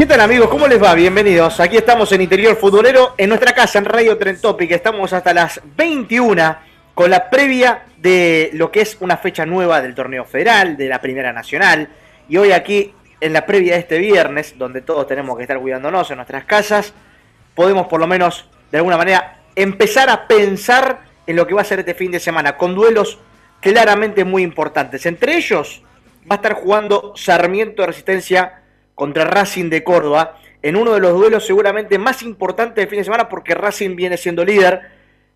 ¿Qué 0.00 0.06
tal 0.06 0.22
amigos? 0.22 0.48
¿Cómo 0.48 0.66
les 0.66 0.82
va? 0.82 0.94
Bienvenidos. 0.94 1.60
Aquí 1.60 1.76
estamos 1.76 2.10
en 2.12 2.22
Interior 2.22 2.56
Futbolero, 2.56 3.12
en 3.18 3.28
nuestra 3.28 3.52
casa, 3.52 3.78
en 3.78 3.84
Radio 3.84 4.16
Tren 4.16 4.40
Topic. 4.40 4.70
Estamos 4.70 5.12
hasta 5.12 5.34
las 5.34 5.60
21 5.76 6.56
con 6.94 7.10
la 7.10 7.28
previa 7.28 7.82
de 7.98 8.48
lo 8.54 8.72
que 8.72 8.80
es 8.80 8.96
una 9.00 9.18
fecha 9.18 9.44
nueva 9.44 9.82
del 9.82 9.94
torneo 9.94 10.24
federal, 10.24 10.78
de 10.78 10.88
la 10.88 11.02
Primera 11.02 11.34
Nacional. 11.34 11.90
Y 12.30 12.38
hoy 12.38 12.52
aquí, 12.52 12.94
en 13.20 13.34
la 13.34 13.44
previa 13.44 13.74
de 13.74 13.80
este 13.80 13.98
viernes, 13.98 14.54
donde 14.56 14.80
todos 14.80 15.06
tenemos 15.06 15.36
que 15.36 15.42
estar 15.42 15.60
cuidándonos 15.60 16.10
en 16.10 16.16
nuestras 16.16 16.46
casas, 16.46 16.94
podemos 17.54 17.86
por 17.86 18.00
lo 18.00 18.06
menos, 18.06 18.48
de 18.72 18.78
alguna 18.78 18.96
manera, 18.96 19.42
empezar 19.54 20.08
a 20.08 20.26
pensar 20.26 21.00
en 21.26 21.36
lo 21.36 21.46
que 21.46 21.52
va 21.52 21.60
a 21.60 21.64
ser 21.64 21.80
este 21.80 21.92
fin 21.92 22.10
de 22.10 22.20
semana, 22.20 22.56
con 22.56 22.74
duelos 22.74 23.18
claramente 23.60 24.24
muy 24.24 24.44
importantes. 24.44 25.04
Entre 25.04 25.36
ellos 25.36 25.82
va 26.22 26.36
a 26.36 26.40
estar 26.40 26.54
jugando 26.54 27.12
Sarmiento 27.16 27.82
de 27.82 27.88
Resistencia 27.88 28.59
contra 28.94 29.24
Racing 29.24 29.70
de 29.70 29.84
Córdoba, 29.84 30.38
en 30.62 30.76
uno 30.76 30.92
de 30.92 31.00
los 31.00 31.14
duelos 31.14 31.46
seguramente 31.46 31.98
más 31.98 32.22
importantes 32.22 32.76
del 32.76 32.88
fin 32.88 32.98
de 32.98 33.04
semana, 33.04 33.28
porque 33.28 33.54
Racing 33.54 33.96
viene 33.96 34.16
siendo 34.16 34.44
líder 34.44 34.82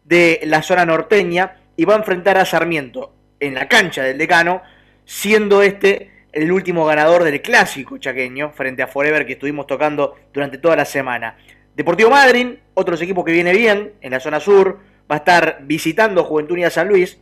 de 0.04 0.40
la 0.44 0.62
zona 0.62 0.84
norteña 0.84 1.56
y 1.76 1.84
va 1.84 1.94
a 1.94 1.98
enfrentar 1.98 2.36
a 2.36 2.44
Sarmiento 2.44 3.14
en 3.40 3.54
la 3.54 3.68
cancha 3.68 4.02
del 4.02 4.18
decano, 4.18 4.62
siendo 5.04 5.62
este 5.62 6.10
el 6.32 6.50
último 6.50 6.84
ganador 6.84 7.22
del 7.22 7.40
clásico 7.40 7.96
chaqueño 7.96 8.50
frente 8.50 8.82
a 8.82 8.88
Forever 8.88 9.24
que 9.24 9.34
estuvimos 9.34 9.68
tocando 9.68 10.16
durante 10.32 10.58
toda 10.58 10.74
la 10.74 10.84
semana. 10.84 11.36
Deportivo 11.76 12.10
Madryn, 12.10 12.58
otros 12.74 13.00
equipos 13.02 13.24
que 13.24 13.32
viene 13.32 13.52
bien 13.52 13.94
en 14.00 14.10
la 14.10 14.18
zona 14.18 14.40
sur, 14.40 14.80
va 15.10 15.16
a 15.16 15.18
estar 15.18 15.58
visitando 15.62 16.24
Juventud 16.24 16.54
Unida 16.54 16.70
San 16.70 16.88
Luis 16.88 17.18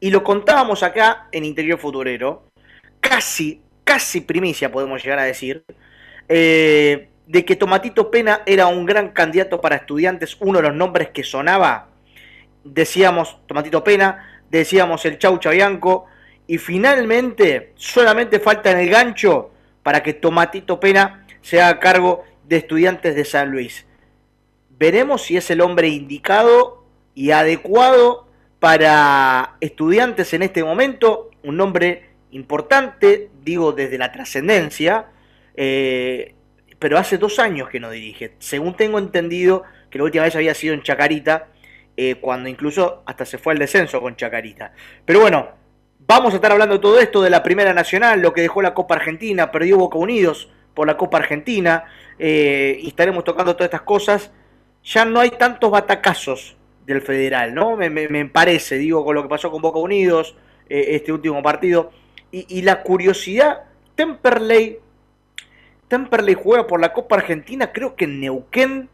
y 0.00 0.10
lo 0.10 0.22
contábamos 0.22 0.82
acá 0.82 1.28
en 1.32 1.46
Interior 1.46 1.78
Futurero, 1.78 2.48
casi, 3.00 3.62
casi 3.86 4.20
primicia 4.20 4.72
podemos 4.72 5.00
llegar 5.00 5.20
a 5.20 5.22
decir, 5.22 5.64
eh, 6.28 7.08
de 7.28 7.44
que 7.44 7.54
Tomatito 7.54 8.10
Pena 8.10 8.42
era 8.44 8.66
un 8.66 8.84
gran 8.84 9.10
candidato 9.10 9.60
para 9.60 9.76
estudiantes, 9.76 10.36
uno 10.40 10.58
de 10.58 10.64
los 10.68 10.74
nombres 10.74 11.10
que 11.10 11.22
sonaba, 11.22 11.88
decíamos 12.64 13.38
Tomatito 13.46 13.84
Pena, 13.84 14.42
decíamos 14.50 15.04
el 15.04 15.18
Chau 15.18 15.38
Chabianco, 15.38 16.06
y 16.48 16.58
finalmente 16.58 17.74
solamente 17.76 18.40
falta 18.40 18.72
en 18.72 18.78
el 18.78 18.90
gancho 18.90 19.52
para 19.84 20.02
que 20.02 20.14
Tomatito 20.14 20.80
Pena 20.80 21.24
sea 21.40 21.68
a 21.68 21.78
cargo 21.78 22.24
de 22.44 22.56
estudiantes 22.56 23.14
de 23.14 23.24
San 23.24 23.52
Luis. 23.52 23.86
Veremos 24.78 25.22
si 25.22 25.36
es 25.36 25.48
el 25.50 25.60
hombre 25.60 25.88
indicado 25.88 26.84
y 27.14 27.30
adecuado 27.30 28.26
para 28.58 29.56
estudiantes 29.60 30.34
en 30.34 30.42
este 30.42 30.64
momento, 30.64 31.30
un 31.44 31.56
nombre 31.56 32.15
importante, 32.36 33.30
digo 33.42 33.72
desde 33.72 33.98
la 33.98 34.12
trascendencia, 34.12 35.06
eh, 35.56 36.34
pero 36.78 36.98
hace 36.98 37.18
dos 37.18 37.38
años 37.38 37.68
que 37.68 37.80
no 37.80 37.90
dirige. 37.90 38.34
Según 38.38 38.76
tengo 38.76 38.98
entendido 38.98 39.64
que 39.90 39.98
la 39.98 40.04
última 40.04 40.24
vez 40.24 40.36
había 40.36 40.54
sido 40.54 40.74
en 40.74 40.82
Chacarita, 40.82 41.48
eh, 41.96 42.16
cuando 42.20 42.48
incluso 42.48 43.02
hasta 43.06 43.24
se 43.24 43.38
fue 43.38 43.54
al 43.54 43.58
descenso 43.58 44.00
con 44.00 44.16
Chacarita. 44.16 44.72
Pero 45.04 45.20
bueno, 45.20 45.48
vamos 46.06 46.32
a 46.32 46.36
estar 46.36 46.52
hablando 46.52 46.76
de 46.76 46.80
todo 46.80 47.00
esto, 47.00 47.22
de 47.22 47.30
la 47.30 47.42
Primera 47.42 47.72
Nacional, 47.72 48.20
lo 48.20 48.32
que 48.32 48.42
dejó 48.42 48.60
la 48.60 48.74
Copa 48.74 48.94
Argentina, 48.94 49.50
perdió 49.50 49.78
Boca 49.78 49.98
Unidos 49.98 50.50
por 50.74 50.86
la 50.86 50.98
Copa 50.98 51.16
Argentina, 51.16 51.84
eh, 52.18 52.78
y 52.82 52.88
estaremos 52.88 53.24
tocando 53.24 53.54
todas 53.54 53.68
estas 53.68 53.82
cosas. 53.82 54.30
Ya 54.84 55.06
no 55.06 55.20
hay 55.20 55.30
tantos 55.30 55.70
batacazos 55.70 56.56
del 56.84 57.00
Federal, 57.00 57.54
¿no? 57.54 57.76
Me, 57.76 58.26
parece, 58.26 58.76
digo, 58.76 59.04
con 59.04 59.14
lo 59.16 59.22
que 59.22 59.28
pasó 59.28 59.50
con 59.50 59.62
Boca 59.62 59.78
Unidos, 59.78 60.36
este 60.68 61.12
último 61.12 61.42
partido. 61.42 61.90
Y, 62.32 62.46
y 62.58 62.62
la 62.62 62.82
curiosidad, 62.82 63.62
Temperley, 63.94 64.78
Temperley 65.88 66.34
juega 66.34 66.66
por 66.66 66.80
la 66.80 66.92
Copa 66.92 67.16
Argentina, 67.16 67.72
creo 67.72 67.94
que 67.94 68.04
en 68.04 68.20
Neuquén, 68.20 68.88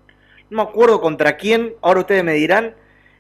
no 0.51 0.57
me 0.57 0.63
acuerdo 0.69 1.01
contra 1.01 1.37
quién, 1.37 1.75
ahora 1.81 2.01
ustedes 2.01 2.23
me 2.25 2.35
dirán, 2.35 2.75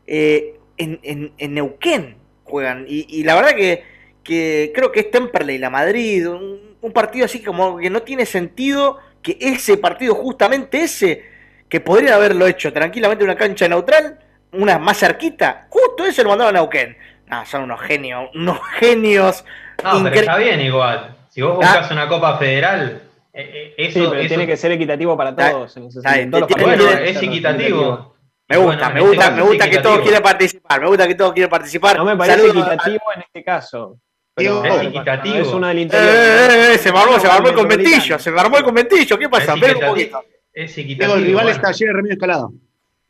eh, 0.06 0.58
en, 0.76 1.00
en- 1.02 1.32
en 1.38 1.54
Neuquén 1.54 2.16
juegan. 2.44 2.84
Y, 2.86 3.22
la 3.24 3.34
verdad 3.34 3.54
que, 3.56 3.82
que 4.22 4.72
creo 4.74 4.92
que 4.92 5.00
es 5.00 5.10
Temperley, 5.10 5.58
la 5.58 5.70
Madrid, 5.70 6.28
un, 6.28 6.76
un 6.80 6.92
partido 6.92 7.24
así 7.24 7.42
como 7.42 7.78
que 7.78 7.88
no 7.90 8.02
tiene 8.02 8.26
sentido 8.26 8.98
que 9.22 9.38
ese 9.40 9.78
partido, 9.78 10.14
justamente 10.14 10.82
ese, 10.82 11.24
que 11.68 11.80
podrían 11.80 12.12
haberlo 12.14 12.46
hecho 12.46 12.72
tranquilamente 12.72 13.24
en 13.24 13.30
una 13.30 13.38
cancha 13.38 13.66
neutral, 13.68 14.18
una 14.52 14.78
más 14.78 14.98
cerquita, 14.98 15.66
justo 15.70 16.04
ese 16.04 16.22
lo 16.22 16.28
mandaron 16.28 16.54
a 16.56 16.60
Neuquén. 16.60 16.96
No, 17.32 17.46
son 17.46 17.62
unos 17.62 17.80
genios, 17.80 18.28
unos 18.34 18.58
genios. 18.78 19.44
No, 19.82 20.02
pero 20.04 20.14
está 20.16 20.36
bien 20.36 20.60
igual. 20.60 21.16
Si 21.30 21.40
vos 21.40 21.52
Ah. 21.62 21.66
buscas 21.66 21.90
una 21.90 22.06
Copa 22.06 22.36
Federal, 22.36 23.02
eh, 23.32 23.50
eh, 23.54 23.74
eso, 23.78 23.98
Sí, 24.00 24.06
pero 24.06 24.20
eso- 24.20 24.28
tiene 24.28 24.46
que 24.46 24.56
ser 24.58 24.72
equitativo 24.72 25.16
para 25.16 25.34
todos. 25.34 25.74
en 25.78 25.84
ese 25.86 26.02
sentido. 26.02 26.46
todos 26.46 26.50
los 26.50 26.62
bueno, 26.62 26.88
es 26.90 27.22
equitativo. 27.22 28.12
Me 28.48 28.58
gusta, 28.58 28.76
bueno, 28.90 28.94
me 28.94 29.00
este 29.00 29.08
gusta, 29.08 29.24
caso 29.24 29.36
me 29.36 29.42
gusta 29.42 29.70
que 29.70 29.78
todos 29.78 30.00
quieren 30.00 30.22
participar, 30.22 30.80
me 30.82 30.86
gusta 30.88 31.08
que 31.08 31.14
todos 31.14 31.32
quieren 31.32 31.48
participar. 31.50 31.96
No 31.96 32.04
me 32.04 32.16
parece 32.16 32.38
Saludos 32.40 32.56
a- 32.56 32.74
equitativo 32.74 33.02
en 33.16 33.22
este 33.22 33.42
caso. 33.44 33.96
Pero 34.34 34.64
Es 34.64 34.82
equitativo. 34.82 35.36
Es 35.36 35.48
uno 35.48 35.66
del 35.68 35.78
Eh, 35.78 35.80
interior. 35.82 36.10
eh, 36.10 36.74
eh, 36.74 36.78
se 36.78 36.92
me 36.92 36.98
armó, 36.98 37.18
se 37.18 37.26
me 37.26 37.32
armó 37.32 37.48
el 37.48 37.54
conventillo, 37.54 38.18
se 38.18 38.30
me 38.30 38.40
armó 38.40 38.58
el 38.58 38.64
conventillo, 38.64 39.18
¿qué 39.18 39.28
pasa? 39.28 39.52
Es 39.54 39.62
Esperen 39.62 39.76
un 39.76 39.82
equitativo. 39.84 40.18
poquito. 40.20 40.38
Es 40.52 40.78
equitativo. 40.78 41.16
el 41.16 41.24
rival 41.24 41.44
bueno. 41.44 41.56
está 41.56 41.72
lleno 41.72 41.88
de 41.92 41.96
remedio 41.96 42.12
escalado. 42.14 42.52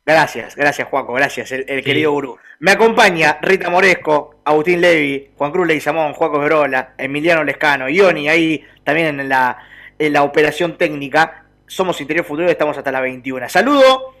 Gracias, 0.05 0.55
gracias 0.57 0.87
Juaco, 0.89 1.13
gracias, 1.13 1.51
el, 1.53 1.65
el 1.67 1.79
Sí. 1.79 1.85
querido 1.85 2.11
gurú. 2.11 2.37
Me 2.59 2.71
acompaña 2.71 3.37
Rita 3.41 3.69
Moresco, 3.69 4.41
Agustín 4.43 4.81
Levi, 4.81 5.29
Juan 5.37 5.51
Cruz 5.51 5.65
Leguizamón, 5.67 6.13
Juaco 6.13 6.39
Verola, 6.39 6.93
Emiliano 6.97 7.43
Lescano, 7.43 7.87
Ioni, 7.89 8.27
ahí 8.27 8.65
también 8.83 9.19
en 9.19 9.29
la, 9.29 9.57
en 9.97 10.11
la 10.13 10.23
operación 10.23 10.77
técnica. 10.77 11.45
Somos 11.67 11.99
Interior 12.01 12.25
Futuro 12.25 12.47
y 12.47 12.51
estamos 12.51 12.77
hasta 12.77 12.91
las 12.91 13.01
21. 13.01 13.47
Saludo 13.47 14.13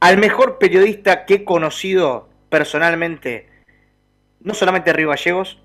al 0.00 0.18
mejor 0.18 0.58
periodista 0.58 1.24
que 1.24 1.34
he 1.34 1.44
conocido 1.44 2.28
personalmente, 2.50 3.48
no 4.40 4.52
solamente 4.52 4.90
de 4.90 4.96
Río 4.98 5.08
Gallegos, 5.08 5.58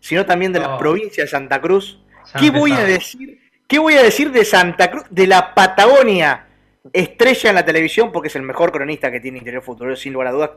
sino 0.00 0.24
también 0.24 0.52
de 0.52 0.60
la 0.60 0.78
provincia 0.78 1.24
de 1.24 1.28
Santa 1.28 1.60
Cruz. 1.60 2.00
¿Qué 2.38 2.50
voy 2.50 2.72
a 2.72 2.84
decir? 2.84 3.40
¿Qué 3.68 3.78
voy 3.78 3.94
a 3.94 4.02
decir 4.02 4.30
de 4.32 4.44
Santa 4.46 4.90
Cruz, 4.90 5.04
de 5.10 5.26
la 5.26 5.54
Patagonia? 5.54 6.43
Estrella 6.92 7.48
en 7.50 7.54
la 7.56 7.64
televisión 7.64 8.12
porque 8.12 8.28
es 8.28 8.36
el 8.36 8.42
mejor 8.42 8.70
cronista 8.70 9.10
que 9.10 9.20
tiene 9.20 9.38
Interior 9.38 9.62
Futuro, 9.62 9.96
sin 9.96 10.12
lugar 10.12 10.28
a 10.28 10.32
dudas. 10.32 10.50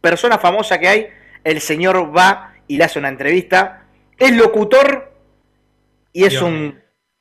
Persona 0.00 0.38
famosa 0.38 0.78
que 0.78 0.88
hay, 0.88 1.08
el 1.44 1.60
señor 1.60 2.16
va 2.16 2.54
y 2.66 2.76
le 2.76 2.84
hace 2.84 2.98
una 2.98 3.08
entrevista. 3.08 3.86
Es 4.18 4.32
locutor 4.32 5.12
y 6.12 6.24
es 6.24 6.30
Dios 6.30 6.42
un, 6.42 6.80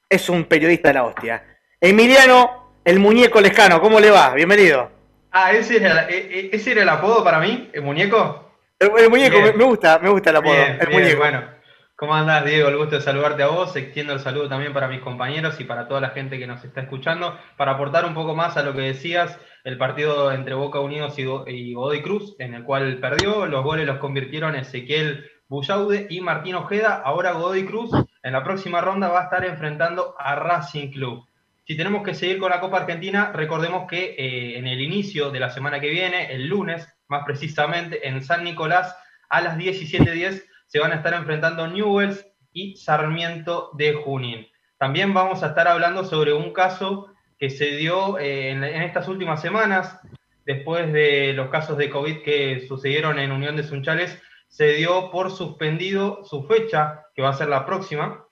es 0.10 0.30
un 0.30 0.44
periodista 0.46 0.90
de 0.90 0.94
la 0.96 1.04
hostia. 1.06 1.44
Emiliano, 1.80 2.74
el 2.84 3.00
muñeco 3.00 3.40
lescano, 3.40 3.80
¿cómo 3.80 4.00
le 4.00 4.12
va? 4.12 4.34
Bienvenido. 4.34 4.92
Ah, 5.32 5.52
¿ese 5.54 5.78
era, 5.78 6.10
e- 6.10 6.18
e- 6.18 6.50
ese 6.52 6.72
era 6.72 6.82
el 6.84 6.90
apodo 6.90 7.24
para 7.24 7.40
mí, 7.40 7.70
el 7.72 7.82
muñeco. 7.84 8.52
El, 8.80 8.92
el 8.98 9.10
muñeco, 9.10 9.40
me, 9.40 9.54
me 9.54 9.64
gusta, 9.64 10.00
me 10.00 10.10
gusta 10.10 10.32
el 10.32 10.36
apodo. 10.38 10.54
Bien, 10.54 10.78
el 10.82 10.88
bien, 10.88 11.02
muñeco. 11.02 11.20
bueno. 11.20 11.59
¿Cómo 12.00 12.16
andás, 12.16 12.46
Diego? 12.46 12.70
El 12.70 12.78
gusto 12.78 12.96
de 12.96 13.02
saludarte 13.02 13.44
a 13.44 13.48
vos. 13.48 13.76
Extiendo 13.76 14.14
el 14.14 14.20
saludo 14.22 14.48
también 14.48 14.72
para 14.74 14.88
mis 14.88 15.02
compañeros 15.02 15.60
y 15.60 15.66
para 15.66 15.88
toda 15.88 16.00
la 16.00 16.12
gente 16.12 16.40
que 16.40 16.48
nos 16.48 16.64
está 16.64 16.82
escuchando. 16.82 17.38
Para 17.58 17.74
aportar 17.74 18.06
un 18.06 18.14
poco 18.14 18.36
más 18.36 18.56
a 18.56 18.64
lo 18.64 18.74
que 18.74 18.82
decías, 18.82 19.38
el 19.66 19.78
partido 19.78 20.32
entre 20.32 20.54
Boca 20.54 20.80
Unidos 20.80 21.20
y, 21.20 21.26
Go- 21.26 21.46
y 21.46 21.74
Godoy 21.74 22.02
Cruz, 22.02 22.36
en 22.40 22.54
el 22.54 22.64
cual 22.64 23.00
perdió, 23.00 23.46
los 23.48 23.64
goles 23.66 23.86
los 23.86 23.98
convirtieron 23.98 24.56
Ezequiel 24.56 25.30
Bullaude 25.50 26.08
y 26.10 26.22
Martín 26.22 26.56
Ojeda. 26.56 27.02
Ahora 27.04 27.34
Godoy 27.34 27.66
Cruz 27.66 27.92
en 28.24 28.32
la 28.34 28.44
próxima 28.46 28.80
ronda 28.80 29.10
va 29.10 29.20
a 29.22 29.24
estar 29.26 29.44
enfrentando 29.44 30.16
a 30.18 30.36
Racing 30.36 30.92
Club. 30.92 31.26
Si 31.68 31.76
tenemos 31.76 32.04
que 32.04 32.14
seguir 32.16 32.40
con 32.40 32.50
la 32.50 32.62
Copa 32.62 32.78
Argentina, 32.78 33.32
recordemos 33.34 33.88
que 33.90 34.16
eh, 34.18 34.58
en 34.58 34.68
el 34.68 34.80
inicio 34.82 35.32
de 35.32 35.40
la 35.42 35.50
semana 35.50 35.82
que 35.82 35.90
viene, 35.90 36.32
el 36.34 36.48
lunes, 36.48 36.88
más 37.10 37.24
precisamente, 37.26 38.08
en 38.08 38.24
San 38.24 38.44
Nicolás, 38.46 38.96
a 39.30 39.42
las 39.42 39.58
17.10, 39.58 40.46
se 40.70 40.80
van 40.80 40.92
a 40.92 40.96
estar 40.96 41.14
enfrentando 41.14 41.68
Newells 41.68 42.26
y 42.54 42.76
Sarmiento 42.78 43.72
de 43.74 43.94
Junín. 43.94 44.48
También 44.78 45.14
vamos 45.14 45.44
a 45.44 45.48
estar 45.48 45.68
hablando 45.68 46.06
sobre 46.06 46.32
un 46.32 46.54
caso 46.54 47.08
que 47.38 47.50
se 47.50 47.72
dio 47.72 48.18
eh, 48.20 48.52
en, 48.52 48.64
en 48.64 48.84
estas 48.84 49.08
últimas 49.08 49.42
semanas, 49.42 50.00
después 50.46 50.94
de 50.94 51.34
los 51.34 51.50
casos 51.50 51.78
de 51.78 51.90
COVID 51.90 52.22
que 52.22 52.66
sucedieron 52.68 53.20
en 53.20 53.32
Unión 53.32 53.56
de 53.56 53.64
Sunchales, 53.64 54.22
se 54.48 54.74
dio 54.74 55.10
por 55.12 55.32
suspendido 55.32 56.24
su 56.24 56.44
fecha, 56.44 57.06
que 57.16 57.22
va 57.22 57.30
a 57.30 57.34
ser 57.34 57.50
la 57.50 57.66
próxima, 57.66 58.26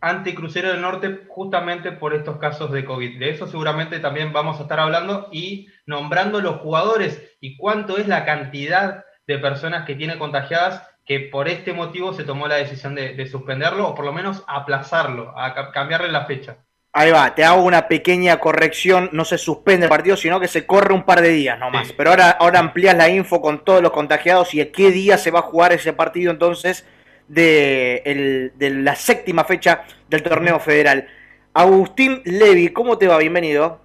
ante 0.00 0.34
Crucero 0.34 0.70
del 0.70 0.80
Norte, 0.80 1.24
justamente 1.28 1.92
por 1.92 2.14
estos 2.14 2.38
casos 2.38 2.70
de 2.72 2.84
COVID. 2.84 3.18
De 3.18 3.30
eso 3.30 3.46
seguramente 3.46 3.98
también 3.98 4.32
vamos 4.32 4.58
a 4.58 4.62
estar 4.62 4.80
hablando 4.80 5.28
y 5.30 5.68
nombrando 5.84 6.40
los 6.40 6.56
jugadores 6.56 7.36
y 7.40 7.56
cuánto 7.56 7.98
es 7.98 8.08
la 8.08 8.24
cantidad 8.24 9.04
de 9.26 9.38
personas 9.38 9.84
que 9.86 9.94
tiene 9.94 10.18
contagiadas 10.18 10.82
que 11.06 11.20
por 11.20 11.48
este 11.48 11.72
motivo 11.72 12.12
se 12.12 12.24
tomó 12.24 12.48
la 12.48 12.56
decisión 12.56 12.94
de, 12.96 13.14
de 13.14 13.26
suspenderlo 13.26 13.88
o 13.88 13.94
por 13.94 14.04
lo 14.04 14.12
menos 14.12 14.42
aplazarlo, 14.48 15.32
a 15.38 15.54
ca- 15.54 15.70
cambiarle 15.70 16.08
la 16.10 16.26
fecha. 16.26 16.58
Ahí 16.92 17.10
va, 17.10 17.34
te 17.34 17.44
hago 17.44 17.62
una 17.62 17.88
pequeña 17.88 18.38
corrección, 18.40 19.10
no 19.12 19.24
se 19.24 19.38
suspende 19.38 19.84
el 19.86 19.90
partido, 19.90 20.16
sino 20.16 20.40
que 20.40 20.48
se 20.48 20.66
corre 20.66 20.94
un 20.94 21.04
par 21.04 21.20
de 21.20 21.28
días 21.28 21.58
nomás. 21.58 21.88
Sí. 21.88 21.94
Pero 21.96 22.10
ahora, 22.10 22.30
ahora 22.30 22.58
amplías 22.58 22.96
la 22.96 23.08
info 23.08 23.40
con 23.40 23.64
todos 23.64 23.82
los 23.82 23.92
contagiados 23.92 24.52
y 24.54 24.60
a 24.62 24.72
qué 24.72 24.90
día 24.90 25.16
se 25.18 25.30
va 25.30 25.40
a 25.40 25.42
jugar 25.42 25.72
ese 25.72 25.92
partido 25.92 26.32
entonces 26.32 26.86
de, 27.28 28.02
el- 28.06 28.52
de 28.56 28.70
la 28.70 28.96
séptima 28.96 29.44
fecha 29.44 29.84
del 30.08 30.22
torneo 30.22 30.58
federal. 30.58 31.06
Agustín 31.52 32.22
Levi, 32.24 32.68
¿cómo 32.70 32.98
te 32.98 33.06
va? 33.08 33.18
Bienvenido. 33.18 33.80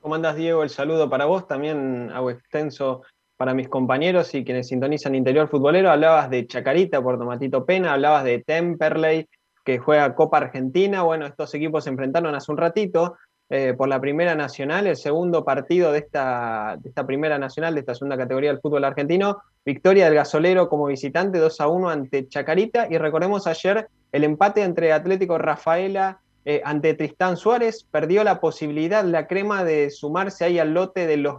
¿Cómo 0.00 0.14
andás, 0.14 0.34
Diego? 0.36 0.62
El 0.62 0.70
saludo 0.70 1.10
para 1.10 1.26
vos, 1.26 1.46
también 1.46 2.10
hago 2.14 2.30
extenso 2.30 3.02
para 3.40 3.54
mis 3.54 3.70
compañeros 3.70 4.34
y 4.34 4.44
quienes 4.44 4.68
sintonizan 4.68 5.14
Interior 5.14 5.48
Futbolero. 5.48 5.90
Hablabas 5.90 6.28
de 6.28 6.46
Chacarita 6.46 7.00
por 7.00 7.18
Tomatito 7.18 7.64
Pena, 7.64 7.94
hablabas 7.94 8.22
de 8.22 8.40
Temperley, 8.40 9.30
que 9.64 9.78
juega 9.78 10.14
Copa 10.14 10.36
Argentina. 10.36 11.04
Bueno, 11.04 11.24
estos 11.24 11.54
equipos 11.54 11.84
se 11.84 11.88
enfrentaron 11.88 12.34
hace 12.34 12.52
un 12.52 12.58
ratito 12.58 13.16
eh, 13.48 13.72
por 13.74 13.88
la 13.88 13.98
Primera 13.98 14.34
Nacional, 14.34 14.86
el 14.86 14.96
segundo 14.96 15.42
partido 15.42 15.90
de 15.90 16.00
esta, 16.00 16.76
de 16.82 16.90
esta 16.90 17.06
Primera 17.06 17.38
Nacional, 17.38 17.72
de 17.72 17.80
esta 17.80 17.94
segunda 17.94 18.18
categoría 18.18 18.50
del 18.50 18.60
fútbol 18.60 18.84
argentino. 18.84 19.38
Victoria 19.64 20.04
del 20.04 20.16
Gasolero 20.16 20.68
como 20.68 20.84
visitante 20.84 21.38
2 21.38 21.60
a 21.62 21.68
1 21.68 21.88
ante 21.88 22.28
Chacarita. 22.28 22.88
Y 22.90 22.98
recordemos 22.98 23.46
ayer 23.46 23.88
el 24.12 24.24
empate 24.24 24.64
entre 24.64 24.92
Atlético 24.92 25.38
Rafaela 25.38 26.20
eh, 26.44 26.60
ante 26.62 26.92
Tristán 26.92 27.38
Suárez, 27.38 27.86
perdió 27.90 28.22
la 28.22 28.38
posibilidad 28.38 29.02
la 29.02 29.26
crema 29.26 29.64
de 29.64 29.88
sumarse 29.88 30.44
ahí 30.44 30.58
al 30.58 30.74
lote 30.74 31.06
de 31.06 31.16
los 31.16 31.36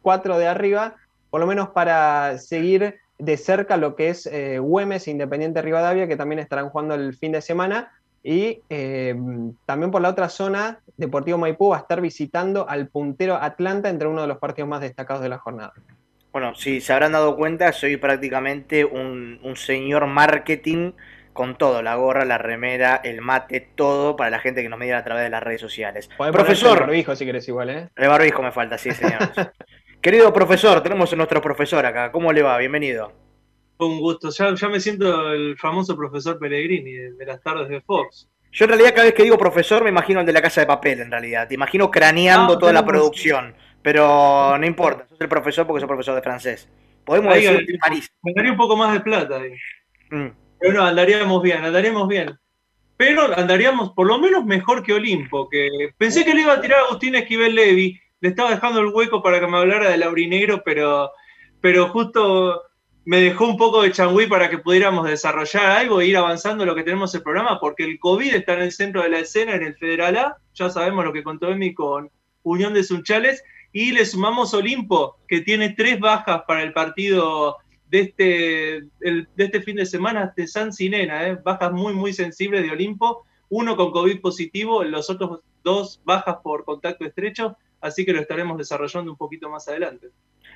cuatro 0.00 0.38
de 0.38 0.48
arriba, 0.48 0.96
por 1.32 1.40
lo 1.40 1.46
menos 1.46 1.70
para 1.70 2.36
seguir 2.36 3.00
de 3.18 3.36
cerca 3.38 3.78
lo 3.78 3.96
que 3.96 4.10
es 4.10 4.26
eh, 4.26 4.58
Güemes, 4.58 5.08
Independiente 5.08 5.62
Rivadavia, 5.62 6.06
que 6.06 6.18
también 6.18 6.40
estarán 6.40 6.68
jugando 6.68 6.94
el 6.94 7.14
fin 7.14 7.32
de 7.32 7.40
semana. 7.40 7.90
Y 8.22 8.60
eh, 8.68 9.16
también 9.64 9.90
por 9.90 10.02
la 10.02 10.10
otra 10.10 10.28
zona, 10.28 10.80
Deportivo 10.98 11.38
Maipú 11.38 11.70
va 11.70 11.78
a 11.78 11.80
estar 11.80 12.02
visitando 12.02 12.68
al 12.68 12.88
puntero 12.88 13.36
Atlanta 13.36 13.88
entre 13.88 14.08
uno 14.08 14.20
de 14.20 14.28
los 14.28 14.36
partidos 14.36 14.68
más 14.68 14.82
destacados 14.82 15.22
de 15.22 15.30
la 15.30 15.38
jornada. 15.38 15.72
Bueno, 16.32 16.54
si 16.54 16.82
se 16.82 16.92
habrán 16.92 17.12
dado 17.12 17.34
cuenta, 17.34 17.72
soy 17.72 17.96
prácticamente 17.96 18.84
un, 18.84 19.40
un 19.42 19.56
señor 19.56 20.06
marketing 20.08 20.92
con 21.32 21.56
todo, 21.56 21.80
la 21.80 21.94
gorra, 21.94 22.26
la 22.26 22.36
remera, 22.36 23.00
el 23.02 23.22
mate, 23.22 23.60
todo 23.74 24.16
para 24.16 24.28
la 24.28 24.38
gente 24.38 24.62
que 24.62 24.68
nos 24.68 24.78
media 24.78 24.98
a 24.98 25.04
través 25.04 25.24
de 25.24 25.30
las 25.30 25.42
redes 25.42 25.62
sociales. 25.62 26.10
Podés 26.14 26.32
Profesor, 26.32 26.76
el 26.76 26.80
barbijo 26.80 27.16
si 27.16 27.24
querés 27.24 27.48
igual, 27.48 27.70
¿eh? 27.70 27.88
el 27.96 28.08
barbijo 28.08 28.42
me 28.42 28.52
falta, 28.52 28.76
sí, 28.76 28.90
señor. 28.90 29.20
Querido 30.02 30.32
profesor, 30.32 30.82
tenemos 30.82 31.12
a 31.12 31.16
nuestro 31.16 31.40
profesor 31.40 31.86
acá. 31.86 32.10
¿Cómo 32.10 32.32
le 32.32 32.42
va? 32.42 32.58
Bienvenido. 32.58 33.12
Un 33.78 34.00
gusto. 34.00 34.30
Ya, 34.30 34.52
ya 34.52 34.68
me 34.68 34.80
siento 34.80 35.30
el 35.30 35.56
famoso 35.56 35.96
profesor 35.96 36.40
Pellegrini 36.40 36.92
de, 36.92 37.12
de 37.12 37.24
las 37.26 37.40
tardes 37.40 37.68
de 37.68 37.80
Fox. 37.82 38.28
Yo 38.50 38.64
en 38.64 38.70
realidad 38.70 38.90
cada 38.90 39.04
vez 39.04 39.14
que 39.14 39.22
digo 39.22 39.38
profesor 39.38 39.82
me 39.84 39.90
imagino 39.90 40.18
el 40.20 40.26
de 40.26 40.32
la 40.32 40.42
casa 40.42 40.60
de 40.60 40.66
papel, 40.66 41.00
en 41.00 41.10
realidad. 41.10 41.46
Te 41.46 41.54
imagino 41.54 41.88
craneando 41.90 42.54
Ah, 42.54 42.58
toda 42.58 42.72
la 42.72 42.84
producción. 42.84 43.54
Pero 43.80 44.58
no 44.58 44.66
importa, 44.66 45.06
sos 45.08 45.20
el 45.20 45.28
profesor 45.28 45.66
porque 45.66 45.80
sos 45.80 45.88
profesor 45.88 46.16
de 46.16 46.22
francés. 46.22 46.68
Podemos 47.04 47.32
Ahí, 47.32 47.46
decir. 47.46 47.78
París. 47.78 48.12
Me 48.22 48.32
daría 48.34 48.52
un 48.52 48.58
poco 48.58 48.76
más 48.76 48.92
de 48.92 49.00
plata 49.00 49.40
ahí. 49.40 49.52
Mm. 50.10 50.28
Pero 50.58 50.72
no, 50.74 50.84
andaríamos 50.84 51.42
bien, 51.42 51.64
andaríamos 51.64 52.08
bien. 52.08 52.36
Pero 52.96 53.36
andaríamos 53.36 53.92
por 53.92 54.06
lo 54.06 54.18
menos 54.18 54.44
mejor 54.44 54.82
que 54.82 54.92
Olimpo, 54.92 55.48
que 55.48 55.68
pensé 55.96 56.24
que 56.24 56.34
le 56.34 56.42
iba 56.42 56.54
a 56.54 56.60
tirar 56.60 56.80
a 56.80 56.82
Agustín 56.86 57.14
Esquivel 57.14 57.54
Levi, 57.54 58.00
le 58.22 58.28
estaba 58.30 58.50
dejando 58.52 58.80
el 58.80 58.86
hueco 58.86 59.22
para 59.22 59.38
que 59.40 59.46
me 59.46 59.58
hablara 59.58 59.90
de 59.90 59.98
Laurinegro, 59.98 60.62
pero, 60.64 61.10
pero 61.60 61.88
justo 61.88 62.62
me 63.04 63.20
dejó 63.20 63.46
un 63.48 63.56
poco 63.56 63.82
de 63.82 63.90
changüí 63.90 64.28
para 64.28 64.48
que 64.48 64.58
pudiéramos 64.58 65.06
desarrollar 65.06 65.66
algo 65.72 66.00
e 66.00 66.06
ir 66.06 66.16
avanzando 66.16 66.64
lo 66.64 66.74
que 66.76 66.84
tenemos 66.84 67.12
el 67.14 67.22
programa, 67.22 67.58
porque 67.60 67.82
el 67.84 67.98
COVID 67.98 68.32
está 68.32 68.54
en 68.54 68.62
el 68.62 68.72
centro 68.72 69.02
de 69.02 69.08
la 69.08 69.18
escena, 69.18 69.56
en 69.56 69.64
el 69.64 69.74
Federal 69.76 70.16
A, 70.16 70.36
ya 70.54 70.70
sabemos 70.70 71.04
lo 71.04 71.12
que 71.12 71.24
contó 71.24 71.50
Emi 71.50 71.74
con 71.74 72.10
Unión 72.44 72.72
de 72.74 72.84
Sunchales, 72.84 73.42
y 73.72 73.90
le 73.90 74.06
sumamos 74.06 74.54
Olimpo, 74.54 75.16
que 75.26 75.40
tiene 75.40 75.70
tres 75.70 75.98
bajas 75.98 76.42
para 76.46 76.62
el 76.62 76.72
partido 76.72 77.56
de 77.88 78.00
este, 78.00 78.76
el- 79.00 79.28
de 79.34 79.44
este 79.44 79.62
fin 79.62 79.76
de 79.76 79.86
semana 79.86 80.32
de 80.36 80.46
San 80.46 80.72
Sinena, 80.72 81.26
¿eh? 81.26 81.38
bajas 81.42 81.72
muy, 81.72 81.92
muy 81.92 82.12
sensibles 82.12 82.62
de 82.62 82.70
Olimpo, 82.70 83.24
uno 83.48 83.76
con 83.76 83.90
COVID 83.90 84.20
positivo, 84.20 84.84
los 84.84 85.10
otros 85.10 85.40
dos 85.64 86.00
bajas 86.04 86.36
por 86.44 86.64
contacto 86.64 87.04
estrecho, 87.04 87.56
así 87.82 88.06
que 88.06 88.12
lo 88.12 88.20
estaremos 88.20 88.56
desarrollando 88.56 89.10
un 89.10 89.18
poquito 89.18 89.50
más 89.50 89.68
adelante. 89.68 90.08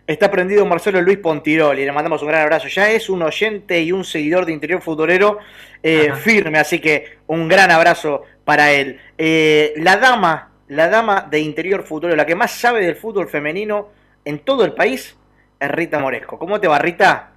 Está 0.06 0.30
prendido 0.30 0.64
Marcelo 0.64 1.02
Luis 1.02 1.18
Pontiroli, 1.18 1.84
le 1.84 1.92
mandamos 1.92 2.22
un 2.22 2.28
gran 2.28 2.42
abrazo. 2.42 2.68
Ya 2.68 2.90
es 2.90 3.10
un 3.10 3.22
oyente 3.22 3.82
y 3.82 3.92
un 3.92 4.04
seguidor 4.04 4.46
de 4.46 4.52
Interior 4.52 4.80
Futbolero 4.80 5.38
eh, 5.82 6.12
firme, 6.14 6.58
así 6.58 6.80
que 6.80 7.18
un 7.26 7.48
gran 7.48 7.70
abrazo 7.70 8.22
para 8.44 8.72
él. 8.72 9.00
Eh, 9.18 9.74
la 9.78 9.96
dama, 9.96 10.52
la 10.68 10.88
dama 10.88 11.26
de 11.28 11.40
Interior 11.40 11.82
Futbolero, 11.82 12.16
la 12.16 12.24
que 12.24 12.36
más 12.36 12.52
sabe 12.52 12.86
del 12.86 12.94
fútbol 12.94 13.28
femenino 13.28 13.88
en 14.24 14.38
todo 14.38 14.64
el 14.64 14.74
país, 14.74 15.18
es 15.58 15.70
Rita 15.70 15.98
Moresco. 15.98 16.38
¿Cómo 16.38 16.60
te 16.60 16.68
va, 16.68 16.78
Rita? 16.78 17.32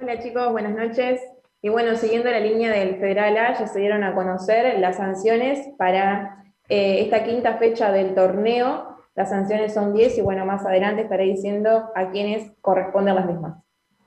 Hola 0.00 0.20
chicos, 0.20 0.50
buenas 0.50 0.74
noches. 0.74 1.20
Y 1.60 1.68
bueno, 1.68 1.94
siguiendo 1.94 2.28
la 2.28 2.40
línea 2.40 2.72
del 2.72 2.96
Federal 2.96 3.36
A, 3.36 3.56
ya 3.56 3.68
se 3.68 3.78
dieron 3.78 4.02
a 4.02 4.14
conocer 4.14 4.80
las 4.80 4.96
sanciones 4.96 5.68
para 5.78 6.44
eh, 6.68 7.02
esta 7.02 7.22
quinta 7.22 7.58
fecha 7.58 7.92
del 7.92 8.14
torneo. 8.16 8.91
Las 9.14 9.28
sanciones 9.30 9.74
son 9.74 9.92
10 9.94 10.16
y 10.18 10.20
bueno, 10.22 10.46
más 10.46 10.64
adelante 10.64 11.02
estaré 11.02 11.24
diciendo 11.24 11.90
a 11.94 12.10
quiénes 12.10 12.52
corresponden 12.60 13.14
las 13.14 13.26
mismas. 13.26 13.56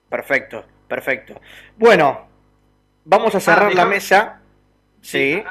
Perfecto, 0.10 0.64
perfecto. 0.88 1.40
Bueno, 1.78 2.28
vamos 3.04 3.36
a 3.36 3.40
cerrar 3.40 3.74
la 3.74 3.86
mesa. 3.86 4.42
Sí, 5.02 5.44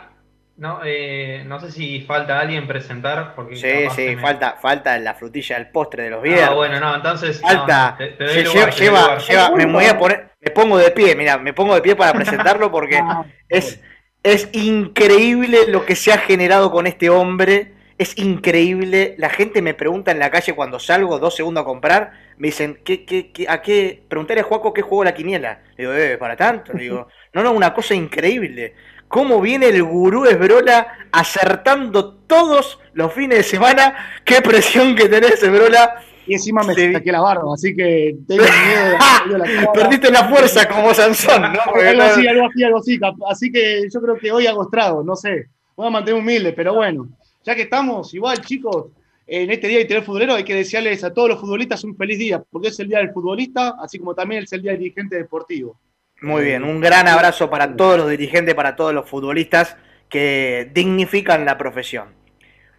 No, 0.57 0.81
eh, 0.85 1.43
no 1.47 1.59
sé 1.59 1.71
si 1.73 2.01
falta 2.03 2.39
alguien 2.39 2.67
presentar. 2.69 3.35
Porque 3.35 3.57
sí, 3.57 3.91
sí, 3.95 4.15
me- 4.17 4.23
falta, 4.23 4.57
falta 4.61 4.97
la 4.99 5.15
frutilla 5.15 5.57
del 5.57 5.71
postre 5.71 6.05
de 6.05 6.11
los 6.11 6.23
viernes. 6.23 6.49
Ah, 6.49 6.55
bueno, 6.55 6.79
no, 6.79 6.95
entonces. 6.95 7.41
no, 7.43 7.49
Falta. 7.49 7.95
te- 7.99 8.09
te 8.13 8.25
doy 8.25 8.33
Se 8.35 8.43
lugar, 8.45 8.73
lleva, 8.75 9.01
te 9.03 9.15
doy 9.15 9.21
lleva- 9.27 9.51
me 9.51 9.67
voy 9.67 9.85
a 9.87 9.99
poner, 9.99 10.31
me 10.41 10.51
pongo 10.53 10.79
de 10.79 10.91
pie, 10.93 11.15
mira, 11.17 11.39
me 11.39 11.53
pongo 11.53 11.75
de 11.75 11.83
pie 11.83 11.97
para 11.97 12.13
presentarlo 12.13 12.71
porque 12.71 13.03
es, 13.49 13.81
es 14.23 14.49
increíble 14.53 15.67
lo 15.69 15.85
que 15.85 15.97
se 15.97 16.13
ha 16.13 16.19
generado 16.19 16.71
con 16.71 16.87
este 16.87 17.11
hombre. 17.11 17.73
Es 18.05 18.19
increíble. 18.19 19.15
La 19.17 19.31
gente 19.31 19.63
me 19.63 19.73
pregunta 19.73 20.11
en 20.11 20.19
la 20.19 20.31
calle 20.31 20.53
cuando 20.53 20.79
salgo 20.79 21.19
dos 21.19 21.35
segundos 21.35 21.63
a 21.63 21.65
comprar. 21.65 22.13
Me 22.37 22.49
dicen, 22.49 22.79
¿qué, 22.85 23.07
qué, 23.07 23.33
qué- 23.33 23.47
a 23.49 23.63
qué? 23.63 24.03
Preguntarle 24.09 24.43
a 24.43 24.45
Juaco 24.45 24.75
qué 24.75 24.83
juego 24.83 25.05
la 25.05 25.15
quiniela. 25.15 25.63
Le 25.79 25.85
digo, 25.85 25.95
eh, 25.95 26.19
para 26.19 26.37
tanto. 26.37 26.75
Le 26.75 26.83
digo, 26.83 27.09
no, 27.33 27.43
no, 27.43 27.53
una 27.53 27.73
cosa 27.73 27.95
increíble. 27.95 28.75
Cómo 29.09 29.41
viene 29.41 29.69
el 29.69 29.83
gurú 29.83 30.27
Esbrola 30.27 30.87
acertando 31.13 32.15
todos 32.27 32.79
los 32.93 33.11
fines 33.13 33.39
de 33.39 33.45
semana. 33.45 33.97
Qué 34.23 34.43
presión 34.43 34.95
que 34.95 35.09
tenés, 35.09 35.43
Esbrola. 35.43 36.03
Y 36.27 36.35
encima 36.35 36.63
me 36.63 36.75
Sí. 36.75 36.93
saqué 36.93 37.11
la 37.13 37.21
barba, 37.21 37.55
así 37.55 37.75
que 37.75 38.17
tengo 38.29 38.43
miedo 39.29 39.39
de 39.47 39.61
la. 39.63 39.73
Perdiste 39.73 40.11
la 40.11 40.25
fuerza 40.29 40.69
como 40.69 40.93
Sansón, 40.93 41.41
¿no? 41.41 41.49
Algo 41.89 42.03
así, 42.03 42.27
algo 42.27 42.47
así, 42.49 42.65
algo 42.65 42.79
así. 42.79 43.01
Así 43.31 43.51
que 43.53 43.83
yo 43.93 44.01
creo 44.03 44.17
que 44.19 44.31
hoy 44.33 44.47
hago 44.47 44.63
estrago, 44.65 45.03
no 45.03 45.17
sé. 45.17 45.47
Voy 45.77 45.87
a 45.87 45.91
mantener 45.91 46.21
humilde, 46.21 46.53
pero 46.53 46.75
bueno. 46.75 47.09
Ya 47.45 47.55
que 47.55 47.63
estamos, 47.63 48.15
igual, 48.15 48.41
chicos, 48.41 48.87
en 49.27 49.51
este 49.51 49.69
día 49.69 49.77
de 49.77 49.83
Interior 49.83 50.05
Futbolero 50.05 50.35
hay 50.35 50.45
que 50.45 50.55
desearles 50.55 51.05
a 51.05 51.13
todos 51.13 51.29
los 51.29 51.41
futbolistas 51.41 51.85
un 51.85 51.95
feliz 51.95 52.19
día, 52.19 52.43
porque 52.51 52.69
es 52.69 52.81
el 52.81 52.89
día 52.89 52.99
del 52.99 53.13
futbolista, 53.13 53.77
así 53.79 53.99
como 53.99 54.15
también 54.15 54.45
es 54.45 54.53
el 54.55 54.63
día 54.63 54.73
del 54.73 54.81
dirigente 54.81 55.17
deportivo. 55.17 55.79
Muy 56.23 56.43
bien, 56.43 56.65
un 56.65 56.81
gran 56.81 57.07
abrazo 57.07 57.51
para 57.51 57.77
todos 57.77 57.99
los 57.99 58.09
dirigentes, 58.09 58.55
para 58.55 58.75
todos 58.75 58.95
los 58.95 59.09
futbolistas 59.09 59.77
que 60.09 60.71
dignifican 60.73 61.45
la 61.45 61.59
profesión. 61.59 62.09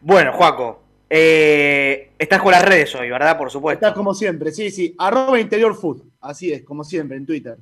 Bueno, 0.02 0.34
Juaco, 0.34 0.84
eh, 1.12 2.12
estás 2.18 2.42
con 2.42 2.52
las 2.52 2.66
redes 2.66 2.96
hoy, 2.96 3.10
¿verdad? 3.10 3.38
Por 3.38 3.52
supuesto. 3.52 3.86
Estás 3.86 3.96
como 3.96 4.16
siempre, 4.16 4.52
sí, 4.52 4.72
sí. 4.72 4.96
Arroba 4.98 5.40
Interior 5.40 5.76
Food. 5.76 6.02
Así 6.22 6.52
es, 6.52 6.64
como 6.64 6.84
siempre, 6.84 7.18
en 7.18 7.26
Twitter. 7.26 7.58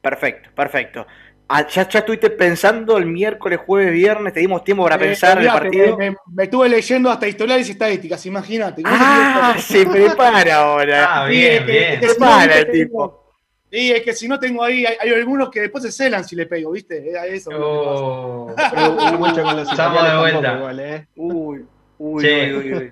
Perfecto, 0.00 0.50
perfecto. 0.54 1.06
Ah, 1.52 1.66
¿Ya, 1.66 1.88
ya 1.88 1.98
estuviste 1.98 2.30
pensando 2.30 2.96
el 2.96 3.06
miércoles, 3.06 3.58
jueves, 3.66 3.92
viernes? 3.92 4.32
¿Te 4.32 4.38
dimos 4.38 4.62
tiempo 4.62 4.84
para 4.84 4.94
Eh, 4.94 4.98
pensar 5.00 5.32
el 5.32 5.38
olvídate, 5.48 5.60
partido? 5.64 5.96
Me, 5.96 6.10
me- 6.12 6.16
me 6.32 6.44
estuve 6.44 6.68
leyendo 6.68 7.10
hasta 7.10 7.26
historiales 7.26 7.68
y 7.68 7.72
estadísticas, 7.72 8.24
imagínate. 8.26 8.82
Ah, 8.86 9.56
se 9.58 9.84
prepara 9.84 10.56
ahora. 10.56 11.24
Ah, 11.24 11.26
Sí, 11.28 11.34
bien, 11.36 11.52
es 11.54 11.60
que- 11.64 11.72
bien. 11.72 12.00
Se 12.02 12.08
si 12.14 12.20
no, 12.20 12.26
para 12.26 12.46
viste, 12.46 12.60
el 12.60 12.70
tipo. 12.70 13.32
Sí, 13.72 13.90
es 13.92 14.02
que 14.02 14.12
si 14.12 14.28
no 14.28 14.38
tengo 14.38 14.62
ahí, 14.62 14.86
hay, 14.86 14.96
hay 15.00 15.10
algunos 15.12 15.50
que 15.50 15.60
después 15.62 15.82
se 15.82 15.90
celan 15.90 16.24
si 16.24 16.36
le 16.36 16.46
pego, 16.46 16.70
¿viste? 16.70 17.12
Eso. 17.34 17.50
Oh, 17.52 18.54
Pero 18.70 18.92
hubo 18.92 19.18
mucho 19.18 19.42
con 19.42 19.56
los 19.56 19.68
Estamos 19.70 20.08
de 20.08 20.16
vuelta. 20.18 20.56
igual, 20.56 20.80
¿eh? 20.80 21.06
Uy, 21.16 21.64
uy, 21.98 22.22
Sí. 22.22 22.28
uy, 22.30 22.52
uy, 22.58 22.74
uy. 22.74 22.90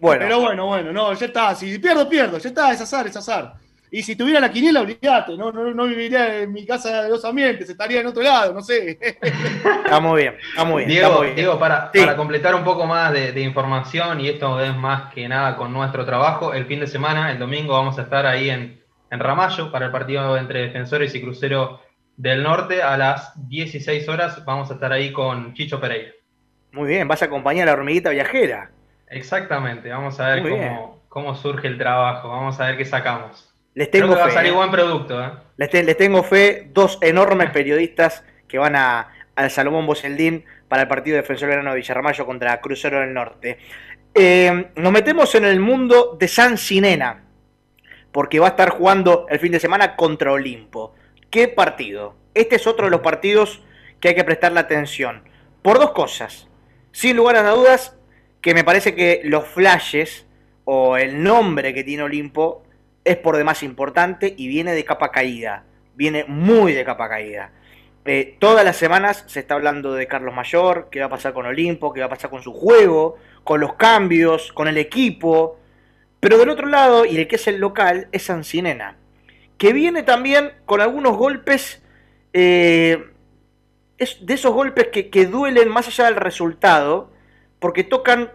Bueno, 0.00 0.22
Pero 0.24 0.40
bueno, 0.40 0.66
bueno, 0.66 0.92
no, 0.92 1.12
ya 1.12 1.26
está. 1.26 1.54
Si 1.54 1.78
pierdo, 1.78 2.08
pierdo. 2.08 2.38
Ya 2.38 2.48
está, 2.48 2.72
es 2.72 2.80
azar, 2.80 3.06
es 3.06 3.16
azar. 3.16 3.52
Y 3.90 4.02
si 4.02 4.16
tuviera 4.16 4.40
la 4.40 4.50
quiniela, 4.50 4.80
olvídate. 4.80 5.36
No, 5.36 5.50
no, 5.52 5.72
no 5.72 5.84
viviría 5.84 6.40
en 6.42 6.52
mi 6.52 6.66
casa 6.66 7.02
de 7.02 7.08
dos 7.08 7.24
ambientes, 7.24 7.68
estaría 7.70 8.00
en 8.00 8.06
otro 8.06 8.22
lado, 8.22 8.52
no 8.52 8.60
sé. 8.62 8.98
está 9.84 10.00
muy 10.00 10.22
bien, 10.22 10.34
está 10.50 10.64
muy 10.64 10.84
bien. 10.84 10.90
está 10.98 11.06
Diego, 11.08 11.18
muy 11.18 11.26
bien. 11.26 11.36
Diego, 11.36 11.58
para, 11.58 11.90
Sí. 11.92 12.00
para 12.00 12.16
completar 12.16 12.54
un 12.54 12.64
poco 12.64 12.86
más 12.86 13.12
de, 13.12 13.32
de 13.32 13.40
información, 13.40 14.20
y 14.20 14.28
esto 14.28 14.60
es 14.60 14.74
más 14.76 15.12
que 15.12 15.28
nada 15.28 15.56
con 15.56 15.72
nuestro 15.72 16.04
trabajo, 16.04 16.52
el 16.52 16.66
fin 16.66 16.80
de 16.80 16.86
semana, 16.86 17.30
el 17.32 17.38
domingo, 17.38 17.72
vamos 17.74 17.98
a 17.98 18.02
estar 18.02 18.26
ahí 18.26 18.50
en, 18.50 18.82
en 19.10 19.20
Ramallo 19.20 19.72
para 19.72 19.86
el 19.86 19.92
partido 19.92 20.36
entre 20.36 20.60
Defensores 20.62 21.14
y 21.14 21.22
Crucero 21.22 21.80
del 22.16 22.42
Norte. 22.42 22.82
A 22.82 22.96
las 22.98 23.32
16 23.48 24.08
horas 24.08 24.44
vamos 24.44 24.70
a 24.70 24.74
estar 24.74 24.92
ahí 24.92 25.12
con 25.12 25.54
Chicho 25.54 25.80
Pereira. 25.80 26.10
Muy 26.72 26.88
bien, 26.88 27.08
vas 27.08 27.22
a 27.22 27.26
acompañar 27.26 27.68
a 27.68 27.72
la 27.72 27.78
hormiguita 27.78 28.10
viajera. 28.10 28.70
Exactamente, 29.08 29.88
vamos 29.88 30.20
a 30.20 30.28
ver 30.28 30.42
cómo, 30.42 31.02
cómo 31.08 31.34
surge 31.34 31.66
el 31.66 31.78
trabajo, 31.78 32.28
vamos 32.28 32.60
a 32.60 32.66
ver 32.66 32.76
qué 32.76 32.84
sacamos. 32.84 33.47
Les 33.78 33.88
Creo 33.88 34.02
tengo 34.02 34.14
que 34.14 34.20
va 34.20 34.26
a 34.26 34.28
fe. 34.30 34.34
salir 34.34 34.52
buen 34.52 34.70
producto. 34.72 35.40
Les, 35.56 35.70
te- 35.70 35.84
les 35.84 35.96
tengo 35.96 36.24
fe, 36.24 36.68
dos 36.72 36.98
enormes 37.00 37.50
periodistas 37.50 38.24
que 38.48 38.58
van 38.58 38.74
a, 38.74 39.08
al 39.36 39.50
Salomón 39.52 39.86
Boseldín 39.86 40.44
para 40.66 40.82
el 40.82 40.88
partido 40.88 41.16
defensor 41.16 41.48
grano 41.48 41.70
de 41.70 41.76
Villarramayo 41.76 42.26
contra 42.26 42.60
Crucero 42.60 42.98
del 43.00 43.14
Norte. 43.14 43.58
Eh, 44.14 44.70
nos 44.74 44.92
metemos 44.92 45.32
en 45.36 45.44
el 45.44 45.60
mundo 45.60 46.16
de 46.18 46.26
San 46.26 46.58
Sinena, 46.58 47.22
porque 48.10 48.40
va 48.40 48.46
a 48.46 48.50
estar 48.50 48.70
jugando 48.70 49.26
el 49.30 49.38
fin 49.38 49.52
de 49.52 49.60
semana 49.60 49.94
contra 49.94 50.32
Olimpo. 50.32 50.94
¿Qué 51.30 51.46
partido? 51.46 52.16
Este 52.34 52.56
es 52.56 52.66
otro 52.66 52.86
de 52.86 52.90
los 52.90 53.00
partidos 53.00 53.62
que 54.00 54.08
hay 54.08 54.14
que 54.16 54.24
prestarle 54.24 54.58
atención. 54.58 55.22
Por 55.62 55.78
dos 55.78 55.92
cosas. 55.92 56.48
Sin 56.90 57.16
lugar 57.16 57.36
a 57.36 57.48
dudas, 57.50 57.96
que 58.40 58.54
me 58.54 58.64
parece 58.64 58.96
que 58.96 59.20
los 59.24 59.46
flashes 59.46 60.26
o 60.64 60.96
el 60.96 61.22
nombre 61.22 61.72
que 61.74 61.84
tiene 61.84 62.02
Olimpo 62.02 62.64
es 63.08 63.16
por 63.16 63.36
demás 63.36 63.62
importante 63.62 64.34
y 64.36 64.48
viene 64.48 64.74
de 64.74 64.84
capa 64.84 65.10
caída. 65.10 65.64
Viene 65.94 66.24
muy 66.28 66.74
de 66.74 66.84
capa 66.84 67.08
caída. 67.08 67.50
Eh, 68.04 68.36
todas 68.38 68.64
las 68.64 68.76
semanas 68.76 69.24
se 69.26 69.40
está 69.40 69.54
hablando 69.54 69.92
de 69.92 70.06
Carlos 70.06 70.34
Mayor, 70.34 70.88
qué 70.90 71.00
va 71.00 71.06
a 71.06 71.10
pasar 71.10 71.32
con 71.32 71.46
Olimpo, 71.46 71.92
qué 71.92 72.00
va 72.00 72.06
a 72.06 72.10
pasar 72.10 72.30
con 72.30 72.42
su 72.42 72.52
juego, 72.52 73.18
con 73.44 73.60
los 73.60 73.74
cambios, 73.74 74.52
con 74.52 74.68
el 74.68 74.78
equipo. 74.78 75.58
Pero 76.20 76.38
del 76.38 76.50
otro 76.50 76.66
lado, 76.66 77.04
y 77.04 77.16
el 77.16 77.28
que 77.28 77.36
es 77.36 77.48
el 77.48 77.58
local, 77.58 78.08
es 78.12 78.24
Sancinena, 78.24 78.96
que 79.56 79.72
viene 79.72 80.02
también 80.02 80.52
con 80.64 80.80
algunos 80.80 81.16
golpes, 81.16 81.82
eh, 82.32 83.10
es 83.98 84.24
de 84.24 84.34
esos 84.34 84.52
golpes 84.52 84.88
que, 84.88 85.10
que 85.10 85.26
duelen 85.26 85.68
más 85.68 85.88
allá 85.88 86.06
del 86.06 86.16
resultado, 86.16 87.10
porque 87.58 87.84
tocan 87.84 88.30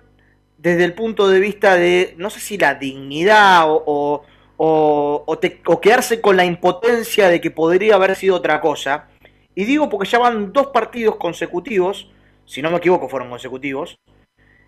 desde 0.64 0.86
el 0.86 0.94
punto 0.94 1.28
de 1.28 1.42
vista 1.42 1.76
de, 1.76 2.16
no 2.18 2.30
sé 2.30 2.40
si 2.40 2.58
la 2.58 2.76
dignidad 2.76 3.70
o, 3.70 3.84
o, 3.86 4.24
o- 4.66 5.24
o 5.26 5.38
te- 5.40 5.62
o 5.66 5.82
quedarse 5.82 6.22
con 6.22 6.38
la 6.38 6.46
impotencia 6.46 7.28
de 7.28 7.42
que 7.42 7.52
podría 7.52 7.96
haber 7.96 8.16
sido 8.16 8.38
otra 8.38 8.62
cosa. 8.62 9.10
Y 9.56 9.66
digo 9.66 9.90
porque 9.90 10.08
ya 10.10 10.20
van 10.20 10.54
dos 10.54 10.68
partidos 10.68 11.18
consecutivos, 11.18 12.10
si 12.46 12.62
no 12.62 12.72
me 12.72 12.78
equivoco 12.78 13.10
fueron 13.10 13.30
consecutivos. 13.30 13.98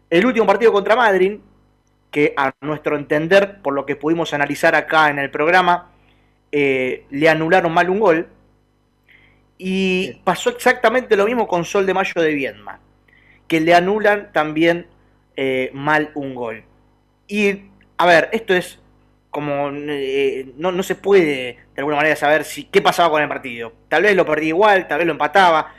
El 0.10 0.26
último 0.26 0.46
partido 0.46 0.74
contra 0.74 0.98
Madrid, 0.98 1.40
que 2.12 2.34
a 2.36 2.52
nuestro 2.60 2.98
entender, 2.98 3.62
por 3.62 3.74
lo 3.74 3.86
que 3.86 3.96
pudimos 3.96 4.34
analizar 4.34 4.76
acá 4.76 5.10
en 5.10 5.18
el 5.18 5.32
programa, 5.32 5.94
eh, 6.52 7.06
le 7.10 7.30
anularon 7.30 7.74
mal 7.74 7.90
un 7.90 8.00
gol. 8.02 8.28
Y 9.58 10.16
pasó 10.26 10.50
exactamente 10.50 11.16
lo 11.16 11.26
mismo 11.26 11.48
con 11.48 11.64
Sol 11.64 11.86
de 11.86 11.94
Mayo 11.94 12.22
de 12.22 12.34
Viedma, 12.34 12.82
que 13.48 13.62
le 13.62 13.74
anulan 13.74 14.34
también 14.34 14.88
eh, 15.38 15.72
mal 15.74 16.12
un 16.16 16.36
gol. 16.36 16.64
Y, 17.30 17.70
a 17.98 18.06
ver, 18.06 18.28
esto 18.34 18.54
es 18.54 18.80
como 19.36 19.70
eh, 19.70 20.54
no, 20.56 20.72
no 20.72 20.82
se 20.82 20.96
puede 20.96 21.26
de 21.26 21.58
alguna 21.76 21.98
manera 21.98 22.16
saber 22.16 22.46
si 22.46 22.64
qué 22.64 22.82
pasaba 22.82 23.10
con 23.10 23.22
el 23.22 23.28
partido. 23.28 23.74
Tal 23.90 24.04
vez 24.04 24.16
lo 24.16 24.26
perdí 24.26 24.48
igual, 24.48 24.88
tal 24.88 25.00
vez 25.00 25.08
lo 25.08 25.12
empataba. 25.12 25.76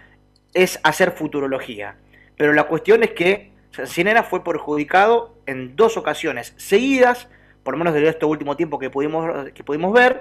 Es 0.52 0.78
hacer 0.82 1.12
futurología. 1.12 1.96
Pero 2.36 2.52
la 2.52 2.64
cuestión 2.64 3.02
es 3.02 3.12
que 3.12 3.52
Cinera 3.86 4.24
fue 4.24 4.44
perjudicado 4.44 5.38
en 5.46 5.74
dos 5.74 5.96
ocasiones 5.96 6.52
seguidas, 6.58 7.30
por 7.62 7.72
lo 7.72 7.78
menos 7.78 7.94
de 7.94 8.06
este 8.06 8.26
último 8.26 8.58
tiempo 8.58 8.78
que 8.78 8.90
pudimos, 8.90 9.50
que 9.52 9.64
pudimos 9.64 9.90
ver. 9.94 10.20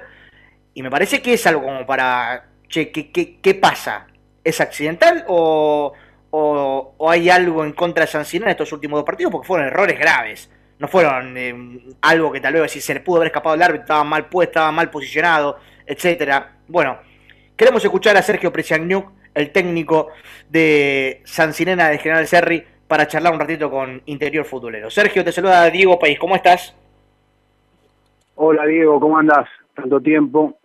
Y 0.74 0.82
me 0.82 0.90
parece 0.90 1.22
que 1.22 1.34
es 1.34 1.46
algo 1.46 1.64
como 1.64 1.86
para, 1.86 2.52
che, 2.70 2.90
¿qué, 2.90 3.12
qué, 3.12 3.42
qué 3.42 3.54
pasa? 3.54 4.08
¿Es 4.46 4.62
accidental 4.62 5.26
o, 5.28 5.92
o, 6.30 6.96
o 6.98 7.12
hay 7.12 7.30
algo 7.30 7.66
en 7.66 7.74
contra 7.74 8.06
de 8.06 8.12
San 8.12 8.24
Cinera 8.24 8.52
en 8.52 8.54
estos 8.54 8.72
últimos 8.72 9.00
dos 9.00 9.06
partidos? 9.06 9.34
Porque 9.34 9.48
fueron 9.48 9.68
errores 9.68 10.00
graves. 10.00 10.50
No 10.78 10.88
fueron 10.88 11.38
eh, 11.38 11.80
algo 12.02 12.32
que 12.32 12.42
tal 12.42 12.54
vez 12.54 12.72
si 12.72 12.82
se 12.82 12.94
le 12.94 13.00
pudo 13.00 13.18
haber 13.18 13.28
escapado 13.28 13.56
el 13.56 13.62
árbitro, 13.62 13.84
estaba 13.84 14.04
mal 14.04 14.26
puesto, 14.26 14.52
estaba 14.52 14.72
mal 14.72 14.90
posicionado, 14.90 15.58
etcétera. 15.86 16.58
Bueno, 16.68 16.98
queremos 17.56 17.84
escuchar 17.84 18.18
a 18.18 18.22
Sergio 18.22 18.52
Presiagnuk, 18.52 19.12
el 19.34 19.52
técnico 19.52 20.10
de 20.50 21.22
San 21.24 21.54
Cinena 21.54 21.90
de 21.90 21.98
General 21.98 22.28
Serri, 22.28 22.64
para 22.88 23.08
charlar 23.08 23.34
un 23.34 23.40
ratito 23.40 23.72
con 23.72 24.02
Interior 24.06 24.46
Futbolero. 24.46 24.90
Sergio, 24.90 25.24
te 25.24 25.32
saluda 25.32 25.70
Diego 25.70 25.98
País, 25.98 26.20
¿cómo 26.20 26.36
estás? 26.36 26.76
Hola 28.36 28.66
Diego, 28.66 29.00
¿cómo 29.00 29.18
andás? 29.18 29.48
Tanto 29.74 30.02
tiempo. 30.02 30.58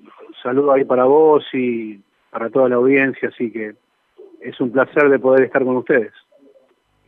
Saludo 0.42 0.72
ahí 0.72 0.84
para 0.84 1.04
vos 1.04 1.44
y 1.52 2.00
para 2.30 2.50
toda 2.50 2.68
la 2.68 2.76
audiencia, 2.76 3.28
así 3.28 3.50
que 3.50 3.74
es 4.40 4.60
un 4.60 4.72
placer 4.72 5.08
de 5.08 5.18
poder 5.18 5.44
estar 5.44 5.64
con 5.64 5.76
ustedes. 5.76 6.12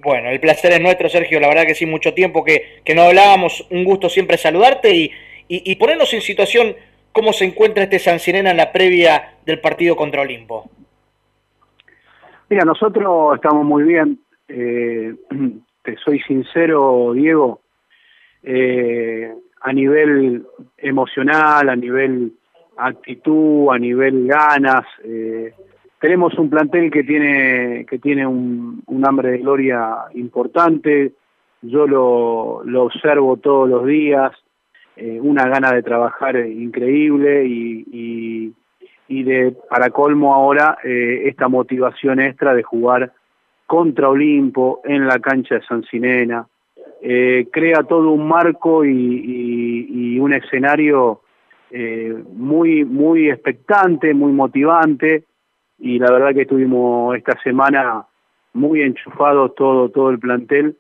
Bueno, 0.03 0.31
el 0.31 0.41
placer 0.41 0.73
es 0.73 0.81
nuestro, 0.81 1.09
Sergio. 1.09 1.39
La 1.39 1.49
verdad 1.49 1.65
que 1.65 1.77
sí, 1.77 1.87
mucho 1.87 2.13
tiempo 2.13 2.45
que, 2.45 2.81
que 2.85 2.95
no 2.95 3.03
hablábamos. 3.03 3.67
Un 3.71 3.85
gusto 3.85 4.09
siempre 4.09 4.37
saludarte 4.37 4.95
y, 4.95 5.05
y, 5.49 5.71
y 5.71 5.77
ponernos 5.77 6.13
en 6.13 6.21
situación 6.21 6.75
cómo 7.13 7.33
se 7.33 7.45
encuentra 7.45 7.85
este 7.85 8.01
San 8.01 8.19
Sirena 8.19 8.51
en 8.51 8.57
la 8.57 8.73
previa 8.73 9.35
del 9.47 9.61
partido 9.61 9.95
contra 9.95 10.23
Olimpo. 10.23 10.69
Mira, 12.49 12.65
nosotros 12.65 13.37
estamos 13.37 13.65
muy 13.65 13.85
bien. 13.85 14.19
Eh, 14.49 15.15
te 15.83 15.97
soy 16.05 16.21
sincero, 16.21 17.13
Diego. 17.15 17.61
Eh, 18.43 19.33
a 19.61 19.73
nivel 19.73 20.45
emocional, 20.79 21.69
a 21.69 21.77
nivel 21.77 22.33
actitud, 22.77 23.71
a 23.71 23.79
nivel 23.79 24.27
ganas. 24.27 24.85
Eh, 25.05 25.55
tenemos 26.03 26.37
un 26.37 26.51
plantel 26.51 26.91
que 26.91 27.05
tiene 27.05 27.87
que 27.89 28.01
tiene 28.01 28.27
un, 28.27 28.83
hambre 29.07 29.31
de 29.31 29.39
gloria 29.39 29.99
importante. 30.15 31.13
Yo 31.63 31.87
lo, 31.87 32.63
lo 32.65 32.83
observo 32.83 33.37
todos 33.37 33.69
los 33.69 33.87
días. 33.87 34.33
Eh, 34.97 35.21
una 35.23 35.47
gana 35.47 35.73
de 35.73 35.85
trabajar 35.85 36.37
increíble 36.37 37.47
y, 37.47 38.53
y, 39.09 39.23
de 39.23 39.55
para 39.71 39.91
colmo 39.91 40.35
ahora 40.35 40.79
eh, 40.83 41.23
esta 41.27 41.47
motivación 41.47 42.19
extra 42.19 42.53
de 42.53 42.65
jugar 42.65 43.13
contra 43.67 44.09
Olimpo 44.09 44.81
en 44.85 45.07
la 45.07 45.21
cancha 45.21 45.55
de 45.57 45.63
San 45.63 45.85
Sinena. 45.85 46.49
Eh, 47.01 47.47
crea 47.53 47.85
todo 47.85 48.11
un 48.11 48.27
marco 48.27 48.85
y, 48.85 48.91
y, 49.89 50.19
un 50.19 50.33
escenario 50.33 51.21
muy 52.35 52.85
muy 52.85 53.31
expectante, 53.31 54.13
muy 54.13 54.33
motivante 54.33 55.25
y 55.83 55.99
la 55.99 56.13
verdad 56.13 56.33
que 56.33 56.43
estuvimos 56.43 57.17
esta 57.17 57.37
semana 57.43 58.05
muy 58.53 58.83
enchufados 58.83 59.53
todo 59.57 59.89
todo 59.89 60.11
el 60.11 60.21
plantel 60.21 60.77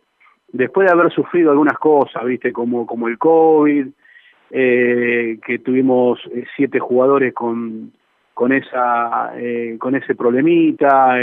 después 0.52 0.87
de 0.87 0.92
haber 0.92 1.12
sufrido 1.12 1.50
algunas 1.50 1.76
cosas, 1.78 2.25
viste 2.25 2.52
como 2.52 2.87
como 2.87 3.09
el 3.09 3.18
covid, 3.18 3.88
eh, 4.52 5.38
que 5.44 5.59
tuvimos 5.59 6.21
eh, 6.32 6.44
siete 6.56 6.78
jugadores 6.78 7.35
con 7.35 7.92
con 8.32 8.52
esa 8.52 9.32
eh, 9.37 9.76
con 9.80 9.97
ese 9.97 10.14
problemita, 10.14 11.16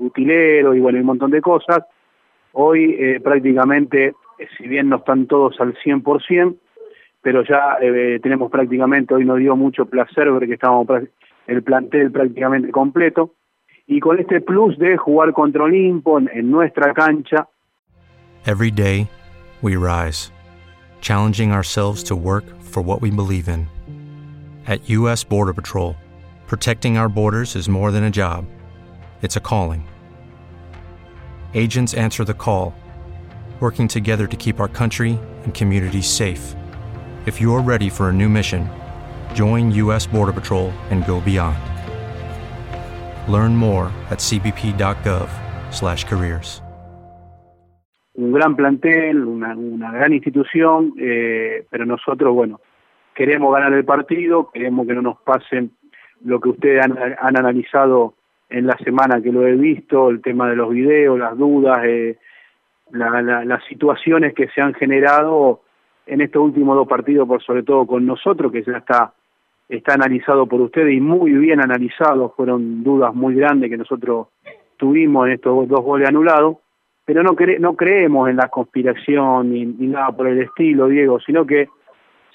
utilero 0.00 0.74
y 0.74 0.80
bueno 0.80 0.98
un 0.98 1.06
montón 1.06 1.30
de 1.30 1.40
cosas. 1.40 1.82
Hoy 2.52 3.18
prácticamente, 3.24 4.14
si 4.56 4.68
bien 4.68 4.88
no 4.88 4.96
están 4.96 5.26
todos 5.26 5.58
al 5.60 5.74
100%, 5.74 6.54
pero 7.20 7.42
ya 7.42 7.78
tenemos 8.22 8.48
prácticamente, 8.48 9.12
hoy 9.12 9.24
nos 9.24 9.38
dio 9.38 9.56
mucho 9.56 9.86
placer 9.86 10.30
ver 10.30 10.46
que 10.46 10.54
estábamos 10.54 10.86
el 11.46 11.62
plantel 11.62 12.10
prácticamente 12.10 12.70
completo, 12.70 13.34
y 13.86 14.00
con 14.00 14.18
este 14.18 14.40
plus 14.40 14.78
de 14.78 14.96
jugar 14.96 15.32
contra 15.32 15.64
Olimpo 15.64 16.18
en, 16.18 16.50
nuestra 16.50 16.94
cancha. 16.94 17.46
Every 18.46 18.70
day, 18.70 19.08
we 19.62 19.76
rise, 19.76 20.30
challenging 21.00 21.52
ourselves 21.52 22.02
to 22.04 22.16
work 22.16 22.44
for 22.62 22.82
what 22.82 23.00
we 23.00 23.10
believe 23.10 23.48
in. 23.48 23.68
At 24.66 24.88
U.S. 24.88 25.24
Border 25.24 25.52
Patrol, 25.52 25.96
protecting 26.46 26.96
our 26.96 27.08
borders 27.08 27.56
is 27.56 27.68
more 27.68 27.90
than 27.90 28.04
a 28.04 28.10
job, 28.10 28.46
it's 29.22 29.36
a 29.36 29.40
calling. 29.40 29.86
Agents 31.54 31.94
answer 31.94 32.24
the 32.24 32.34
call, 32.34 32.74
working 33.60 33.86
together 33.86 34.26
to 34.26 34.36
keep 34.36 34.60
our 34.60 34.68
country 34.68 35.18
and 35.44 35.54
communities 35.54 36.08
safe. 36.08 36.54
If 37.26 37.40
you're 37.40 37.62
ready 37.62 37.88
for 37.88 38.08
a 38.08 38.12
new 38.12 38.28
mission, 38.28 38.68
join 39.34 39.72
U.S. 39.82 40.06
Border 40.06 40.32
Patrol 40.32 40.72
and 40.90 41.04
go 41.06 41.20
beyond. 41.20 41.58
Learn 43.28 43.56
more 43.56 43.90
at 44.10 44.20
cbp.gov/careers. 44.20 46.62
Un 48.16 48.32
gran 48.32 48.54
plantel, 48.54 49.24
una, 49.24 49.56
gran 49.90 50.12
institución, 50.12 50.94
eh, 50.98 51.66
pero 51.68 51.84
nosotros, 51.84 52.32
bueno, 52.32 52.60
queremos 53.12 53.52
ganar 53.52 53.72
el 53.72 53.84
partido, 53.84 54.52
queremos 54.52 54.86
que 54.86 54.94
no 54.94 55.02
nos 55.02 55.18
pasen 55.18 55.72
lo 56.24 56.38
que 56.38 56.50
ustedes 56.50 56.84
han, 56.84 56.96
analizado 57.18 58.14
en 58.48 58.68
la 58.68 58.78
semana 58.78 59.20
que 59.20 59.32
lo 59.32 59.44
he 59.46 59.56
visto, 59.56 60.10
el 60.10 60.22
tema 60.22 60.48
de 60.48 60.54
los 60.54 60.70
videos, 60.70 61.18
las 61.18 61.36
dudas, 61.36 61.80
eh, 61.84 62.18
la, 62.92 63.20
la, 63.20 63.44
las 63.44 63.64
situaciones 63.64 64.32
que 64.32 64.46
se 64.48 64.60
han 64.60 64.74
generado 64.74 65.64
en 66.06 66.20
estos 66.20 66.42
últimos 66.42 66.76
dos 66.76 66.86
partidos, 66.86 67.26
por 67.26 67.42
sobre 67.42 67.62
todo 67.62 67.86
con 67.86 68.06
nosotros, 68.06 68.52
que 68.52 68.62
ya 68.62 68.78
está, 68.78 69.12
está 69.68 69.94
analizado 69.94 70.46
por 70.46 70.60
ustedes 70.60 70.94
y 70.94 71.00
muy 71.00 71.32
bien 71.32 71.60
analizado, 71.60 72.34
fueron 72.36 72.82
dudas 72.82 73.14
muy 73.14 73.34
grandes 73.34 73.70
que 73.70 73.76
nosotros 73.76 74.28
tuvimos 74.76 75.26
en 75.26 75.34
estos 75.34 75.68
dos 75.68 75.82
goles 75.82 76.08
anulados, 76.08 76.58
pero 77.04 77.22
no, 77.22 77.34
cre 77.34 77.58
no 77.58 77.76
creemos 77.76 78.28
en 78.28 78.36
la 78.36 78.48
conspiración 78.48 79.52
ni, 79.52 79.64
nada 79.86 80.12
por 80.12 80.28
el 80.28 80.40
estilo, 80.42 80.88
Diego, 80.88 81.20
sino 81.20 81.46
que 81.46 81.68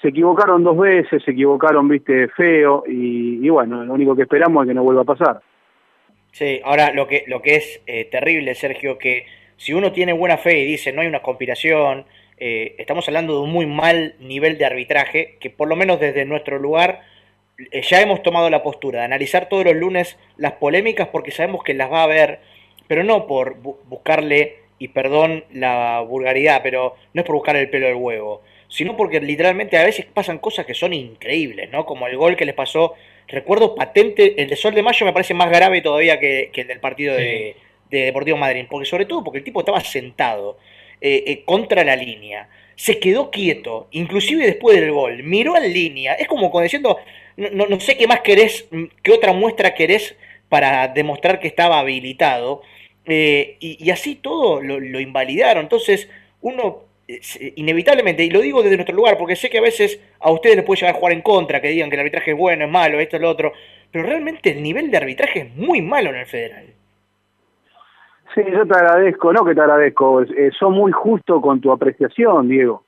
se 0.00 0.08
equivocaron 0.08 0.64
dos 0.64 0.78
veces, 0.78 1.22
se 1.22 1.32
equivocaron, 1.32 1.88
viste, 1.88 2.28
feo, 2.28 2.84
y, 2.86 3.46
bueno, 3.50 3.84
lo 3.84 3.92
único 3.92 4.16
que 4.16 4.22
esperamos 4.22 4.64
es 4.64 4.68
que 4.68 4.74
no 4.74 4.82
vuelva 4.82 5.02
a 5.02 5.04
pasar. 5.04 5.40
Sí, 6.32 6.60
ahora 6.64 6.94
lo 6.94 7.06
que, 7.06 7.24
lo 7.26 7.42
que 7.42 7.56
es 7.56 7.82
eh, 7.86 8.08
terrible, 8.10 8.54
Sergio, 8.54 8.96
que 8.96 9.26
si 9.56 9.74
uno 9.74 9.92
tiene 9.92 10.14
buena 10.14 10.38
fe 10.38 10.60
y 10.60 10.64
dice 10.64 10.92
no 10.92 11.02
hay 11.02 11.08
una 11.08 11.20
conspiración, 11.20 12.06
eh, 12.38 12.76
estamos 12.78 13.06
hablando 13.08 13.34
de 13.34 13.40
un 13.42 13.52
muy 13.52 13.66
mal 13.66 14.14
nivel 14.20 14.56
de 14.56 14.64
arbitraje, 14.64 15.36
que 15.38 15.50
por 15.50 15.68
lo 15.68 15.76
menos 15.76 16.00
desde 16.00 16.24
nuestro 16.24 16.58
lugar 16.58 17.00
ya 17.72 18.00
hemos 18.00 18.22
tomado 18.22 18.50
la 18.50 18.62
postura 18.62 19.00
de 19.00 19.04
analizar 19.06 19.48
todos 19.48 19.64
los 19.64 19.76
lunes 19.76 20.16
las 20.36 20.52
polémicas 20.52 21.08
porque 21.08 21.30
sabemos 21.30 21.62
que 21.62 21.74
las 21.74 21.90
va 21.90 22.00
a 22.00 22.04
haber, 22.04 22.40
pero 22.86 23.04
no 23.04 23.26
por 23.26 23.56
bu 23.60 23.78
buscarle, 23.88 24.60
y 24.80 24.88
perdón 24.88 25.44
la 25.52 26.00
vulgaridad, 26.00 26.62
pero 26.62 26.96
no 27.12 27.20
es 27.20 27.26
por 27.26 27.36
buscar 27.36 27.54
el 27.54 27.68
pelo 27.68 27.86
del 27.86 27.96
huevo, 27.96 28.42
sino 28.66 28.96
porque 28.96 29.20
literalmente 29.20 29.76
a 29.76 29.84
veces 29.84 30.06
pasan 30.06 30.38
cosas 30.38 30.64
que 30.64 30.74
son 30.74 30.94
increíbles, 30.94 31.70
¿no? 31.70 31.84
Como 31.84 32.06
el 32.06 32.16
gol 32.16 32.34
que 32.34 32.46
les 32.46 32.54
pasó, 32.54 32.94
recuerdo 33.28 33.74
patente, 33.74 34.40
el 34.42 34.48
de 34.48 34.56
Sol 34.56 34.74
de 34.74 34.82
Mayo 34.82 35.04
me 35.04 35.12
parece 35.12 35.34
más 35.34 35.50
grave 35.50 35.82
todavía 35.82 36.18
que, 36.18 36.50
que 36.52 36.62
el 36.62 36.68
del 36.68 36.80
partido 36.80 37.14
sí. 37.14 37.22
de, 37.22 37.56
de, 37.90 38.04
Deportivo 38.06 38.38
Madrid, 38.38 38.64
porque 38.70 38.86
sobre 38.86 39.04
todo 39.04 39.22
porque 39.22 39.38
el 39.38 39.44
tipo 39.44 39.60
estaba 39.60 39.80
sentado 39.80 40.56
eh, 41.02 41.24
eh, 41.26 41.42
contra 41.44 41.84
la 41.84 41.94
línea, 41.94 42.48
se 42.74 42.98
quedó 42.98 43.30
quieto, 43.30 43.88
inclusive 43.90 44.46
después 44.46 44.80
del 44.80 44.92
gol, 44.92 45.22
miró 45.24 45.58
en 45.58 45.70
línea, 45.70 46.14
es 46.14 46.26
como 46.26 46.50
diciendo, 46.62 46.98
no, 47.36 47.66
no 47.66 47.80
sé 47.80 47.96
qué 47.96 48.06
más 48.06 48.20
querés, 48.20 48.68
qué 49.02 49.12
otra 49.12 49.32
muestra 49.32 49.74
querés 49.74 50.16
para 50.48 50.88
demostrar 50.88 51.40
que 51.40 51.48
estaba 51.48 51.78
habilitado, 51.78 52.62
eh, 53.06 53.56
y, 53.60 53.90
así 53.90 54.14
todo 54.14 54.62
lo, 54.62 55.00
invalidaron, 55.00 55.64
entonces 55.64 56.08
uno 56.42 56.84
inevitablemente, 57.56 58.24
y 58.24 58.30
lo 58.30 58.40
digo 58.40 58.62
desde 58.62 58.76
nuestro 58.76 58.94
lugar, 58.94 59.18
porque 59.18 59.34
sé 59.34 59.50
que 59.50 59.58
a 59.58 59.62
veces 59.62 60.00
a 60.20 60.30
ustedes 60.30 60.54
les 60.54 60.64
puede 60.64 60.80
llegar 60.80 60.94
a 60.94 60.98
jugar 60.98 61.12
en 61.14 61.22
contra, 61.22 61.60
que 61.60 61.68
digan 61.68 61.90
que 61.90 61.96
el 61.96 62.00
arbitraje 62.00 62.32
es 62.32 62.36
bueno, 62.36 62.66
es 62.66 62.70
malo, 62.70 63.00
esto 63.00 63.16
es 63.16 63.22
lo 63.22 63.30
otro, 63.30 63.52
pero 63.90 64.04
realmente 64.04 64.50
el 64.50 64.62
nivel 64.62 64.90
de 64.90 64.96
arbitraje 64.96 65.40
es 65.40 65.56
muy 65.56 65.82
malo 65.82 66.10
en 66.10 66.16
el 66.16 66.26
federal. 66.26 66.66
Sí, 68.34 68.42
yo 68.52 68.64
te 68.64 68.78
agradezco, 68.78 69.32
no 69.32 69.44
que 69.44 69.54
te 69.54 69.60
agradezco, 69.60 70.22
eh, 70.22 70.52
muy 70.70 70.92
justo 70.92 71.40
con 71.40 71.60
tu 71.60 71.72
apreciación, 71.72 72.48
Diego. 72.48 72.84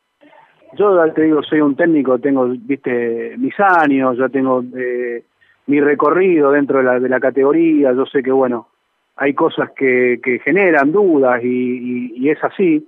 Yo 0.75 1.13
te 1.13 1.23
digo, 1.23 1.43
soy 1.43 1.61
un 1.61 1.77
técnico, 1.77 2.19
tengo, 2.19 2.47
viste, 2.49 3.35
mis 3.37 3.55
años, 3.61 4.17
ya 4.17 4.29
tengo 4.31 4.65
eh, 4.75 5.23
mi 5.67 5.81
recorrido 5.81 6.51
dentro 6.51 6.79
de 6.79 6.85
la, 6.85 6.99
de 6.99 7.09
la 7.09 7.21
categoría, 7.21 7.93
yo 7.93 8.07
sé 8.07 8.23
que, 8.23 8.33
bueno, 8.33 8.69
hay 9.17 9.35
cosas 9.35 9.71
que, 9.77 10.19
generan 10.43 10.91
dudas 10.91 11.43
y, 11.45 12.29
es 12.29 12.43
así, 12.43 12.87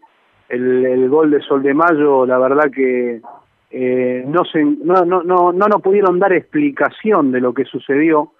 el, 0.48 1.08
gol 1.10 1.30
de 1.30 1.40
Sol 1.40 1.62
de 1.62 1.74
Mayo, 1.74 2.24
la 2.24 2.38
verdad 2.38 2.70
que 2.70 3.20
eh, 3.70 4.24
no, 4.26 4.42
no, 4.82 5.04
no, 5.04 5.22
no, 5.22 5.52
no 5.52 5.66
nos 5.66 5.82
pudieron 5.82 6.18
dar 6.18 6.32
explicación 6.32 7.32
de 7.32 7.40
lo 7.40 7.52
que 7.52 7.64
sucedió, 7.64 8.32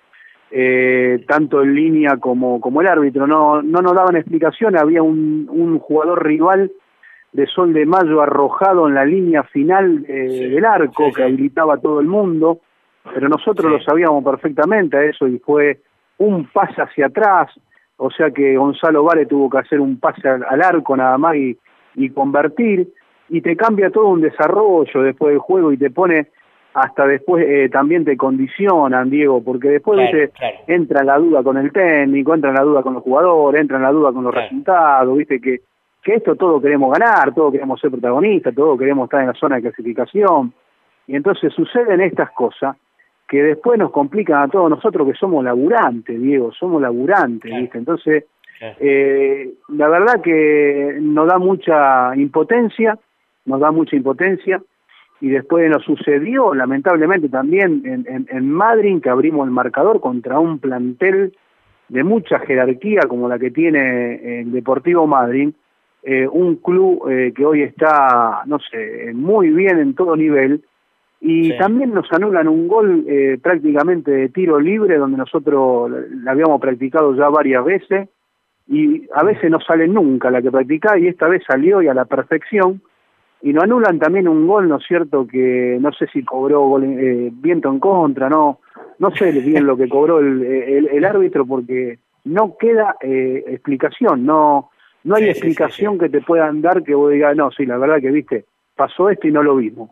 eh, 0.50 1.22
tanto 1.28 1.62
en 1.62 1.74
línea 1.74 2.16
como, 2.16 2.62
como 2.62 2.80
el 2.80 2.87
árbitro, 2.87 3.26
no, 3.26 3.61
no 3.61 3.83
nos 3.83 3.94
daban 3.94 4.16
explicación, 4.16 4.78
había 4.78 5.02
un 5.02 5.78
jugador 5.80 6.24
rival 6.24 6.70
de 7.35 7.47
Sol 7.47 7.75
de 7.75 7.85
Mayo 7.85 8.23
arrojado 8.23 8.88
en 8.88 8.94
la 8.94 9.05
línea 9.05 9.42
final 9.42 10.07
eh, 10.09 10.29
sí, 10.31 10.49
del 10.49 10.64
arco 10.64 11.05
sí, 11.05 11.11
sí. 11.11 11.16
que 11.16 11.23
habilitaba 11.25 11.75
a 11.75 11.81
todo 11.81 12.01
el 12.01 12.07
mundo, 12.07 12.61
pero 13.12 13.29
nosotros 13.29 13.70
lo 13.70 13.81
sabíamos 13.83 14.25
perfectamente 14.25 14.97
a 14.97 15.05
eso 15.05 15.29
y 15.29 15.38
fue 15.38 15.81
un 16.16 16.47
pase 16.47 16.81
hacia 16.81 17.07
atrás, 17.07 17.51
o 17.99 18.11
sea 18.11 18.31
que 18.31 18.57
Gonzalo 18.57 19.05
Vare 19.05 19.27
tuvo 19.27 19.51
que 19.51 19.59
hacer 19.59 19.81
un 19.81 20.01
pase 20.01 20.27
al, 20.27 20.44
al 20.49 20.62
arco 20.62 20.97
nada 20.97 21.18
más 21.18 21.37
y 21.37 21.59
y 21.97 22.11
convertir, 22.11 22.88
y 23.29 23.40
te 23.40 23.57
cambia 23.57 23.90
todo 23.90 24.09
un 24.09 24.20
desarrollo 24.20 25.03
después 25.03 25.33
del 25.33 25.38
juego 25.38 25.73
y 25.73 25.77
te 25.77 25.90
pone 25.90 26.29
hasta 26.75 27.07
después 27.07 27.44
eh, 27.49 27.68
también 27.70 28.05
te 28.05 28.16
condicionan, 28.16 29.09
Diego, 29.09 29.42
porque 29.44 29.68
después 29.68 29.97
claro, 29.97 30.18
¿viste? 30.18 30.37
Claro. 30.37 30.57
entra 30.66 31.05
la 31.05 31.18
duda 31.18 31.42
con 31.42 31.57
el 31.57 31.73
técnico, 31.73 32.35
entra 32.35 32.53
la 32.53 32.62
duda 32.62 32.83
con 32.83 32.94
los 32.94 33.03
jugadores, 33.03 33.61
entra 33.61 33.79
la 33.79 33.92
duda 33.92 34.12
con 34.12 34.25
los 34.25 34.33
claro. 34.33 34.49
resultados, 34.49 35.16
viste 35.16 35.40
que, 35.40 35.61
que 36.05 36.14
esto 36.17 36.37
todo 36.37 36.61
queremos 36.61 36.93
ganar, 36.97 37.35
todo 37.35 37.51
queremos 37.51 37.81
ser 37.81 37.90
protagonistas, 37.90 38.55
todo 38.55 38.77
queremos 38.77 39.07
estar 39.07 39.23
en 39.23 39.29
la 39.29 39.35
zona 39.35 39.57
de 39.57 39.62
clasificación, 39.62 40.53
y 41.07 41.17
entonces 41.17 41.53
suceden 41.53 42.03
estas 42.03 42.31
cosas 42.31 42.77
que 43.27 43.43
después 43.43 43.79
nos 43.79 43.90
complican 43.90 44.43
a 44.43 44.49
todos 44.49 44.69
nosotros 44.69 45.09
que 45.09 45.14
somos 45.14 45.43
laburantes, 45.43 46.21
Diego, 46.21 46.53
somos 46.53 46.81
laburantes, 46.83 47.51
¿viste? 47.51 47.79
Entonces, 47.79 48.25
eh, 48.61 49.55
la 49.69 49.88
verdad 49.88 50.21
que 50.23 50.99
nos 51.01 51.27
da 51.27 51.38
mucha 51.38 52.14
impotencia, 52.17 52.99
nos 53.47 53.61
da 53.61 53.71
mucha 53.71 53.97
impotencia, 53.97 54.61
y 55.23 55.31
después 55.31 55.71
nos 55.71 55.83
sucedió, 55.85 56.53
lamentablemente, 56.53 57.31
también 57.31 57.81
en, 57.87 58.05
en, 58.07 58.27
en 58.29 58.51
Madrid, 58.51 59.01
que 59.03 59.09
abrimos 59.09 59.47
el 59.47 59.53
marcador 59.53 60.01
contra 60.01 60.38
un 60.38 60.59
plantel 60.59 61.33
de 61.88 62.05
mucha 62.05 62.40
jerarquía 62.40 63.03
como 63.09 63.27
la 63.27 63.38
que 63.38 63.51
tiene 63.51 64.40
el 64.40 64.53
Deportivo 64.53 65.07
Madrid, 65.07 65.55
eh, 66.05 66.29
un 66.29 66.57
club 66.57 67.09
eh, 67.09 67.33
que 67.35 67.45
hoy 67.45 67.62
está, 67.62 68.43
no 68.47 68.59
sé, 68.59 69.12
muy 69.14 69.51
bien 69.51 69.79
en 69.79 69.95
todo 69.95 70.17
nivel, 70.17 70.62
y 71.21 71.51
sí. 71.51 71.59
también 71.59 71.95
nos 71.95 72.12
anulan 72.12 72.49
un 72.49 72.69
gol 72.69 73.05
eh, 73.09 73.38
prácticamente 73.43 74.11
de 74.11 74.29
tiro 74.29 74.61
libre, 74.61 74.99
donde 74.99 75.17
nosotros 75.17 75.90
la 76.23 76.33
habíamos 76.33 76.61
practicado 76.61 77.14
ya 77.14 77.29
varias 77.29 77.64
veces, 77.64 78.09
y 78.67 79.07
a 79.14 79.23
veces 79.23 79.51
no 79.51 79.61
sale 79.61 79.88
nunca 79.88 80.31
la 80.31 80.40
que 80.40 80.51
practicaba 80.51 80.99
y 80.99 81.07
esta 81.07 81.29
vez 81.29 81.43
salió 81.47 81.83
y 81.83 81.88
a 81.88 81.95
la 81.95 82.07
perfección 82.07 82.81
y 83.43 83.53
nos 83.53 83.64
anulan 83.64 83.99
también 83.99 84.27
un 84.27 84.47
gol, 84.47 84.69
¿no 84.69 84.79
es 84.79 84.87
cierto? 84.87 85.27
Que 85.27 85.77
no 85.79 85.93
sé 85.93 86.07
si 86.07 86.25
cobró 86.25 86.62
gol, 86.62 86.85
eh, 86.85 87.31
viento 87.31 87.69
en 87.69 87.79
contra, 87.79 88.31
no 88.31 88.61
no 88.99 89.11
sé 89.11 89.33
bien 89.33 89.67
lo 89.67 89.77
que 89.77 89.88
cobró 89.88 90.19
el, 90.19 90.43
el, 90.43 90.88
el 90.88 91.05
árbitro 91.05 91.45
porque 91.45 91.99
no 92.25 92.57
queda 92.59 92.97
eh, 93.03 93.45
explicación, 93.49 94.25
no 94.25 94.71
no 95.05 95.17
hay 95.17 95.25
sí, 95.25 95.31
explicación 95.31 95.93
sí, 95.93 95.99
sí, 95.99 96.05
que 96.05 96.19
te 96.19 96.25
puedan 96.25 96.61
dar 96.61 96.83
que 96.83 96.95
vos 96.95 97.12
digas, 97.12 97.37
no, 97.37 97.51
sí, 97.51 97.64
la 97.67 97.79
verdad 97.79 98.01
que 98.01 98.11
viste, 98.11 98.45
pasó 98.75 99.09
esto 99.11 99.29
y 99.29 99.33
no 99.33 99.43
lo 99.43 99.57
vimos. 99.57 99.90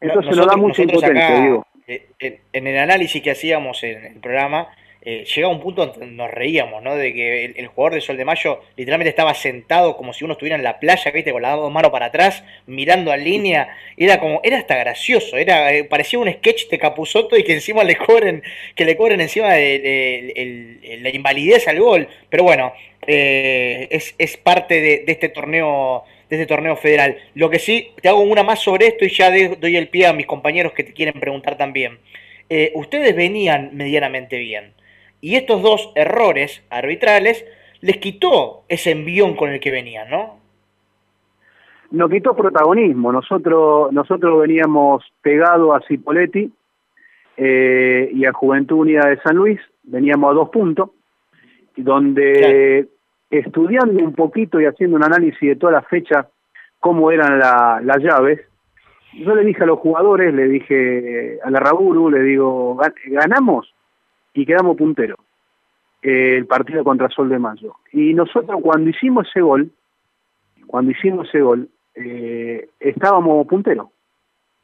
Entonces 0.00 0.36
nos 0.36 0.46
da 0.46 0.56
mucha 0.56 0.82
impotencia, 0.82 1.26
acá, 1.26 1.42
digo. 1.42 1.66
Eh, 1.86 2.40
en 2.52 2.66
el 2.66 2.78
análisis 2.78 3.22
que 3.22 3.30
hacíamos 3.30 3.82
en 3.82 4.04
el 4.04 4.20
programa, 4.20 4.68
eh, 5.06 5.24
llega 5.24 5.48
un 5.48 5.60
punto 5.60 5.84
donde 5.84 6.06
nos 6.06 6.30
reíamos, 6.30 6.82
¿no? 6.82 6.96
De 6.96 7.12
que 7.12 7.44
el, 7.44 7.54
el, 7.58 7.66
jugador 7.66 7.94
de 7.94 8.00
Sol 8.00 8.16
de 8.16 8.24
Mayo 8.24 8.62
literalmente 8.74 9.10
estaba 9.10 9.34
sentado 9.34 9.98
como 9.98 10.14
si 10.14 10.24
uno 10.24 10.32
estuviera 10.32 10.56
en 10.56 10.62
la 10.62 10.80
playa, 10.80 11.10
¿viste? 11.10 11.30
Con 11.30 11.42
las 11.42 11.56
dos 11.56 11.70
manos 11.70 11.90
para 11.90 12.06
atrás, 12.06 12.42
mirando 12.66 13.12
a 13.12 13.18
línea. 13.18 13.68
Era 13.98 14.18
como, 14.18 14.40
era 14.42 14.56
hasta 14.56 14.76
gracioso, 14.76 15.36
era, 15.36 15.74
eh, 15.74 15.84
parecía 15.84 16.18
un 16.18 16.32
sketch 16.32 16.70
de 16.70 16.78
Capuzoto 16.78 17.36
y 17.36 17.44
que 17.44 17.52
encima 17.52 17.84
le 17.84 17.96
cobren, 17.96 18.42
que 18.74 18.86
le 18.86 18.96
cobren 18.96 19.20
encima 19.20 19.52
de, 19.52 19.78
de, 19.78 20.80
de 20.80 21.00
la 21.02 21.10
invalidez 21.10 21.68
al 21.68 21.80
gol. 21.80 22.08
Pero 22.30 22.44
bueno, 22.44 22.72
eh, 23.06 23.88
es, 23.90 24.14
es 24.18 24.36
parte 24.36 24.74
de, 24.80 25.04
de 25.06 25.12
este 25.12 25.28
torneo 25.28 26.04
de 26.28 26.36
este 26.40 26.46
torneo 26.46 26.74
federal. 26.76 27.18
Lo 27.34 27.50
que 27.50 27.58
sí, 27.58 27.90
te 28.00 28.08
hago 28.08 28.20
una 28.20 28.42
más 28.42 28.62
sobre 28.62 28.86
esto 28.86 29.04
y 29.04 29.10
ya 29.10 29.30
de, 29.30 29.56
doy 29.60 29.76
el 29.76 29.88
pie 29.88 30.06
a 30.06 30.14
mis 30.14 30.26
compañeros 30.26 30.72
que 30.72 30.82
te 30.82 30.94
quieren 30.94 31.20
preguntar 31.20 31.56
también. 31.58 31.98
eh, 32.48 32.72
ustedes 32.74 33.14
venían 33.16 33.70
medianamente 33.74 34.38
bien. 34.38 34.72
Y 35.20 35.36
estos 35.36 35.62
dos 35.62 35.92
errores 35.94 36.62
arbitrales 36.70 37.44
les 37.80 37.96
quitó 37.98 38.64
ese 38.68 38.90
envión 38.90 39.36
con 39.36 39.50
el 39.50 39.60
que 39.60 39.70
venían, 39.70 40.10
¿no? 40.10 40.38
Nos 41.90 42.10
quitó 42.10 42.34
protagonismo. 42.34 43.12
Nosotros, 43.12 43.92
nosotros 43.92 44.40
veníamos 44.40 45.04
pegados 45.22 45.74
a 45.76 45.86
Cipoletti 45.86 46.50
eh, 47.36 48.10
y 48.12 48.24
a 48.24 48.32
Juventud 48.32 48.78
Unida 48.78 49.08
de 49.08 49.20
San 49.22 49.36
Luis, 49.36 49.60
veníamos 49.82 50.30
a 50.30 50.34
dos 50.34 50.50
puntos, 50.50 50.90
donde 51.76 52.86
estudiando 53.38 54.02
un 54.04 54.14
poquito 54.14 54.60
y 54.60 54.66
haciendo 54.66 54.96
un 54.96 55.04
análisis 55.04 55.40
de 55.40 55.56
toda 55.56 55.72
la 55.72 55.82
fecha, 55.82 56.28
cómo 56.80 57.10
eran 57.10 57.38
la- 57.38 57.80
las 57.82 57.98
llaves, 57.98 58.40
yo 59.14 59.34
le 59.34 59.44
dije 59.44 59.62
a 59.62 59.66
los 59.66 59.78
jugadores, 59.78 60.34
le 60.34 60.48
dije 60.48 61.38
a 61.44 61.50
la 61.50 61.60
Raburu, 61.60 62.10
le 62.10 62.20
digo, 62.22 62.76
"Gan- 62.76 62.94
ganamos 63.06 63.72
y 64.32 64.44
quedamos 64.44 64.76
punteros 64.76 65.18
eh, 66.02 66.36
el 66.36 66.46
partido 66.46 66.84
contra 66.84 67.08
Sol 67.08 67.30
de 67.30 67.38
Mayo. 67.38 67.76
Y 67.92 68.12
nosotros 68.12 68.60
cuando 68.62 68.90
hicimos 68.90 69.26
ese 69.28 69.40
gol, 69.40 69.70
cuando 70.66 70.90
hicimos 70.90 71.26
ese 71.28 71.40
gol, 71.40 71.68
eh, 71.94 72.68
estábamos 72.78 73.46
punteros, 73.46 73.88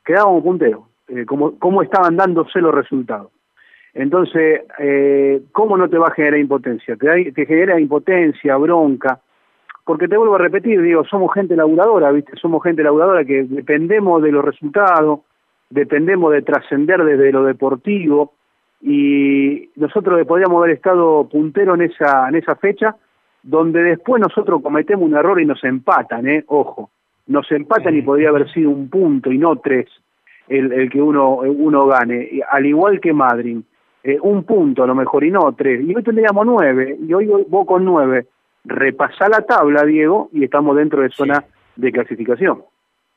quedábamos 0.05 0.43
punteros, 0.43 0.83
eh, 1.09 1.25
como, 1.25 1.59
como 1.59 1.81
estaban 1.83 2.17
dándose 2.17 2.61
los 2.61 2.75
resultados. 2.75 3.31
Entonces, 3.95 4.63
eh, 4.79 5.43
¿cómo 5.53 5.77
no 5.77 5.89
te 5.89 5.99
va 5.99 6.09
a 6.09 6.13
generar 6.15 6.39
impotencia? 6.39 6.97
Te, 6.97 7.07
da- 7.07 7.33
te 7.35 7.47
genera 7.47 7.81
impotencia, 7.81 8.57
bronca, 8.57 9.21
porque 9.85 10.07
te 10.07 10.17
vuelvo 10.17 10.37
a 10.37 10.39
repetir, 10.39 10.81
digo, 10.83 11.05
somos 11.05 11.33
gente 11.35 11.57
laburadora, 11.57 12.13
¿viste? 12.13 12.33
Somos 12.37 12.63
gente 12.63 12.83
laburadora 12.83 13.25
que 13.25 13.45
dependemos 13.45 14.23
de 14.23 14.31
los 14.31 14.45
resultados, 14.45 15.21
dependemos 15.69 16.33
de 16.33 16.43
trascender 16.43 17.03
desde 17.05 17.33
lo 17.33 17.45
deportivo, 17.45 18.35
y 18.83 19.69
nosotros 19.77 20.25
podríamos 20.27 20.59
haber 20.63 20.77
estado 20.77 21.29
puntero 21.29 21.75
en 21.75 21.83
esa, 21.83 22.29
en 22.29 22.37
esa 22.37 22.55
fecha, 22.57 22.97
donde 23.43 23.83
después 23.83 24.23
nosotros 24.23 24.63
cometemos 24.63 25.05
un 25.09 25.17
error 25.17 25.41
y 25.41 25.47
nos 25.47 25.63
empatan, 25.65 26.29
¿eh? 26.29 26.45
Ojo, 26.47 26.91
nos 27.27 27.51
empatan 27.53 27.97
y 27.97 28.03
podría 28.03 28.29
haber 28.29 28.51
sido 28.53 28.71
un 28.71 28.89
punto 28.89 29.33
y 29.33 29.39
no 29.39 29.57
tres 29.57 29.87
el, 30.49 30.73
el 30.73 30.91
que 30.91 31.01
uno, 31.01 31.37
uno 31.37 31.87
gane, 31.87 32.41
al 32.51 32.67
igual 32.67 33.01
que 33.01 33.13
Madrid, 33.13 33.59
eh, 34.05 34.19
un 34.21 34.45
punto 34.45 34.83
a 34.83 34.87
lo 34.87 34.95
mejor 34.95 35.25
y 35.25 35.31
no 35.31 35.55
tres, 35.57 35.81
y 35.87 35.95
hoy 35.95 36.03
tendríamos 36.03 36.47
nueve, 36.47 36.97
y 37.07 37.13
hoy 37.13 37.27
vos 37.49 37.67
con 37.67 37.85
nueve, 37.85 38.27
repasá 38.65 39.29
la 39.29 39.43
tabla, 39.43 39.85
Diego, 39.85 40.29
y 40.33 40.45
estamos 40.45 40.77
dentro 40.77 41.03
de 41.03 41.11
zona 41.11 41.45
de 41.77 41.93
clasificación. 41.93 42.65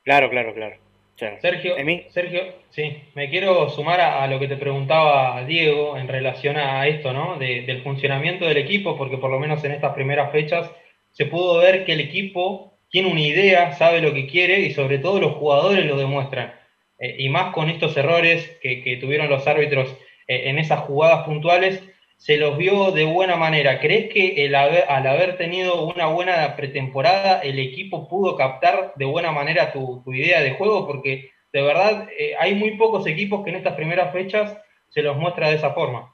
Claro, 0.04 0.30
claro, 0.30 0.54
claro. 0.54 0.76
claro. 1.18 1.38
Sergio, 1.42 1.76
Sergio, 2.10 2.42
sí, 2.70 2.98
me 3.16 3.30
quiero 3.30 3.70
sumar 3.70 4.00
a, 4.02 4.24
a 4.24 4.28
lo 4.28 4.40
que 4.40 4.48
te 4.48 4.58
preguntaba 4.58 5.44
Diego 5.46 5.98
en 5.98 6.08
relación 6.08 6.58
a 6.58 6.86
esto, 6.88 7.14
¿no? 7.14 7.38
De- 7.38 7.62
del 7.62 7.82
funcionamiento 7.82 8.46
del 8.46 8.58
equipo, 8.58 8.98
porque 8.98 9.18
por 9.18 9.32
lo 9.32 9.40
menos 9.40 9.64
en 9.64 9.72
estas 9.72 9.94
primeras 9.94 10.32
fechas 10.32 10.70
se 11.12 11.26
pudo 11.26 11.60
ver 11.60 11.86
que 11.86 11.94
el 11.94 12.02
equipo 12.02 12.74
tiene 12.90 13.10
una 13.12 13.22
idea, 13.22 13.72
sabe 13.74 14.02
lo 14.02 14.14
que 14.14 14.28
quiere 14.28 14.60
y 14.62 14.72
sobre 14.72 15.00
todo 15.00 15.20
los 15.20 15.34
jugadores 15.34 15.86
lo 15.86 15.98
demuestran. 15.98 16.54
Eh, 17.00 17.16
y 17.20 17.30
más 17.30 17.54
con 17.54 17.70
estos 17.70 17.96
errores 17.98 18.58
que, 18.62 18.84
que 18.84 18.98
tuvieron 18.98 19.30
los 19.30 19.48
árbitros 19.48 19.96
en 20.28 20.60
esas 20.60 20.82
jugadas 20.82 21.26
puntuales, 21.26 21.84
se 22.24 22.38
los 22.38 22.58
vio 22.58 22.92
de 22.92 23.04
buena 23.04 23.36
manera. 23.36 23.80
¿Crees 23.82 24.14
que 24.14 24.50
al 24.88 25.08
haber 25.08 25.36
tenido 25.36 25.86
una 25.86 26.08
buena 26.08 26.56
pretemporada, 26.56 27.40
el 27.40 27.60
equipo 27.60 28.08
pudo 28.08 28.38
captar 28.38 28.94
de 28.96 29.04
buena 29.04 29.34
manera 29.34 29.74
tu, 29.74 30.02
idea 30.08 30.42
de 30.42 30.54
juego? 30.54 30.88
Porque 30.88 31.32
de 31.52 31.62
verdad 31.62 32.08
eh, 32.18 32.34
hay 32.40 32.56
muy 32.56 32.78
pocos 32.78 33.06
equipos 33.08 33.44
que 33.44 33.50
en 33.50 33.58
estas 33.58 33.74
primeras 33.74 34.14
fechas 34.14 34.58
se 34.88 35.02
los 35.02 35.18
muestra 35.18 35.50
de 35.50 35.56
esa 35.56 35.72
forma. 35.72 36.14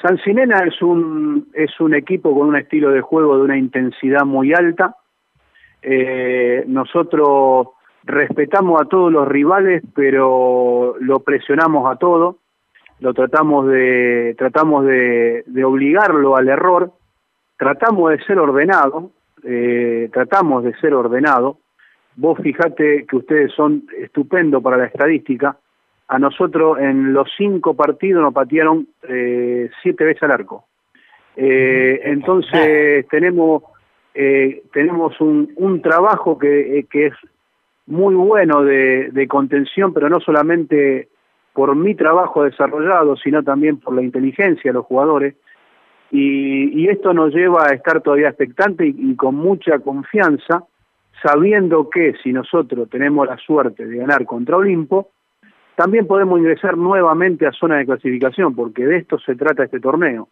San 0.00 0.16
Sinena 0.24 0.64
es 0.66 0.80
un, 0.80 1.50
es 1.52 1.78
un 1.78 1.94
equipo 1.94 2.34
con 2.34 2.48
un 2.48 2.56
estilo 2.56 2.92
de 2.92 3.02
juego 3.02 3.36
de 3.36 3.42
una 3.42 3.58
intensidad 3.58 4.24
muy 4.24 4.54
alta. 4.54 4.96
Eh, 5.82 6.64
nosotros 6.66 7.68
respetamos 8.04 8.80
a 8.80 8.84
todos 8.86 9.12
los 9.12 9.26
rivales, 9.28 9.82
pero 9.94 10.94
lo 11.00 11.20
presionamos 11.20 11.90
a 11.90 11.96
todo. 11.96 12.38
Lo 13.00 13.14
tratamos 13.14 13.66
de, 13.66 14.34
tratamos 14.36 14.84
de, 14.84 15.44
de 15.46 15.64
obligarlo 15.64 16.36
al 16.36 16.48
error. 16.48 16.92
Tratamos 17.56 18.10
de 18.10 18.22
ser 18.24 18.38
ordenado, 18.38 19.10
eh, 19.42 20.08
tratamos 20.12 20.64
de 20.64 20.74
ser 20.76 20.94
ordenado. 20.94 21.58
Vos 22.16 22.38
fijate 22.42 23.06
que 23.06 23.16
ustedes 23.16 23.52
son 23.52 23.84
estupendos 23.98 24.62
para 24.62 24.76
la 24.76 24.86
estadística. 24.86 25.56
A 26.08 26.18
nosotros 26.18 26.78
en 26.78 27.12
los 27.12 27.30
cinco 27.36 27.74
partidos 27.74 28.22
nos 28.22 28.34
patearon 28.34 28.88
eh, 29.08 29.70
siete 29.82 30.04
veces 30.04 30.22
al 30.24 30.32
arco. 30.32 30.64
Eh, 31.36 32.00
entonces 32.04 33.06
tenemos 33.08 33.62
tenemos 34.72 35.18
un, 35.20 35.52
un 35.56 35.80
trabajo 35.80 36.36
que, 36.36 36.84
que 36.90 37.06
es 37.06 37.14
muy 37.90 38.14
bueno 38.14 38.62
de, 38.64 39.26
contención, 39.28 39.92
pero 39.92 40.08
no 40.08 40.20
solamente 40.20 41.08
por 41.52 41.74
mi 41.76 41.94
trabajo 41.94 42.44
desarrollado, 42.44 43.16
sino 43.16 43.42
también 43.42 43.78
por 43.78 43.94
la 43.94 44.02
inteligencia 44.02 44.70
de 44.70 44.74
los 44.74 44.86
jugadores. 44.86 45.34
Y, 46.10 46.88
esto 46.88 47.12
nos 47.12 47.34
lleva 47.34 47.66
a 47.66 47.74
estar 47.74 48.00
todavía 48.00 48.28
expectante 48.28 48.86
y, 48.86 48.94
y 48.96 49.16
con 49.16 49.34
mucha 49.34 49.78
confianza, 49.80 50.64
sabiendo 51.22 51.90
que 51.90 52.14
si 52.22 52.32
nosotros 52.32 52.88
tenemos 52.88 53.26
la 53.26 53.36
suerte 53.36 53.84
de 53.84 53.98
ganar 53.98 54.24
contra 54.24 54.56
Olimpo, 54.56 55.10
también 55.76 56.06
podemos 56.06 56.38
ingresar 56.38 56.76
nuevamente 56.76 57.46
a 57.46 57.52
zona 57.52 57.78
de 57.78 57.86
clasificación, 57.86 58.54
porque 58.54 58.86
de 58.86 58.98
esto 58.98 59.18
se 59.18 59.34
trata 59.34 59.64
este 59.64 59.80
torneo. 59.80 60.28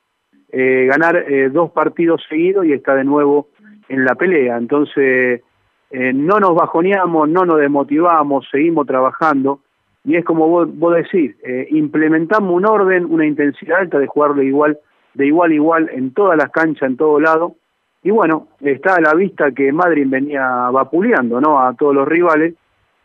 Eh, 0.50 0.86
ganar 0.86 1.16
eh, 1.16 1.50
dos 1.50 1.70
partidos 1.72 2.22
seguidos 2.28 2.66
y 2.66 2.72
está 2.72 2.94
de 2.94 3.04
nuevo 3.04 3.48
en 3.88 4.04
la 4.04 4.14
pelea. 4.14 4.56
Entonces, 4.56 5.42
eh, 5.90 6.12
no 6.12 6.38
nos 6.38 6.54
bajoneamos, 6.54 7.28
no 7.28 7.44
nos 7.44 7.58
desmotivamos, 7.58 8.46
seguimos 8.50 8.86
trabajando. 8.86 9.60
Y 10.04 10.16
es 10.16 10.24
como 10.24 10.48
vos, 10.48 10.68
vos 10.78 10.94
decís, 10.94 11.34
eh, 11.42 11.66
implementamos 11.70 12.54
un 12.54 12.66
orden, 12.66 13.06
una 13.06 13.26
intensidad 13.26 13.80
alta 13.80 13.98
de 13.98 14.06
jugar 14.06 14.34
de 14.34 14.46
igual, 14.46 14.78
de 15.14 15.26
igual 15.26 15.50
a 15.50 15.54
igual 15.54 15.90
en 15.92 16.12
todas 16.12 16.36
las 16.36 16.50
canchas, 16.50 16.88
en 16.88 16.96
todo 16.96 17.20
lado. 17.20 17.54
Y 18.02 18.10
bueno, 18.10 18.48
está 18.60 18.96
a 18.96 19.00
la 19.00 19.14
vista 19.14 19.50
que 19.50 19.72
Madrid 19.72 20.06
venía 20.08 20.70
vapuleando 20.70 21.40
¿no? 21.40 21.60
a 21.60 21.74
todos 21.74 21.94
los 21.94 22.06
rivales 22.06 22.54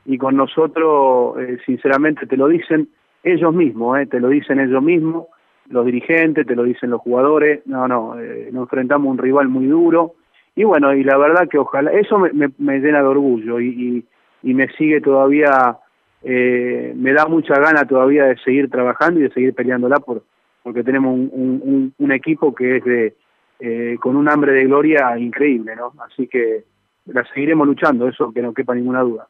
y 0.05 0.17
con 0.17 0.35
nosotros, 0.35 1.39
eh, 1.39 1.57
sinceramente, 1.65 2.27
te 2.27 2.37
lo 2.37 2.47
dicen 2.47 2.89
ellos 3.23 3.53
mismos, 3.53 3.99
eh, 3.99 4.05
te 4.05 4.19
lo 4.19 4.27
dicen 4.27 4.59
ellos 4.59 4.83
mismos, 4.83 5.27
los 5.69 5.85
dirigentes, 5.85 6.45
te 6.45 6.55
lo 6.55 6.63
dicen 6.63 6.89
los 6.89 7.01
jugadores, 7.01 7.65
no, 7.65 7.87
no, 7.87 8.15
nos 8.15 8.63
enfrentamos 8.63 9.07
a 9.07 9.11
un 9.11 9.17
rival 9.17 9.47
muy 9.47 9.65
duro, 9.65 10.13
y 10.55 10.63
bueno, 10.63 10.93
y 10.93 11.03
la 11.03 11.17
verdad 11.17 11.47
que 11.49 11.57
ojalá, 11.57 11.91
eso 11.93 12.17
me, 12.19 12.31
me- 12.33 12.51
me 12.57 12.79
llena 12.79 12.99
de 12.99 13.07
orgullo 13.07 13.59
y, 13.59 14.05
y- 14.43 14.53
me 14.53 14.67
sigue 14.73 15.01
todavía, 15.01 15.77
eh, 16.23 16.93
me 16.95 17.13
da 17.13 17.25
mucha 17.27 17.55
gana 17.59 17.87
todavía 17.87 18.25
de 18.25 18.37
seguir 18.37 18.69
trabajando 18.69 19.19
y 19.19 19.23
de 19.23 19.31
seguir 19.33 19.53
peleándola 19.53 19.97
por, 19.97 20.23
porque 20.61 20.83
tenemos 20.83 21.13
un, 21.13 21.93
un- 21.97 22.11
equipo 22.11 22.53
que 22.53 22.77
es 22.77 22.83
de, 22.83 23.15
eh, 23.59 23.97
con 23.99 24.15
un 24.15 24.29
hambre 24.29 24.51
de 24.53 24.65
gloria 24.65 25.17
increíble, 25.17 25.75
¿no? 25.75 25.93
Así 26.05 26.27
que 26.27 26.63
la 27.05 27.25
seguiremos 27.33 27.65
luchando, 27.67 28.07
eso 28.07 28.31
que 28.31 28.41
no 28.41 28.53
quepa 28.53 28.75
ninguna 28.75 29.01
duda. 29.01 29.27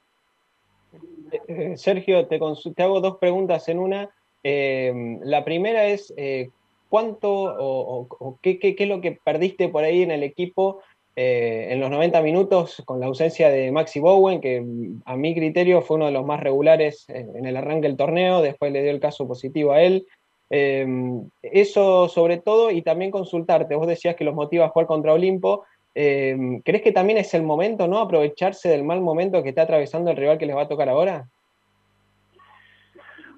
Eh, 1.47 1.73
Sergio, 1.77 2.27
te, 2.27 2.39
te 2.75 2.83
hago 2.83 2.99
dos 3.01 3.17
preguntas 3.17 3.67
en 3.69 3.79
una. 3.79 4.09
Eh, 4.43 5.17
la 5.23 5.43
primera 5.45 5.85
es, 5.85 6.13
¿cuánto 6.89 7.31
o- 7.31 8.07
o 8.09 8.39
qué, 8.41 8.59
qué- 8.59 8.75
qué 8.75 8.83
es 8.83 8.89
lo 8.89 9.01
que 9.01 9.17
perdiste 9.23 9.69
por 9.69 9.83
ahí 9.83 10.01
en 10.03 10.11
el 10.11 10.21
equipo 10.23 10.81
eh, 11.15 11.67
en 11.69 11.79
los 11.79 11.89
90 11.89 12.21
minutos 12.21 12.81
con 12.85 12.99
la 12.99 13.05
ausencia 13.05 13.49
de 13.49 13.71
Maxi 13.71 13.99
Bowen, 13.99 14.41
que 14.41 14.63
a 15.05 15.15
mi 15.15 15.35
criterio 15.35 15.81
fue 15.81 15.97
uno 15.97 16.07
de 16.07 16.11
los 16.11 16.25
más 16.25 16.39
regulares 16.39 17.05
en, 17.09 17.35
en 17.35 17.45
el 17.45 17.57
arranque 17.57 17.87
del 17.87 17.97
torneo, 17.97 18.41
después 18.41 18.71
le 18.71 18.81
dio 18.81 18.91
el 18.91 18.99
caso 18.99 19.27
positivo 19.27 19.71
a 19.71 19.81
él? 19.81 20.05
Eh, 20.55 20.85
eso 21.41 22.07
sobre 22.09 22.37
todo, 22.37 22.69
y 22.69 22.83
también 22.83 23.09
consultarte, 23.09 23.75
vos 23.75 23.87
decías 23.87 24.15
que 24.15 24.23
los 24.23 24.35
motiva 24.35 24.65
a 24.65 24.69
jugar 24.69 24.85
contra 24.85 25.13
Olimpo. 25.13 25.65
Eh, 25.95 26.61
¿Crees 26.63 26.83
que 26.83 26.91
también 26.91 27.17
es 27.17 27.33
el 27.33 27.41
momento, 27.41 27.87
no? 27.87 27.97
Aprovecharse 27.99 28.69
del 28.69 28.83
mal 28.83 29.01
momento 29.01 29.41
que 29.41 29.49
está 29.49 29.63
atravesando 29.63 30.11
el 30.11 30.17
rival 30.17 30.37
que 30.37 30.45
les 30.45 30.55
va 30.55 30.63
a 30.63 30.67
tocar 30.67 30.89
ahora. 30.89 31.27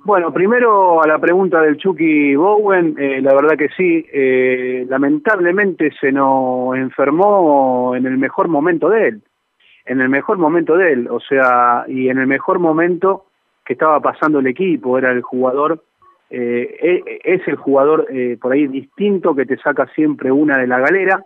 Bueno, 0.06 0.32
primero 0.32 1.02
a 1.02 1.08
la 1.08 1.18
pregunta 1.18 1.60
del 1.64 1.78
Chucky 1.78 2.36
Bowen, 2.36 2.96
eh, 3.00 3.20
la 3.24 3.34
verdad 3.34 3.58
que 3.58 3.70
sí, 3.70 4.06
eh, 4.14 4.86
lamentablemente 4.88 5.92
se 6.00 6.12
nos 6.12 6.78
enfermó 6.78 7.96
en 7.96 8.06
el 8.06 8.16
mejor 8.20 8.48
momento 8.48 8.88
de 8.88 9.08
él, 9.08 9.24
en 9.84 10.02
el 10.02 10.10
mejor 10.10 10.38
momento 10.38 10.78
de 10.78 10.94
él, 10.94 11.08
o 11.10 11.20
sea, 11.20 11.86
y 11.88 12.10
en 12.10 12.20
el 12.20 12.28
mejor 12.28 12.60
momento 12.60 13.26
que 13.66 13.74
estaba 13.74 14.00
pasando 14.00 14.38
el 14.38 14.46
equipo, 14.46 14.96
era 15.00 15.10
el 15.12 15.24
jugador, 15.24 15.84
eh, 16.30 17.02
e- 17.04 17.22
es 17.24 17.48
el 17.48 17.56
jugador 17.56 18.06
eh, 18.12 18.38
por 18.40 18.54
ahí 18.54 18.68
distinto 18.68 19.34
que 19.34 19.48
te 19.48 19.58
saca 19.58 19.88
siempre 19.96 20.32
una 20.32 20.60
de 20.60 20.68
la 20.68 20.78
galera, 20.78 21.26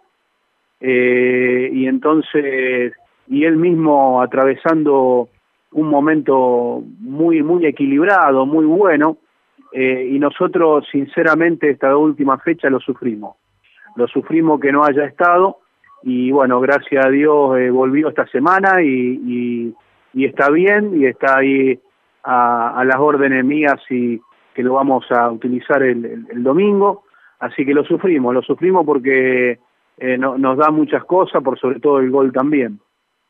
eh, 0.79 1.69
y 1.73 1.85
entonces, 1.85 2.93
y 3.27 3.43
él 3.43 3.57
mismo 3.57 4.21
atravesando 4.21 5.27
un 5.71 5.87
momento 5.87 6.83
muy, 6.99 7.43
muy 7.43 7.65
equilibrado, 7.65 8.45
muy 8.45 8.65
bueno, 8.65 9.17
eh, 9.71 10.09
y 10.11 10.19
nosotros 10.19 10.87
sinceramente 10.91 11.69
esta 11.69 11.95
última 11.95 12.37
fecha 12.39 12.69
lo 12.69 12.79
sufrimos. 12.79 13.35
Lo 13.95 14.07
sufrimos 14.07 14.59
que 14.59 14.71
no 14.71 14.83
haya 14.83 15.05
estado 15.05 15.57
y 16.03 16.31
bueno, 16.31 16.59
gracias 16.59 17.05
a 17.05 17.09
Dios 17.09 17.57
eh, 17.57 17.69
volvió 17.69 18.09
esta 18.09 18.25
semana 18.27 18.81
y, 18.81 19.75
está 20.13 20.49
bien 20.49 20.99
y 20.99 21.05
está 21.05 21.37
ahí 21.37 21.79
a, 22.23 22.83
las 22.85 22.97
órdenes 22.97 23.45
mías 23.45 23.79
y 23.89 24.19
que 24.53 24.63
lo 24.63 24.73
vamos 24.73 25.05
a 25.11 25.29
utilizar 25.31 25.83
el, 25.83 26.25
domingo. 26.43 27.03
Así 27.39 27.65
que 27.65 27.73
lo 27.73 27.83
sufrimos, 27.83 28.33
lo 28.33 28.41
sufrimos 28.41 28.85
porque 28.85 29.59
eh, 29.97 30.17
no, 30.17 30.37
nos 30.37 30.57
da 30.57 30.71
muchas 30.71 31.03
cosas, 31.05 31.43
por 31.43 31.59
sobre 31.59 31.79
todo 31.79 31.99
el 31.99 32.09
gol 32.09 32.33
también. 32.33 32.79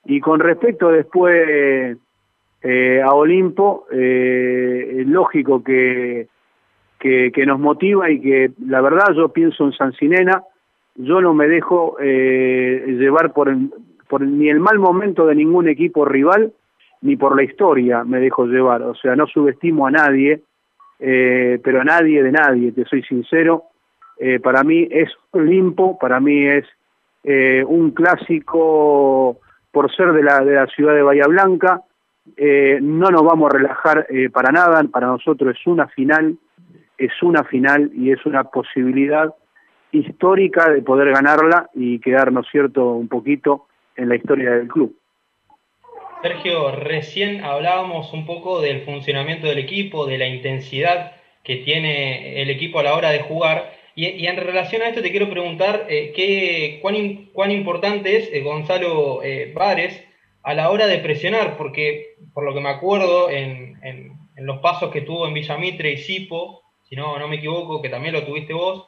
Y 0.06 0.20
con 0.22 0.40
respecto 0.40 0.90
después 0.90 1.98
eh, 2.62 3.02
a 3.02 3.14
Olimpo, 3.14 3.86
eh, 3.90 5.04
lógico 5.08 5.64
que, 5.64 6.28
que, 7.00 7.46
nos 7.46 7.58
motiva 7.58 8.10
y 8.10 8.20
que 8.20 8.52
la 8.66 8.82
verdad 8.82 9.14
yo 9.16 9.30
pienso 9.30 9.64
en 9.66 9.72
Sancinena, 9.72 10.44
yo 10.96 11.22
no 11.22 11.34
me 11.34 11.48
dejo 11.48 11.96
eh, 12.02 12.84
llevar 13.00 13.32
por, 13.32 13.56
por 14.10 14.22
ni 14.22 14.50
el 14.50 14.60
mal 14.60 14.78
momento 14.78 15.26
de 15.26 15.36
ningún 15.36 15.70
equipo 15.70 16.04
rival, 16.04 16.52
ni 17.02 17.16
por 17.16 17.34
la 17.34 17.44
historia 17.44 18.04
me 18.04 18.20
dejo 18.20 18.46
llevar, 18.46 18.82
o 18.82 18.96
sea, 18.96 19.16
no 19.16 19.26
subestimo 19.28 19.88
a 19.88 19.92
nadie, 19.92 20.42
pero 20.98 21.80
a 21.80 21.86
nadie 21.86 22.22
de 22.22 22.32
nadie, 22.34 22.74
te 22.74 22.84
soy 22.84 23.04
sincero, 23.04 23.64
para 24.44 24.66
mí 24.66 24.86
es 24.92 25.10
Olimpo, 25.32 25.98
para 25.98 26.20
mí 26.20 26.46
es 26.46 26.66
un 27.66 27.92
clásico 27.92 29.38
por 29.72 29.96
ser 29.96 30.12
de 30.12 30.24
la, 30.24 30.44
de 30.44 30.56
la 30.56 30.68
ciudad 30.68 30.94
de 30.94 31.04
Bahía 31.04 31.28
Blanca, 31.28 31.84
eh, 32.38 32.80
no 32.82 33.10
nos 33.10 33.24
vamos 33.24 33.50
a 33.50 33.58
relajar 33.58 34.08
eh, 34.10 34.30
para 34.30 34.52
nada, 34.52 34.84
para 34.84 35.08
nosotros 35.08 35.56
es 35.58 35.68
una 35.68 35.88
final, 35.88 36.38
es 36.98 37.12
una 37.22 37.44
final 37.44 37.92
y 37.96 38.12
es 38.12 38.26
una 38.26 38.44
posibilidad 38.46 39.34
histórica 39.92 40.70
de 40.70 40.82
poder 40.82 41.12
ganarla 41.12 41.70
y 41.74 42.00
quedarnos 42.00 42.48
cierto 42.52 42.92
un 42.92 43.08
poquito 43.08 43.68
en 43.96 44.10
la 44.10 44.16
historia 44.16 44.52
del 44.52 44.68
club. 44.68 44.96
Sergio, 46.22 46.72
recién 46.72 47.44
hablábamos 47.44 48.14
un 48.14 48.26
poco 48.26 48.62
del 48.62 48.82
funcionamiento 48.82 49.48
del 49.48 49.60
equipo, 49.60 50.06
de 50.06 50.18
la 50.18 50.28
intensidad 50.28 51.14
que 51.44 51.58
tiene 51.58 52.42
el 52.42 52.50
equipo 52.50 52.80
a 52.80 52.84
la 52.84 52.96
hora 52.96 53.10
de 53.12 53.22
jugar. 53.22 53.74
Y, 53.96 54.28
en 54.28 54.38
relación 54.38 54.82
a 54.82 54.88
esto 54.88 55.02
te 55.02 55.12
quiero 55.12 55.30
preguntar 55.30 55.86
eh, 55.90 56.12
qué, 56.16 56.80
cuán, 56.82 57.30
cuán 57.34 57.52
importante 57.52 58.18
es 58.18 58.44
Gonzalo 58.44 59.22
Vares 59.54 60.09
a 60.44 60.54
la 60.54 60.70
hora 60.70 60.88
de 60.88 61.00
presionar, 61.00 61.58
porque 61.58 62.16
por 62.34 62.44
lo 62.44 62.54
que 62.54 62.62
me 62.62 62.70
acuerdo, 62.70 63.30
en, 63.30 63.78
los 64.38 64.60
pasos 64.60 64.90
que 64.92 65.02
tuvo 65.02 65.28
en 65.28 65.34
Villamitre 65.34 65.92
y 65.92 65.98
Sipo, 65.98 66.62
si 66.84 66.96
no, 66.96 67.20
no 67.20 67.28
me 67.28 67.36
equivoco, 67.36 67.82
que 67.82 67.90
también 67.90 68.14
lo 68.14 68.24
tuviste 68.24 68.54
vos, 68.54 68.88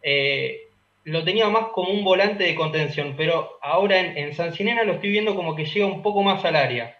eh, 0.00 0.68
lo 1.04 1.24
tenía 1.24 1.48
más 1.48 1.66
como 1.74 1.90
un 1.90 2.04
volante 2.04 2.44
de 2.44 2.54
contención, 2.54 3.14
pero 3.16 3.58
ahora 3.62 3.98
en, 3.98 4.16
en 4.16 4.32
San 4.32 4.52
Sinena 4.52 4.84
lo 4.84 4.92
estoy 4.92 5.10
viendo 5.10 5.34
como 5.34 5.56
que 5.56 5.64
llega 5.64 5.86
un 5.86 6.02
poco 6.02 6.22
más 6.22 6.44
al 6.44 6.54
área. 6.54 6.96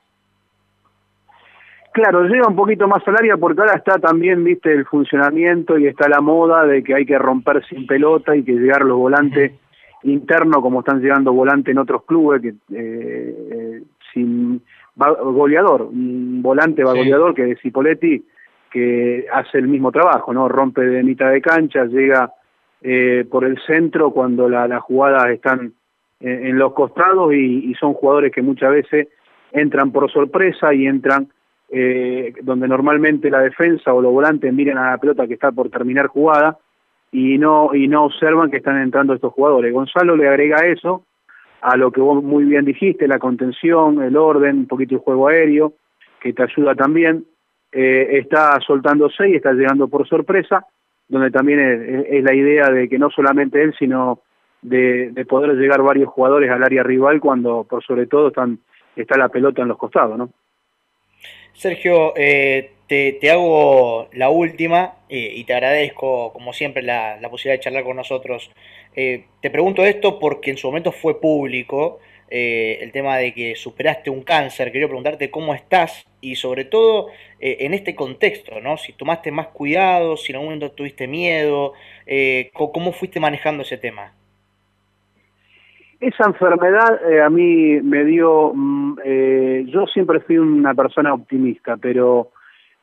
Claro, 1.92 2.24
llega 2.24 2.48
un 2.48 2.56
poquito 2.56 2.88
más 2.88 3.06
al 3.06 3.16
área 3.16 3.36
porque 3.36 3.60
ahora 3.60 3.76
está 3.76 3.98
también, 3.98 4.42
viste, 4.42 4.72
el 4.72 4.86
funcionamiento 4.86 5.78
y 5.78 5.86
está 5.86 6.08
la 6.08 6.22
moda 6.22 6.64
de 6.64 6.82
que 6.82 6.94
hay 6.94 7.04
que 7.04 7.18
romper 7.18 7.64
sin 7.66 7.86
pelota 7.86 8.34
y 8.34 8.42
que 8.42 8.52
llegar 8.52 8.82
los 8.82 8.96
volantes 8.96 9.52
internos 10.04 10.62
como 10.62 10.80
están 10.80 11.00
llegando 11.00 11.34
volantes 11.34 11.70
en 11.70 11.78
otros 11.78 12.04
clubes, 12.04 12.40
que 12.40 12.54
eh, 12.74 13.61
sin 14.12 14.62
goleador, 14.94 15.82
un 15.82 16.42
volante 16.42 16.84
va 16.84 16.92
goleador 16.92 17.34
que 17.34 17.50
es 17.50 17.60
Cipoletti, 17.60 18.24
que 18.70 19.26
hace 19.32 19.58
el 19.58 19.68
mismo 19.68 19.92
trabajo, 19.92 20.32
¿no? 20.32 20.48
Rompe 20.48 20.82
de 20.82 21.02
mitad 21.02 21.30
de 21.30 21.40
cancha, 21.40 21.84
llega 21.84 22.32
eh, 22.80 23.24
por 23.30 23.44
el 23.44 23.58
centro 23.66 24.10
cuando 24.10 24.48
las 24.48 24.82
jugadas 24.82 25.30
están 25.30 25.72
en, 26.20 26.58
los 26.58 26.72
costados 26.72 27.34
y, 27.34 27.74
son 27.74 27.94
jugadores 27.94 28.32
que 28.32 28.42
muchas 28.42 28.70
veces 28.70 29.08
entran 29.50 29.90
por 29.90 30.10
sorpresa 30.10 30.72
y 30.72 30.86
entran 30.86 31.28
eh, 31.68 32.32
donde 32.42 32.68
normalmente 32.68 33.30
la 33.30 33.40
defensa 33.40 33.92
o 33.92 34.00
los 34.00 34.12
volantes 34.12 34.52
miran 34.52 34.78
a 34.78 34.92
la 34.92 34.98
pelota 34.98 35.26
que 35.26 35.34
está 35.34 35.50
por 35.52 35.68
terminar 35.68 36.06
jugada 36.06 36.58
y 37.10 37.38
no 37.38 37.74
y 37.74 37.88
no 37.88 38.04
observan 38.04 38.50
que 38.50 38.58
están 38.58 38.80
entrando 38.80 39.14
estos 39.14 39.32
jugadores. 39.32 39.72
Gonzalo 39.72 40.16
le 40.16 40.28
agrega 40.28 40.66
eso 40.66 41.04
a 41.62 41.76
lo 41.76 41.92
que 41.92 42.00
vos 42.00 42.22
muy 42.22 42.44
bien 42.44 42.64
dijiste, 42.64 43.06
la 43.06 43.18
contención, 43.18 44.02
el 44.02 44.16
orden, 44.16 44.58
un 44.58 44.66
poquito 44.66 44.96
el 44.96 45.00
juego 45.00 45.28
aéreo, 45.28 45.74
que 46.20 46.32
te 46.32 46.42
ayuda 46.42 46.74
también. 46.74 47.24
Eh, 47.70 48.18
está 48.18 48.58
soltándose 48.60 49.30
y 49.30 49.36
está 49.36 49.52
llegando 49.52 49.88
por 49.88 50.06
sorpresa, 50.06 50.66
donde 51.08 51.30
también 51.30 52.04
es, 52.10 52.22
la 52.24 52.34
idea 52.34 52.66
de 52.66 52.88
que 52.88 52.98
no 52.98 53.10
solamente 53.10 53.62
él, 53.62 53.74
sino 53.78 54.20
de, 54.60 55.24
poder 55.28 55.52
llegar 55.56 55.82
varios 55.82 56.08
jugadores 56.08 56.50
al 56.50 56.64
área 56.64 56.82
rival 56.82 57.20
cuando 57.20 57.64
por 57.64 57.82
sobre 57.84 58.06
todo 58.06 58.28
están, 58.28 58.58
está 58.96 59.16
la 59.16 59.28
pelota 59.28 59.62
en 59.62 59.68
los 59.68 59.78
costados, 59.78 60.18
¿no? 60.18 60.30
Sergio, 61.54 62.12
eh, 62.16 62.72
te, 62.86 63.30
hago 63.30 64.08
la 64.12 64.28
última 64.28 64.96
eh, 65.08 65.32
y 65.36 65.44
te 65.44 65.54
agradezco, 65.54 66.32
como 66.32 66.52
siempre, 66.52 66.82
la, 66.82 67.18
posibilidad 67.30 67.58
de 67.58 67.64
charlar 67.64 67.84
con 67.84 67.96
nosotros. 67.96 68.50
Eh, 68.94 69.26
te 69.40 69.50
pregunto 69.50 69.84
esto 69.84 70.18
porque 70.18 70.50
en 70.50 70.56
su 70.56 70.66
momento 70.68 70.92
fue 70.92 71.20
público 71.20 72.00
el 72.34 72.90
tema 72.92 73.18
de 73.18 73.34
que 73.34 73.54
superaste 73.56 74.08
un 74.08 74.22
cáncer. 74.22 74.72
Quería 74.72 74.86
preguntarte 74.88 75.30
cómo 75.30 75.52
estás 75.52 76.06
y, 76.22 76.36
sobre 76.36 76.64
todo, 76.64 77.08
en 77.38 77.74
este 77.74 77.94
contexto, 77.94 78.58
¿no? 78.58 78.78
Si 78.78 78.94
tomaste 78.94 79.30
más 79.30 79.48
cuidado, 79.48 80.16
si 80.16 80.32
en 80.32 80.36
algún 80.36 80.54
momento 80.54 80.70
tuviste 80.70 81.06
miedo, 81.06 81.74
¿cómo 82.54 82.92
fuiste 82.92 83.20
manejando 83.20 83.64
ese 83.64 83.76
tema? 83.76 84.14
Esa 86.02 86.24
enfermedad 86.24 87.00
eh, 87.08 87.22
a 87.22 87.30
mí 87.30 87.80
me 87.80 88.04
dio, 88.04 88.50
mm, 88.52 88.98
eh, 89.04 89.64
yo 89.68 89.86
siempre 89.86 90.18
fui 90.18 90.36
una 90.36 90.74
persona 90.74 91.14
optimista, 91.14 91.76
pero 91.76 92.32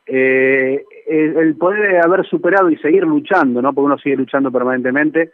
eh, 0.06 0.86
el, 1.06 1.54
poder 1.58 1.98
haber 1.98 2.26
superado 2.26 2.69
y 2.69 2.78
seguir 2.78 3.04
luchando, 3.04 3.62
¿no? 3.62 3.74
Porque 3.74 3.86
uno 3.88 3.98
sigue 3.98 4.15
luchando 4.15 4.50
permanentemente, 4.50 5.32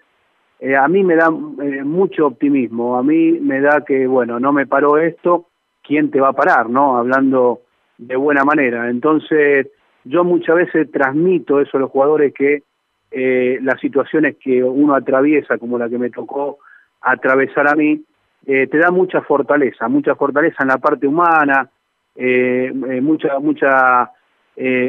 a 0.80 0.88
mí 0.88 1.04
me 1.04 1.16
da 1.16 1.30
mucho 1.30 2.28
optimismo, 2.28 2.98
a 2.98 3.04
mí 3.04 3.40
me 3.40 3.62
da 3.62 3.84
que, 3.86 4.08
bueno, 4.08 4.40
no 4.40 4.52
me 4.52 4.66
paró 4.66 4.98
esto, 4.98 5.48
¿quién 5.84 6.10
te 6.10 6.20
va 6.20 6.30
a 6.30 6.34
parar, 6.34 6.70
no? 6.70 6.98
Hablando 6.98 7.62
de 7.98 8.16
buena 8.16 8.44
manera. 8.44 8.90
Entonces, 8.90 9.68
yo 10.04 10.24
muchas 10.24 10.56
veces 10.56 10.92
transmito 10.92 11.60
eso 11.60 11.78
a 11.78 11.82
los 11.82 11.92
jugadores 11.92 12.34
que 12.34 12.64
las 13.12 13.80
situaciones 13.80 14.36
que 14.44 14.62
uno 14.64 14.94
atraviesa, 14.94 15.58
como 15.58 15.78
la 15.78 15.88
que 15.88 15.98
me 15.98 16.10
tocó, 16.10 16.58
atravesar 17.02 17.68
a 17.68 17.76
mí, 17.76 18.02
eh, 18.48 18.68
te 18.68 18.78
da 18.78 18.92
mucha 18.92 19.22
fortaleza, 19.22 19.88
mucha 19.88 20.16
fortaleza 20.16 20.58
en 20.62 20.68
la 20.68 20.78
parte 20.78 21.08
humana, 21.08 21.70
eh, 22.16 22.72
eh, 22.72 23.02
mucha, 23.02 23.40
mucha, 23.40 24.12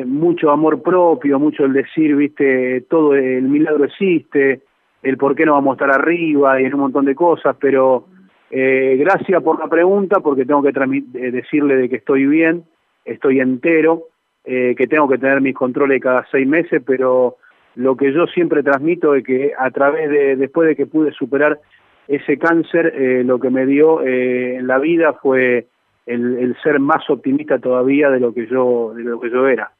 mucho 0.04 0.50
amor 0.50 0.82
propio, 0.82 1.38
mucho 1.38 1.64
el 1.64 1.72
decir, 1.72 2.14
viste, 2.14 2.82
todo 2.82 3.14
el 3.14 3.42
milagro 3.42 3.84
existe, 3.84 4.60
el 5.02 5.16
por 5.16 5.34
qué 5.34 5.46
no 5.46 5.52
vamos 5.52 5.72
a 5.72 5.84
estar 5.84 6.00
arriba 6.00 6.60
y 6.60 6.64
en 6.64 6.74
un 6.74 6.80
montón 6.80 7.04
de 7.04 7.14
cosas, 7.14 7.56
pero 7.60 8.06
gracias 8.50 9.42
por 9.42 9.58
la 9.58 9.68
pregunta, 9.68 10.20
porque 10.20 10.44
tengo 10.44 10.62
que 10.62 10.72
decirle 10.72 11.76
de 11.76 11.88
que 11.88 11.96
estoy 11.96 12.26
bien, 12.26 12.64
estoy 13.04 13.40
entero, 13.40 14.04
que 14.44 14.86
tengo 14.88 15.08
que 15.08 15.18
tener 15.18 15.40
mis 15.40 15.54
controles 15.54 16.00
cada 16.00 16.24
seis 16.30 16.46
meses, 16.46 16.82
pero 16.86 17.36
lo 17.76 17.96
que 17.96 18.12
yo 18.12 18.26
siempre 18.26 18.62
transmito 18.62 19.14
es 19.14 19.22
que 19.22 19.52
a 19.56 19.70
través 19.70 20.10
de, 20.10 20.36
después 20.36 20.68
de 20.68 20.76
que 20.76 20.86
pude 20.86 21.12
superar 21.12 21.60
ese 22.08 22.38
cáncer 22.38 22.92
eh, 22.96 23.22
lo 23.24 23.38
que 23.38 23.50
me 23.50 23.66
dio 23.66 24.02
eh, 24.02 24.56
en 24.56 24.66
la 24.66 24.78
vida 24.78 25.12
fue 25.14 25.66
el, 26.06 26.56
ser 26.62 26.80
más 26.80 27.08
optimista 27.10 27.58
todavía 27.58 28.10
de 28.10 28.20
lo 28.20 28.32
que 28.32 28.46
yo 28.46 28.94
de 28.94 29.02
lo 29.02 29.20
que 29.20 29.30
yo 29.30 29.46
era. 29.46 29.72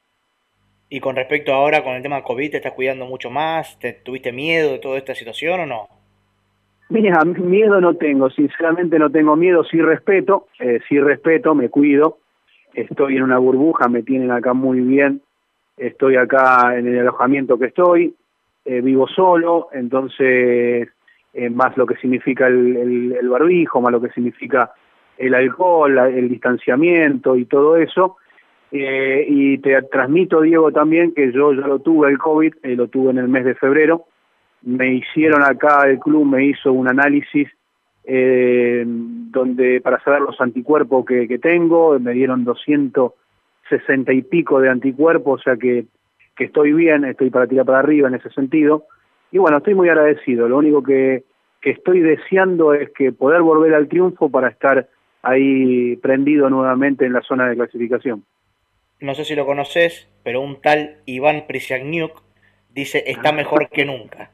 Y 0.89 0.99
con 0.99 1.15
respecto 1.15 1.53
ahora 1.53 1.83
con 1.83 1.95
el 1.95 2.01
tema 2.01 2.23
COVID, 2.23 2.51
¿te 2.51 2.57
estás 2.57 2.73
cuidando 2.73 3.05
mucho 3.05 3.29
más? 3.29 3.77
¿Te, 3.79 3.93
¿Tuviste 3.93 4.31
miedo 4.31 4.71
de 4.71 4.79
toda 4.79 4.97
esta 4.97 5.15
situación 5.15 5.59
o 5.61 5.65
no? 5.65 5.87
Mira, 6.89 7.19
miedo 7.25 7.81
no 7.81 7.95
tengo, 7.95 8.29
sinceramente 8.29 8.97
no 8.97 9.09
tengo 9.09 9.35
miedo, 9.35 9.65
sí 9.65 9.81
respeto, 9.81 10.47
eh, 10.59 10.79
sí 10.87 10.97
respeto, 10.99 11.53
me 11.53 11.67
cuido, 11.67 12.19
estoy 12.73 13.17
en 13.17 13.23
una 13.23 13.37
burbuja, 13.37 13.89
me 13.89 14.03
tienen 14.03 14.31
acá 14.31 14.53
muy 14.53 14.79
bien, 14.79 15.21
estoy 15.75 16.15
acá 16.15 16.77
en 16.77 16.87
el 16.87 16.99
alojamiento 16.99 17.59
que 17.59 17.65
estoy, 17.65 18.15
vivo 18.65 19.07
solo, 19.07 19.69
entonces 19.73 20.89
eh, 21.33 21.51
más 21.51 21.77
lo 21.77 21.85
que 21.85 21.95
significa 21.97 22.47
el, 22.47 23.29
barbijo, 23.29 23.79
más 23.79 23.91
lo 23.91 24.01
que 24.01 24.09
significa 24.09 24.71
el 25.19 25.35
alcohol, 25.35 25.95
el 25.97 26.29
distanciamiento 26.29 27.35
y 27.35 27.45
todo 27.45 27.77
eso. 27.77 28.17
Eh, 28.71 29.25
y 29.27 29.57
te 29.59 29.81
transmito, 29.83 30.41
Diego, 30.41 30.71
también 30.71 31.13
que 31.13 31.31
yo 31.31 31.53
ya 31.53 31.67
lo 31.67 31.79
tuve 31.79 32.09
el 32.09 32.17
COVID, 32.17 32.53
eh, 32.63 32.75
lo 32.75 32.87
tuve 32.87 33.11
en 33.11 33.19
el 33.19 33.27
mes 33.27 33.45
de 33.45 33.55
febrero. 33.55 34.05
Me 34.63 34.93
hicieron 34.93 35.43
acá, 35.43 35.87
el 35.87 35.99
club 35.99 36.25
me 36.25 36.45
hizo 36.45 36.71
un 36.71 36.87
análisis 36.87 37.49
donde 38.09 39.81
para 39.81 40.01
saber 40.01 40.21
los 40.21 40.39
anticuerpos 40.39 41.05
que, 41.05 41.27
que, 41.27 41.39
tengo, 41.39 41.99
me 41.99 42.13
dieron 42.13 42.45
260 42.45 44.13
y 44.13 44.21
pico 44.21 44.61
de 44.61 44.69
anticuerpos, 44.69 45.41
o 45.41 45.43
sea 45.43 45.57
que 45.57 45.87
que 46.37 46.45
estoy 46.45 46.71
bien, 46.71 47.03
estoy 47.03 47.29
para 47.29 47.47
tirar 47.47 47.65
para 47.65 47.79
arriba 47.79 48.07
en 48.07 48.15
ese 48.15 48.29
sentido. 48.29 48.85
Y 49.31 49.39
bueno, 49.39 49.57
estoy 49.57 49.73
muy 49.73 49.89
agradecido. 49.89 50.47
Lo 50.47 50.57
único 50.57 50.83
que, 50.83 51.23
que 51.59 51.71
estoy 51.71 51.99
deseando 51.99 52.73
es 52.73 52.91
que 52.91 53.11
poder 53.11 53.41
volver 53.41 53.73
al 53.73 53.89
triunfo 53.89 54.29
para 54.29 54.49
estar 54.49 54.87
ahí 55.23 55.97
prendido 55.97 56.49
nuevamente 56.49 57.05
en 57.05 57.13
la 57.13 57.21
zona 57.21 57.49
de 57.49 57.55
clasificación. 57.55 58.23
No 58.99 59.13
sé 59.13 59.25
si 59.25 59.35
lo 59.35 59.45
conoces, 59.45 60.07
pero 60.23 60.41
un 60.41 60.59
tal 60.61 60.97
Iván 61.05 61.45
Prisjagniuk 61.47 62.23
dice 62.73 63.03
está 63.05 63.31
mejor 63.31 63.69
que 63.69 63.85
nunca. 63.85 64.31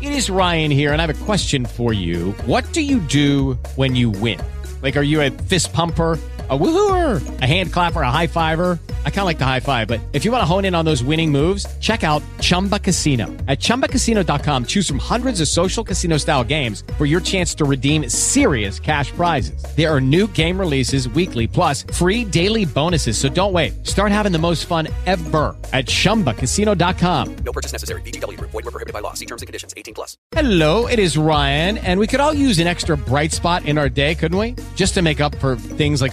It 0.00 0.12
is 0.12 0.28
Ryan 0.28 0.70
here, 0.70 0.92
and 0.92 1.00
I 1.00 1.06
have 1.06 1.22
a 1.22 1.24
question 1.24 1.64
for 1.64 1.94
you. 1.94 2.32
What 2.46 2.64
do 2.72 2.82
you 2.82 3.00
do 3.00 3.58
when 3.76 3.94
you 3.94 4.10
win? 4.10 4.38
Like, 4.82 4.98
are 4.98 5.04
you 5.04 5.22
a 5.22 5.30
fist 5.30 5.72
pumper? 5.72 6.18
A 6.50 6.58
woohooer, 6.58 7.40
a 7.40 7.46
hand 7.46 7.72
clapper, 7.72 8.02
a 8.02 8.10
high 8.10 8.26
fiver. 8.26 8.78
I 9.06 9.10
kind 9.10 9.20
of 9.20 9.24
like 9.24 9.38
the 9.38 9.46
high 9.46 9.60
five, 9.60 9.88
but 9.88 9.98
if 10.12 10.26
you 10.26 10.30
want 10.30 10.42
to 10.42 10.46
hone 10.46 10.66
in 10.66 10.74
on 10.74 10.84
those 10.84 11.02
winning 11.02 11.32
moves, 11.32 11.66
check 11.78 12.04
out 12.04 12.22
Chumba 12.40 12.78
Casino. 12.78 13.28
At 13.48 13.60
ChumbaCasino.com, 13.60 14.66
choose 14.66 14.86
from 14.86 14.98
hundreds 14.98 15.40
of 15.40 15.48
social 15.48 15.82
casino 15.82 16.18
style 16.18 16.44
games 16.44 16.84
for 16.98 17.06
your 17.06 17.22
chance 17.22 17.54
to 17.54 17.64
redeem 17.64 18.10
serious 18.10 18.78
cash 18.78 19.10
prizes. 19.12 19.64
There 19.74 19.90
are 19.90 20.02
new 20.02 20.26
game 20.28 20.60
releases 20.60 21.08
weekly, 21.08 21.46
plus 21.46 21.84
free 21.94 22.26
daily 22.26 22.66
bonuses. 22.66 23.16
So 23.16 23.30
don't 23.30 23.54
wait. 23.54 23.86
Start 23.86 24.12
having 24.12 24.32
the 24.32 24.38
most 24.38 24.66
fun 24.66 24.88
ever 25.06 25.56
at 25.72 25.86
ChumbaCasino.com. 25.86 27.36
No 27.36 27.52
purchase 27.52 27.72
necessary. 27.72 28.02
VGW. 28.02 28.38
Void 28.38 28.52
were 28.52 28.62
prohibited 28.64 28.92
by 28.92 29.00
law. 29.00 29.14
See 29.14 29.24
terms 29.24 29.40
and 29.40 29.46
conditions. 29.46 29.72
18 29.78 29.94
plus. 29.94 30.18
Hello, 30.32 30.86
it 30.88 30.98
is 30.98 31.16
Ryan, 31.16 31.78
and 31.78 31.98
we 31.98 32.06
could 32.06 32.20
all 32.20 32.34
use 32.34 32.58
an 32.58 32.66
extra 32.66 32.96
bright 32.98 33.32
spot 33.32 33.64
in 33.64 33.78
our 33.78 33.88
day, 33.88 34.14
couldn't 34.14 34.38
we? 34.38 34.56
Just 34.74 34.92
to 34.94 35.02
make 35.02 35.20
up 35.22 35.34
for 35.36 35.56
things 35.56 36.02
like 36.02 36.12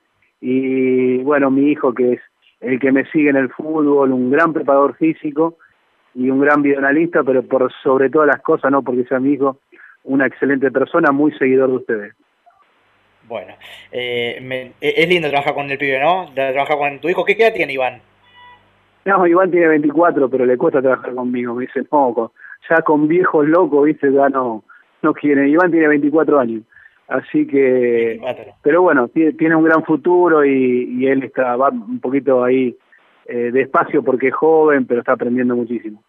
y 0.41 1.17
bueno, 1.19 1.49
mi 1.51 1.71
hijo 1.71 1.93
que 1.93 2.13
es 2.13 2.21
el 2.59 2.79
que 2.79 2.91
me 2.91 3.05
sigue 3.05 3.29
en 3.29 3.37
el 3.37 3.49
fútbol, 3.49 4.11
un 4.11 4.29
gran 4.31 4.51
preparador 4.53 4.95
físico 4.97 5.57
y 6.13 6.29
un 6.29 6.41
gran 6.41 6.61
videoanalista, 6.61 7.23
pero 7.23 7.43
por 7.43 7.71
sobre 7.83 8.09
todas 8.09 8.27
las 8.27 8.41
cosas, 8.41 8.71
no 8.71 8.81
porque 8.81 9.03
sea 9.05 9.19
mi 9.19 9.33
hijo, 9.33 9.59
una 10.03 10.25
excelente 10.27 10.69
persona, 10.71 11.11
muy 11.11 11.31
seguidor 11.33 11.69
de 11.69 11.75
ustedes. 11.75 12.13
Bueno, 13.27 13.53
eh, 13.91 14.39
me- 14.41 14.73
es 14.81 15.07
lindo 15.07 15.29
trabajar 15.29 15.53
con 15.53 15.69
el 15.69 15.77
pibe, 15.77 15.99
¿no? 15.99 16.29
Trabajar 16.33 16.77
con 16.77 16.99
tu 16.99 17.07
hijo. 17.07 17.23
¿Qué 17.23 17.33
edad 17.33 17.53
tiene 17.53 17.73
Iván? 17.73 18.01
No, 19.05 19.25
Iván 19.25 19.51
tiene 19.51 19.67
24, 19.67 20.29
pero 20.29 20.45
le 20.45 20.57
cuesta 20.57 20.81
trabajar 20.81 21.15
conmigo. 21.15 21.55
Me 21.55 21.65
dice, 21.65 21.81
no, 21.91 22.13
con- 22.13 22.31
ya 22.69 22.81
con 22.81 23.07
viejos 23.07 23.47
locos, 23.47 23.85
viste, 23.85 24.11
ya 24.11 24.29
no, 24.29 24.63
no 25.01 25.13
quiere. 25.13 25.47
Iván 25.49 25.71
tiene 25.71 25.87
24 25.87 26.39
años. 26.39 26.63
Así 27.11 27.45
que, 27.45 28.21
pero 28.63 28.81
bueno, 28.83 29.09
tiene, 29.09 29.53
un 29.53 29.65
gran 29.65 29.83
futuro 29.83 30.45
y, 30.45 30.95
y 30.97 31.07
él 31.07 31.23
está 31.23 31.57
va 31.57 31.67
un 31.67 31.99
poquito 31.99 32.41
ahí 32.41 32.73
eh, 33.25 33.51
despacio 33.51 34.01
porque 34.01 34.29
es 34.29 34.33
joven, 34.33 34.85
pero 34.85 35.01
está 35.01 35.11
aprendiendo 35.11 35.53
muchísimo. 35.53 36.01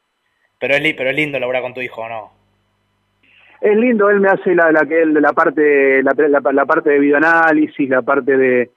Pero 0.60 0.74
es, 0.74 0.94
pero 0.94 1.10
es 1.10 1.16
lindo 1.16 1.40
laburar 1.40 1.60
con 1.62 1.74
tu 1.74 1.80
hijo, 1.80 2.08
¿no? 2.08 2.30
Es 3.60 3.76
lindo, 3.76 4.10
él 4.10 4.20
me 4.20 4.28
hace 4.28 4.54
la, 4.54 4.70
la, 4.70 4.84
la 4.84 5.32
parte 5.32 6.04
la, 6.04 6.12
la- 6.16 6.52
la 6.52 6.66
parte 6.66 6.90
de 6.90 7.00
videoanálisis, 7.00 7.88
la 7.88 8.02
parte 8.02 8.36
de, 8.36 8.70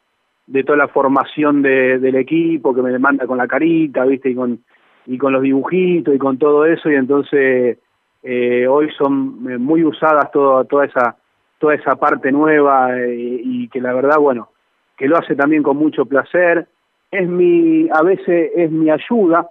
de 0.48 0.64
toda 0.64 0.80
la 0.80 0.88
formación 0.88 1.62
de- 1.62 2.00
del 2.00 2.16
equipo, 2.16 2.74
que 2.74 2.82
me 2.82 2.98
manda 2.98 3.28
con 3.28 3.38
la 3.38 3.48
carita, 3.48 4.04
viste, 4.06 4.32
y 4.32 4.36
con, 4.36 4.64
y 5.06 5.20
con 5.20 5.32
los 5.32 5.44
dibujitos 5.44 6.16
y 6.16 6.18
con 6.18 6.40
todo 6.40 6.66
eso, 6.66 6.90
y 6.90 6.96
entonces 6.96 7.78
eh, 8.24 8.66
hoy 8.68 8.90
son 8.98 9.46
eh, 9.48 9.58
muy 9.60 9.84
usadas 9.84 10.32
todo, 10.32 10.66
toda 10.66 10.86
esa 10.86 11.18
toda 11.60 11.76
esa 11.76 11.96
parte 11.96 12.32
nueva 12.32 12.98
eh, 12.98 13.42
y 13.44 13.68
que 13.70 13.82
la 13.82 13.94
verdad, 13.94 14.18
bueno, 14.20 14.50
que 14.98 15.08
lo 15.08 15.18
hace 15.18 15.36
también 15.36 15.64
con 15.64 15.78
mucho 15.78 16.06
placer. 16.06 16.68
Es 17.12 17.28
mi, 17.28 17.88
a 17.92 18.02
veces 18.02 18.52
es 18.56 18.72
mi 18.72 18.90
ayuda, 18.90 19.50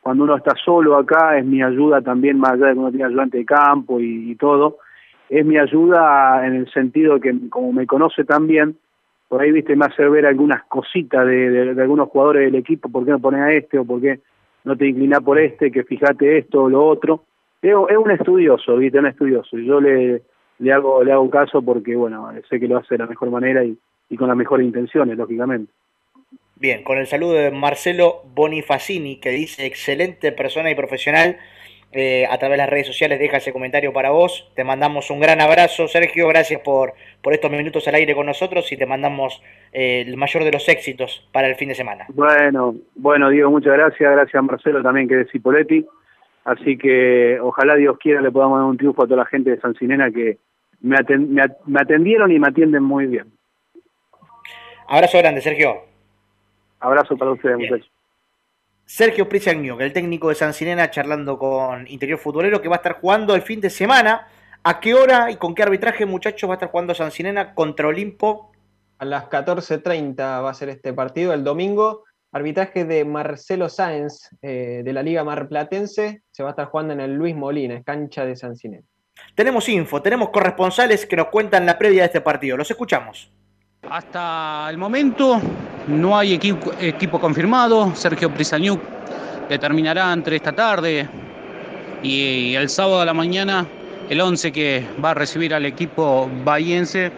cuando 0.00 0.24
uno 0.24 0.36
está 0.36 0.54
solo 0.64 0.96
acá, 0.96 1.38
es 1.38 1.44
mi 1.44 1.62
ayuda 1.62 2.00
también, 2.00 2.38
más 2.38 2.52
allá 2.52 2.66
de 2.66 2.72
que 2.72 2.78
uno 2.78 2.90
tiene 2.90 3.04
ayudante 3.04 3.38
de 3.38 3.44
campo 3.44 4.00
y, 4.00 4.34
todo, 4.36 4.78
es 5.28 5.44
mi 5.44 5.58
ayuda 5.58 6.46
en 6.46 6.54
el 6.54 6.70
sentido 6.72 7.14
de 7.14 7.20
que 7.20 7.48
como 7.48 7.72
me 7.72 7.86
conoce 7.86 8.24
también, 8.24 8.76
por 9.28 9.40
ahí, 9.40 9.50
viste, 9.50 9.76
me 9.76 9.86
hace 9.86 10.06
ver 10.08 10.26
algunas 10.26 10.64
cositas 10.64 11.26
de, 11.26 11.74
algunos 11.80 12.10
jugadores 12.10 12.50
del 12.50 12.60
equipo, 12.60 12.90
por 12.90 13.04
qué 13.04 13.12
no 13.12 13.18
pones 13.18 13.40
a 13.40 13.52
este 13.52 13.78
o 13.78 13.84
por 13.84 14.00
qué 14.00 14.20
no 14.64 14.76
te 14.76 14.86
inclinás 14.86 15.20
por 15.20 15.38
este, 15.38 15.70
que 15.70 15.84
fíjate 15.84 16.38
esto 16.38 16.64
o 16.64 16.68
lo 16.68 16.84
otro. 16.84 17.24
Es, 17.62 17.74
es 17.88 17.96
un 17.96 18.10
estudioso, 18.10 18.76
viste, 18.76 18.98
un 18.98 19.06
estudioso. 19.06 19.56
Y 19.56 19.64
yo 19.64 19.80
le, 19.80 20.22
le 20.62 20.72
hago 20.72 21.02
le 21.04 21.12
hago 21.12 21.28
caso 21.28 21.60
porque, 21.60 21.94
bueno, 21.96 22.30
sé 22.48 22.58
que 22.58 22.68
lo 22.68 22.78
hace 22.78 22.94
de 22.94 22.98
la 22.98 23.06
mejor 23.06 23.30
manera 23.30 23.64
y, 23.64 23.76
y 24.08 24.16
con 24.16 24.28
las 24.28 24.36
mejores 24.36 24.66
intenciones, 24.66 25.16
lógicamente. 25.16 25.70
Bien, 26.56 26.84
con 26.84 26.98
el 26.98 27.06
saludo 27.06 27.32
de 27.32 27.50
Marcelo 27.50 28.22
Bonifacini, 28.34 29.16
que 29.20 29.30
dice 29.30 29.66
excelente 29.66 30.32
persona 30.32 30.70
y 30.70 30.74
profesional. 30.74 31.36
eh, 31.92 32.26
a 32.30 32.38
través 32.38 32.54
de 32.54 32.62
las 32.62 32.70
redes 32.70 32.86
sociales 32.86 33.18
deja 33.18 33.36
ese 33.36 33.52
comentario 33.52 33.92
para 33.92 34.10
vos. 34.10 34.50
Te 34.56 34.64
mandamos 34.64 35.10
un 35.10 35.20
gran 35.20 35.40
abrazo, 35.40 35.88
Sergio. 35.88 36.26
Gracias 36.28 36.60
por, 36.62 36.94
por 37.22 37.34
estos 37.34 37.50
minutos 37.50 37.86
al 37.86 37.94
aire 37.96 38.14
con 38.14 38.26
nosotros 38.26 38.70
y 38.72 38.76
te 38.76 38.86
mandamos 38.86 39.42
eh, 39.72 40.04
el 40.06 40.16
mayor 40.16 40.44
de 40.44 40.52
los 40.52 40.68
éxitos 40.68 41.28
para 41.32 41.48
el 41.48 41.56
fin 41.56 41.68
de 41.68 41.74
semana. 41.74 42.06
Bueno, 42.08 42.74
bueno, 42.94 43.28
Diego, 43.28 43.50
muchas 43.50 43.74
gracias. 43.74 44.10
Gracias 44.10 44.34
a 44.34 44.42
Marcelo 44.42 44.82
también, 44.82 45.06
que 45.06 45.20
es 45.20 45.30
Cipoletti. 45.30 45.86
Así 46.44 46.76
que 46.76 47.38
ojalá 47.40 47.76
Dios 47.76 47.98
quiera 47.98 48.20
le 48.20 48.32
podamos 48.32 48.58
dar 48.58 48.68
un 48.68 48.76
triunfo 48.76 49.02
a 49.04 49.06
toda 49.06 49.18
la 49.18 49.26
gente 49.26 49.50
de 49.50 49.60
San 49.60 49.74
Sinena 49.74 50.10
que 50.10 50.38
me, 50.82 50.96
aten- 50.96 51.28
me 51.28 51.42
at- 51.42 51.58
me 51.66 51.80
atendieron 51.80 52.30
y 52.30 52.38
me 52.38 52.48
atienden 52.48 52.82
muy 52.82 53.06
bien. 53.06 53.32
Abrazo 54.88 55.18
grande, 55.18 55.40
Sergio. 55.40 55.82
Abrazo 56.80 57.16
para 57.16 57.32
ustedes, 57.32 57.56
muchachos. 57.58 57.90
Sergio 58.84 59.28
Prisagniuk, 59.28 59.80
el 59.80 59.92
técnico 59.92 60.28
de 60.28 60.34
San 60.34 60.52
Sinena, 60.52 60.90
charlando 60.90 61.38
con 61.38 61.86
Interior 61.88 62.18
Futbolero, 62.18 62.60
que 62.60 62.68
va 62.68 62.74
a 62.76 62.78
estar 62.78 63.00
jugando 63.00 63.34
el 63.34 63.42
fin 63.42 63.60
de 63.60 63.70
semana. 63.70 64.26
¿A 64.64 64.80
qué 64.80 64.94
hora 64.94 65.30
y 65.30 65.36
con 65.36 65.54
qué 65.54 65.62
arbitraje, 65.62 66.04
muchachos, 66.04 66.48
va 66.48 66.54
a 66.54 66.56
estar 66.56 66.70
jugando 66.70 66.94
San 66.94 67.10
Sinena 67.10 67.54
contra 67.54 67.88
Olimpo? 67.88 68.52
A 68.98 69.04
las 69.04 69.24
14.30 69.30 70.16
va 70.42 70.50
a 70.50 70.54
ser 70.54 70.68
este 70.68 70.92
partido 70.92 71.32
el 71.32 71.42
domingo. 71.42 72.04
Arbitraje 72.32 72.84
de 72.84 73.04
Marcelo 73.04 73.68
Sáenz 73.68 74.28
eh, 74.42 74.82
de 74.84 74.92
la 74.92 75.02
Liga 75.02 75.24
Marplatense. 75.24 76.22
Se 76.30 76.42
va 76.42 76.50
a 76.50 76.52
estar 76.52 76.66
jugando 76.66 76.92
en 76.92 77.00
el 77.00 77.14
Luis 77.14 77.34
Molina, 77.34 77.82
cancha 77.82 78.24
de 78.26 78.36
San 78.36 78.56
Sinena. 78.56 78.84
Tenemos 79.34 79.66
info, 79.70 80.02
tenemos 80.02 80.28
corresponsales 80.28 81.06
que 81.06 81.16
nos 81.16 81.28
cuentan 81.28 81.64
la 81.64 81.78
previa 81.78 82.02
de 82.02 82.06
este 82.06 82.20
partido. 82.20 82.56
Los 82.58 82.70
escuchamos. 82.70 83.30
Hasta 83.88 84.68
el 84.68 84.76
momento 84.76 85.40
no 85.88 86.18
hay 86.18 86.34
equipo, 86.34 86.70
equipo 86.78 87.18
confirmado. 87.18 87.94
Sergio 87.94 88.30
Prisaniuk 88.30 88.80
determinará 89.48 90.12
entre 90.12 90.36
esta 90.36 90.52
tarde 90.52 91.08
y 92.02 92.54
el 92.54 92.68
sábado 92.68 93.00
a 93.00 93.06
la 93.06 93.14
mañana 93.14 93.66
el 94.10 94.20
11 94.20 94.52
que 94.52 94.86
va 95.02 95.12
a 95.12 95.14
recibir 95.14 95.54
al 95.54 95.64
equipo 95.64 96.30
bahiense. 96.44 97.10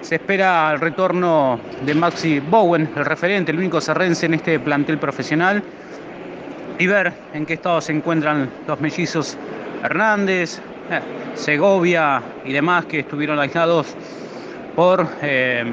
Se 0.00 0.14
espera 0.14 0.72
el 0.72 0.80
retorno 0.80 1.60
de 1.84 1.94
Maxi 1.94 2.40
Bowen, 2.40 2.90
el 2.96 3.04
referente, 3.04 3.52
el 3.52 3.58
único 3.58 3.82
serrense 3.82 4.24
en 4.26 4.34
este 4.34 4.58
plantel 4.58 4.98
profesional, 4.98 5.62
y 6.78 6.86
ver 6.86 7.12
en 7.34 7.44
qué 7.46 7.54
estado 7.54 7.80
se 7.80 7.92
encuentran 7.92 8.50
los 8.66 8.80
mellizos 8.80 9.36
Hernández, 9.82 10.60
Segovia 11.34 12.22
y 12.44 12.52
demás 12.52 12.86
que 12.86 13.00
estuvieron 13.00 13.38
aislados 13.38 13.94
por, 14.76 15.06
eh, 15.22 15.64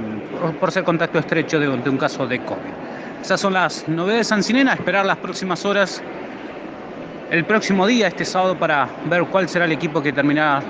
por- 0.59 0.71
ser 0.71 0.83
contacto 0.83 1.19
estrecho 1.19 1.59
de, 1.59 1.67
un- 1.67 1.97
caso 1.97 2.27
de 2.27 2.39
COVID. 2.39 2.59
Esas 3.21 3.39
son 3.39 3.53
las 3.53 3.87
novedades 3.87 4.27
de 4.27 4.29
San 4.29 4.43
Sinena, 4.43 4.73
esperar 4.73 5.05
las 5.05 5.17
próximas 5.17 5.65
horas, 5.65 6.01
el 7.29 7.45
próximo 7.45 7.85
día, 7.87 8.07
este 8.07 8.25
sábado, 8.25 8.57
para 8.57 8.87
ver 9.05 9.23
cuál 9.25 9.47
será 9.47 9.65
el 9.65 9.71
equipo 9.71 10.01
que 10.01 10.11
terminará, 10.11 10.61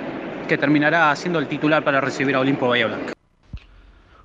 que 0.47 0.57
terminará 0.57 1.15
siendo 1.15 1.39
el 1.39 1.47
titular 1.47 1.83
para 1.83 2.01
recibir 2.01 2.35
a 2.35 2.39
Olimpo 2.39 2.67
Bahía 2.67 2.87
Blanca. 2.87 3.13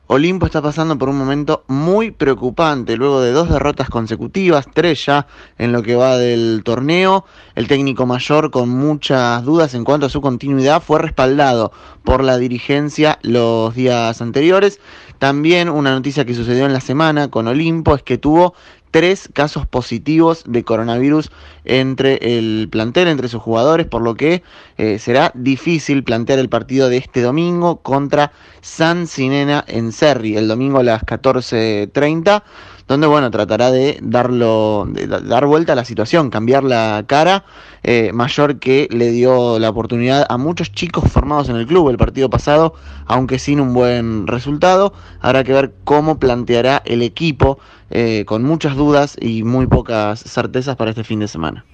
Olimpo 0.08 0.46
está 0.46 0.62
pasando 0.62 0.96
por 0.96 1.08
un 1.08 1.18
momento 1.18 1.64
muy 1.66 2.12
preocupante. 2.12 2.96
Luego 2.96 3.20
de 3.20 3.32
dos 3.32 3.50
derrotas 3.50 3.90
consecutivas, 3.90 4.68
tres 4.72 5.04
ya 5.04 5.26
en 5.58 5.72
lo 5.72 5.82
que 5.82 5.96
va 5.96 6.16
del 6.16 6.62
torneo, 6.64 7.24
el 7.56 7.66
técnico 7.66 8.06
mayor 8.06 8.52
con 8.52 8.68
muchas 8.68 9.44
dudas 9.44 9.74
en 9.74 9.82
cuanto 9.82 10.06
a 10.06 10.08
su 10.08 10.20
continuidad 10.20 10.80
fue 10.80 11.00
respaldado 11.00 11.72
por 12.04 12.22
la 12.22 12.38
dirigencia 12.38 13.18
los 13.22 13.74
días 13.74 14.22
anteriores. 14.22 14.78
También 15.18 15.68
una 15.68 15.90
noticia 15.90 16.24
que 16.24 16.34
sucedió 16.34 16.66
en 16.66 16.72
la 16.72 16.80
semana 16.80 17.28
con 17.28 17.48
Olimpo 17.48 17.96
es 17.96 18.04
que 18.04 18.16
tuvo 18.16 18.54
tres 18.90 19.28
casos 19.32 19.66
positivos 19.66 20.44
de 20.46 20.64
coronavirus 20.64 21.30
entre 21.64 22.38
el 22.38 22.68
plantel, 22.70 23.08
entre 23.08 23.28
sus 23.28 23.42
jugadores, 23.42 23.86
por 23.86 24.02
lo 24.02 24.14
que 24.14 24.42
eh, 24.78 24.98
será 24.98 25.32
difícil 25.34 26.04
plantear 26.04 26.38
el 26.38 26.48
partido 26.48 26.88
de 26.88 26.96
este 26.98 27.20
domingo 27.22 27.82
contra 27.82 28.32
San 28.60 29.06
Sinena 29.06 29.64
en 29.68 29.92
Serri, 29.92 30.36
el 30.36 30.48
domingo 30.48 30.78
a 30.78 30.82
las 30.82 31.02
14.30 31.02 32.42
donde 32.88 33.08
bueno, 33.08 33.32
tratará 33.32 33.72
de 33.72 33.98
darlo, 34.00 34.86
de 34.88 35.08
da- 35.08 35.18
dar 35.18 35.44
vuelta 35.46 35.72
a 35.72 35.76
la 35.76 35.84
situación, 35.84 36.30
cambiar 36.30 36.62
la 36.62 37.02
cara, 37.08 37.44
eh, 37.82 38.12
mayor 38.14 38.60
que 38.60 38.86
le 38.92 39.10
dio 39.10 39.58
la 39.58 39.70
oportunidad 39.70 40.24
a 40.28 40.38
muchos 40.38 40.70
chicos 40.70 41.10
formados 41.10 41.48
en 41.48 41.56
el 41.56 41.66
club 41.66 41.88
el 41.90 41.96
partido 41.98 42.30
pasado, 42.30 42.74
aunque 43.06 43.40
sin 43.40 43.58
un 43.60 43.74
buen 43.74 44.28
resultado. 44.28 44.92
Habrá 45.20 45.42
que 45.42 45.52
ver 45.52 45.74
cómo 45.82 46.20
planteará 46.20 46.80
el 46.84 47.02
equipo, 47.02 47.58
eh, 47.90 48.24
con 48.24 48.42
muchas 48.42 48.76
dudas 48.76 49.16
y 49.20 49.42
muy 49.42 49.66
pocas 49.66 50.20
certezas 50.20 50.76
para 50.76 50.90
este 50.90 51.04
fin 51.04 51.20
de 51.20 51.28
semana. 51.28 51.64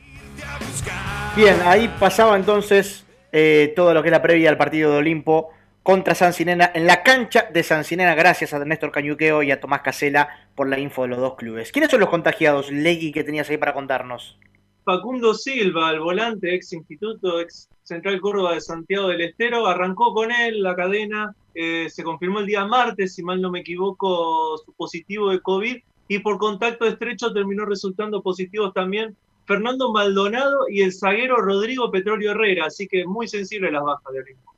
Bien, 1.36 1.56
ahí 1.64 1.90
pasaba 1.98 2.36
entonces 2.36 3.06
eh, 3.32 3.72
todo 3.74 3.94
lo 3.94 4.02
que 4.02 4.08
es 4.08 4.12
la 4.12 4.20
previa 4.20 4.50
al 4.50 4.58
partido 4.58 4.92
de 4.92 4.98
Olimpo 4.98 5.50
contra 5.82 6.14
San 6.14 6.32
Sinena 6.32 6.70
en 6.74 6.86
la 6.86 7.02
cancha 7.02 7.48
de 7.52 7.62
San 7.62 7.84
Sinena. 7.84 8.14
Gracias 8.14 8.52
a 8.52 8.64
Néstor 8.64 8.92
Cañuqueo 8.92 9.42
y 9.42 9.50
a 9.50 9.60
Tomás 9.60 9.80
Casela 9.80 10.28
por 10.54 10.68
la 10.68 10.78
info 10.78 11.02
de 11.02 11.08
los 11.08 11.18
dos 11.18 11.34
clubes. 11.36 11.72
¿Quiénes 11.72 11.90
son 11.90 12.00
los 12.00 12.10
contagiados, 12.10 12.70
Legui, 12.70 13.12
que 13.12 13.24
tenías 13.24 13.48
ahí 13.48 13.56
para 13.56 13.72
contarnos? 13.72 14.38
Facundo 14.84 15.32
Silva, 15.32 15.90
el 15.90 16.00
volante, 16.00 16.54
ex 16.54 16.72
instituto, 16.72 17.40
ex 17.40 17.68
Central 17.82 18.20
Córdoba 18.20 18.54
de 18.54 18.60
Santiago 18.60 19.08
del 19.08 19.22
Estero, 19.22 19.66
arrancó 19.66 20.12
con 20.12 20.30
él 20.30 20.62
la 20.62 20.74
cadena, 20.74 21.34
eh, 21.54 21.88
se 21.88 22.02
confirmó 22.02 22.40
el 22.40 22.46
día 22.46 22.64
martes, 22.64 23.14
si 23.14 23.22
mal 23.22 23.40
no 23.40 23.50
me 23.50 23.60
equivoco, 23.60 24.58
su 24.64 24.72
positivo 24.72 25.30
de 25.30 25.40
COVID 25.40 25.76
y 26.14 26.18
por 26.18 26.36
contacto 26.36 26.84
estrecho 26.84 27.32
terminó 27.32 27.64
resultando 27.64 28.22
positivos 28.22 28.74
también 28.74 29.16
Fernando 29.46 29.90
Maldonado 29.92 30.68
y 30.68 30.82
el 30.82 30.92
zaguero 30.92 31.36
Rodrigo 31.36 31.90
Petróleo 31.90 32.32
Herrera, 32.32 32.66
así 32.66 32.86
que 32.86 33.06
muy 33.06 33.28
sensible 33.28 33.72
las 33.72 33.82
bajas 33.82 34.12
de 34.12 34.20
Olimpo. 34.20 34.54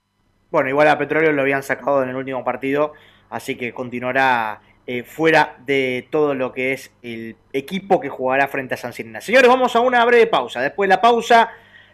Bueno, 0.50 0.68
igual 0.68 0.88
a 0.88 0.98
Petróleo 0.98 1.30
lo 1.30 1.42
habían 1.42 1.62
sacado 1.62 2.02
en 2.02 2.08
el 2.08 2.16
último 2.16 2.42
partido, 2.42 2.92
así 3.30 3.54
que 3.54 3.72
continuará 3.72 4.62
eh, 4.88 5.04
fuera 5.04 5.58
de 5.64 6.08
todo 6.10 6.34
lo 6.34 6.52
que 6.52 6.72
es 6.72 6.92
el 7.02 7.36
equipo 7.52 8.00
que 8.00 8.08
jugará 8.08 8.48
frente 8.48 8.74
a 8.74 8.76
San 8.76 8.92
Sinena. 8.92 9.20
Señores, 9.20 9.48
vamos 9.48 9.76
a 9.76 9.80
una 9.80 10.04
breve 10.04 10.26
pausa. 10.26 10.60
Después 10.60 10.88
de 10.88 10.96
la 10.96 11.00
pausa 11.00 11.50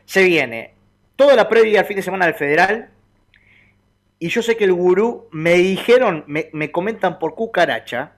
se 0.07 0.25
viene 0.25 0.73
toda 1.17 1.37
la 1.37 1.51
previa 1.51 1.81
al 1.81 1.87
fin 1.87 1.97
de 1.97 2.03
semana 2.03 2.25
del 2.25 2.35
Federal. 2.35 2.89
Y 4.19 4.29
yo 4.29 4.41
sé 4.41 4.57
que 4.57 4.65
el 4.65 4.73
gurú 4.73 5.29
me 5.33 5.55
dijeron, 5.55 6.25
me 6.27 6.73
comentan 6.73 7.19
por 7.19 7.35
cucaracha, 7.35 8.15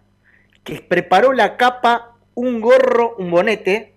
que 0.65 0.81
preparó 0.81 1.33
la 1.33 1.57
capa, 1.57 2.17
un 2.35 2.61
gorro, 2.61 3.17
un 3.19 3.31
bonete 3.31 3.95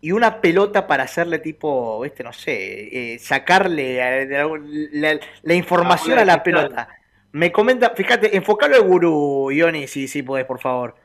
y 0.00 0.12
una 0.12 0.40
pelota 0.40 0.86
para 0.86 1.04
hacerle 1.04 1.38
tipo, 1.40 2.04
este 2.04 2.22
no 2.22 2.32
sé, 2.32 3.14
eh, 3.14 3.18
sacarle 3.18 3.98
eh, 4.22 4.48
la, 4.92 5.18
la 5.42 5.54
información 5.54 6.18
Ah, 6.18 6.22
a 6.22 6.24
la 6.24 6.42
pelota. 6.42 6.88
Me 7.32 7.50
comenta, 7.52 7.90
fíjate, 7.90 8.36
enfocalo 8.36 8.76
al 8.76 8.82
gurú, 8.82 9.50
Ioni, 9.50 9.86
si, 9.88 10.06
si 10.08 10.22
podés, 10.22 10.44
por 10.46 10.60
favor. 10.60 10.96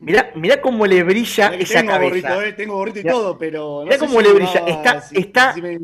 Mirá, 0.00 0.32
mirá 0.34 0.60
cómo 0.60 0.84
le 0.84 1.02
brilla 1.04 1.54
esa 1.54 1.78
tengo 1.80 1.92
cabeza. 1.92 2.34
gorrito, 2.34 2.42
eh, 2.42 2.52
tengo 2.54 2.74
gorrito 2.74 2.98
y 2.98 3.02
Mirá- 3.04 3.12
todo, 3.14 3.38
pero. 3.38 3.62
no 3.80 3.84
mirá 3.84 3.98
sé 3.98 4.00
cómo 4.00 4.20
si 4.20 4.26
le 4.26 4.32
brilla. 4.34 4.64
Está, 4.66 5.00
si- 5.00 5.16
está, 5.18 5.52
si 5.54 5.62
me- 5.62 5.78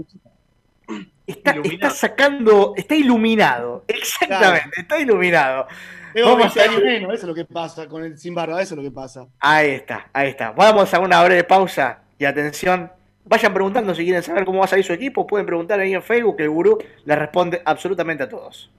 está, 1.26 1.54
está 1.62 1.90
sacando, 1.90 2.74
está 2.76 2.94
iluminado. 2.96 3.84
Exactamente, 3.88 4.80
está 4.80 4.98
iluminado. 4.98 5.68
Tengo 6.16 6.30
Vamos 6.30 6.54
20 6.54 6.60
a- 6.60 6.64
años 6.72 6.82
menos, 6.82 7.12
eso 7.12 7.22
es 7.24 7.28
lo 7.28 7.34
que 7.34 7.44
pasa 7.44 7.86
con 7.86 8.02
el 8.02 8.16
sin 8.16 8.34
barba, 8.34 8.62
eso 8.62 8.72
es 8.72 8.78
lo 8.78 8.82
que 8.82 8.90
pasa. 8.90 9.26
Ahí 9.38 9.72
está, 9.72 10.08
ahí 10.14 10.30
está. 10.30 10.50
Vamos 10.52 10.94
a 10.94 10.98
una 10.98 11.22
breve 11.22 11.44
pausa 11.44 11.98
y 12.18 12.24
atención. 12.24 12.90
Vayan 13.26 13.52
preguntando 13.52 13.94
si 13.94 14.02
quieren 14.02 14.22
saber 14.22 14.46
cómo 14.46 14.60
va 14.60 14.64
a 14.64 14.68
salir 14.68 14.82
su 14.86 14.94
equipo. 14.94 15.26
Pueden 15.26 15.44
preguntar 15.44 15.78
ahí 15.78 15.92
en 15.92 16.02
Facebook, 16.02 16.38
que 16.38 16.44
el 16.44 16.48
gurú 16.48 16.78
les 17.04 17.18
responde 17.18 17.60
absolutamente 17.66 18.22
a 18.22 18.30
todos. 18.30 18.70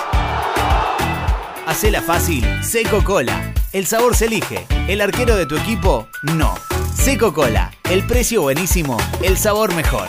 Hacela 1.65 2.03
fácil. 2.03 2.45
Seco 2.63 3.03
Cola. 3.03 3.51
El 3.73 3.88
sabor 3.88 4.15
se 4.15 4.25
elige. 4.25 4.67
El 4.88 5.01
arquero 5.01 5.36
de 5.36 5.47
tu 5.47 5.57
equipo, 5.57 6.07
no. 6.21 6.53
Seco 6.93 7.34
Cola. 7.34 7.71
El 7.89 8.05
precio 8.05 8.43
buenísimo. 8.43 8.95
El 9.23 9.39
sabor 9.39 9.73
mejor. 9.73 10.07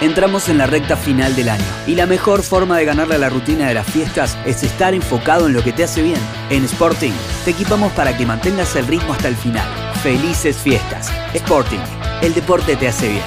Entramos 0.00 0.48
en 0.48 0.58
la 0.58 0.66
recta 0.66 0.96
final 0.96 1.34
del 1.34 1.48
año 1.48 1.64
y 1.84 1.96
la 1.96 2.06
mejor 2.06 2.44
forma 2.44 2.78
de 2.78 2.84
ganarle 2.84 3.16
a 3.16 3.18
la 3.18 3.30
rutina 3.30 3.66
de 3.66 3.74
las 3.74 3.86
fiestas 3.90 4.38
es 4.46 4.62
estar 4.62 4.94
enfocado 4.94 5.48
en 5.48 5.54
lo 5.54 5.64
que 5.64 5.72
te 5.72 5.82
hace 5.82 6.02
bien. 6.02 6.20
En 6.50 6.64
Sporting 6.66 7.10
te 7.44 7.50
equipamos 7.50 7.90
para 7.94 8.16
que 8.16 8.24
mantengas 8.24 8.76
el 8.76 8.86
ritmo 8.86 9.12
hasta 9.12 9.26
el 9.26 9.34
final. 9.34 9.66
Felices 10.00 10.56
fiestas. 10.56 11.10
Sporting, 11.34 11.80
el 12.22 12.32
deporte 12.32 12.76
te 12.76 12.86
hace 12.86 13.08
bien. 13.08 13.24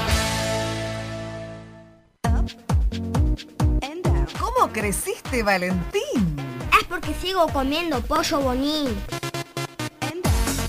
¿Cómo 4.40 4.72
creciste, 4.72 5.44
Valentín? 5.44 6.38
Es 6.80 6.88
porque 6.88 7.14
sigo 7.22 7.48
comiendo 7.50 8.00
pollo 8.00 8.40
bonín. 8.40 8.96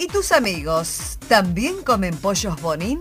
¿Y 0.01 0.09
tus 0.09 0.33
amigos 0.33 1.19
también 1.29 1.81
comen 1.85 2.17
pollos 2.17 2.61
bonín? 2.61 3.01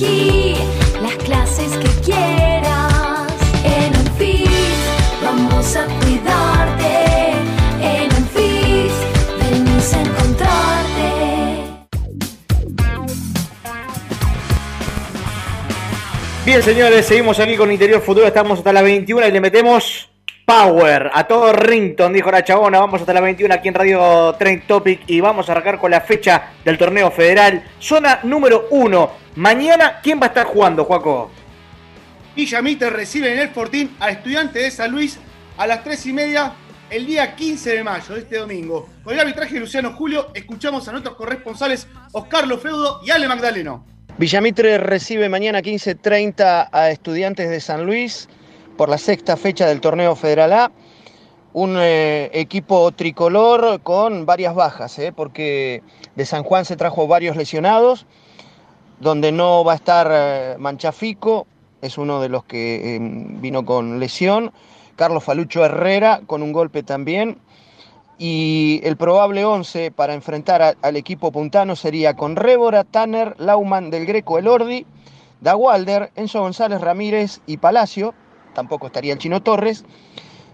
las 0.00 1.14
clases 1.24 1.70
que 1.78 1.88
quieras. 2.02 3.32
En 3.64 3.96
un 3.96 4.08
vamos 5.22 5.76
a 5.76 5.86
cuidarte. 6.00 7.30
En 7.80 8.12
un 8.12 8.28
venimos 9.40 9.92
a 9.94 10.00
encontrarte. 10.00 11.10
Bien, 16.44 16.62
señores, 16.62 17.06
seguimos 17.06 17.38
aquí 17.38 17.56
con 17.56 17.70
Interior 17.70 18.00
Futuro. 18.00 18.26
Estamos 18.26 18.58
hasta 18.58 18.72
las 18.72 18.82
21 18.82 19.28
y 19.28 19.30
le 19.30 19.40
metemos 19.40 20.10
power 20.44 21.10
a 21.12 21.26
todo 21.26 21.52
Rington, 21.52 22.12
dijo 22.12 22.30
la 22.30 22.44
chabona. 22.44 22.78
Vamos 22.78 23.00
hasta 23.00 23.14
las 23.14 23.22
21 23.22 23.54
aquí 23.54 23.68
en 23.68 23.74
Radio 23.74 24.34
Train 24.38 24.66
Topic 24.66 25.02
y 25.06 25.20
vamos 25.20 25.48
a 25.48 25.52
arrancar 25.52 25.78
con 25.78 25.90
la 25.90 26.00
fecha 26.00 26.50
del 26.64 26.78
torneo 26.78 27.10
federal. 27.10 27.64
Zona 27.78 28.20
número 28.22 28.66
1. 28.70 29.10
Mañana, 29.36 30.00
¿quién 30.02 30.20
va 30.20 30.26
a 30.26 30.28
estar 30.28 30.46
jugando, 30.46 30.84
Juaco? 30.84 31.30
Villa 32.36 32.62
Mitre 32.62 32.90
recibe 32.90 33.32
en 33.32 33.38
el 33.38 33.48
Fortín 33.50 33.96
a 34.00 34.10
Estudiantes 34.10 34.62
de 34.62 34.70
San 34.70 34.90
Luis 34.90 35.18
a 35.56 35.66
las 35.66 35.84
3 35.84 36.06
y 36.06 36.12
media 36.12 36.52
el 36.90 37.06
día 37.06 37.34
15 37.34 37.76
de 37.76 37.84
mayo, 37.84 38.14
de 38.14 38.20
este 38.20 38.38
domingo. 38.38 38.88
Con 39.02 39.14
el 39.14 39.20
arbitraje 39.20 39.54
de 39.54 39.60
Luciano 39.60 39.94
Julio, 39.94 40.30
escuchamos 40.34 40.86
a 40.88 40.92
nuestros 40.92 41.16
corresponsales 41.16 41.88
Oscar 42.12 42.46
Lofeudo 42.46 43.00
y 43.04 43.10
Ale 43.10 43.28
Magdaleno. 43.28 43.86
Villamitre 44.18 44.78
recibe 44.78 45.28
mañana 45.28 45.60
15.30 45.60 46.68
a 46.70 46.90
Estudiantes 46.90 47.50
de 47.50 47.60
San 47.60 47.84
Luis 47.84 48.28
por 48.76 48.88
la 48.88 48.98
sexta 48.98 49.36
fecha 49.36 49.66
del 49.66 49.80
torneo 49.80 50.16
Federal 50.16 50.52
A. 50.52 50.72
Un 51.52 51.76
eh, 51.78 52.30
equipo 52.32 52.90
tricolor 52.92 53.80
con 53.82 54.26
varias 54.26 54.54
bajas, 54.54 54.98
eh, 54.98 55.12
porque 55.14 55.82
de 56.16 56.26
San 56.26 56.42
Juan 56.42 56.64
se 56.64 56.76
trajo 56.76 57.06
varios 57.06 57.36
lesionados, 57.36 58.06
donde 59.00 59.30
no 59.30 59.64
va 59.64 59.72
a 59.72 59.76
estar 59.76 60.08
eh, 60.10 60.56
Manchafico, 60.58 61.46
es 61.84 61.98
uno 61.98 62.20
de 62.20 62.30
los 62.30 62.44
que 62.44 62.96
eh, 62.96 62.98
vino 63.00 63.64
con 63.66 64.00
lesión. 64.00 64.52
Carlos 64.96 65.22
Falucho 65.22 65.64
Herrera 65.64 66.22
con 66.26 66.42
un 66.42 66.50
golpe 66.52 66.82
también. 66.82 67.38
Y 68.16 68.80
el 68.84 68.96
probable 68.96 69.44
11 69.44 69.90
para 69.90 70.14
enfrentar 70.14 70.76
al 70.80 70.96
equipo 70.96 71.30
puntano 71.30 71.76
sería 71.76 72.14
con 72.14 72.36
Rébora, 72.36 72.84
Tanner, 72.84 73.34
Lauman 73.38 73.90
del 73.90 74.06
Greco, 74.06 74.38
Elordi, 74.38 74.86
Dawalder, 75.42 76.10
Enzo 76.14 76.40
González 76.40 76.80
Ramírez 76.80 77.40
y 77.46 77.58
Palacio. 77.58 78.14
Tampoco 78.54 78.86
estaría 78.86 79.12
el 79.12 79.18
Chino 79.18 79.42
Torres. 79.42 79.84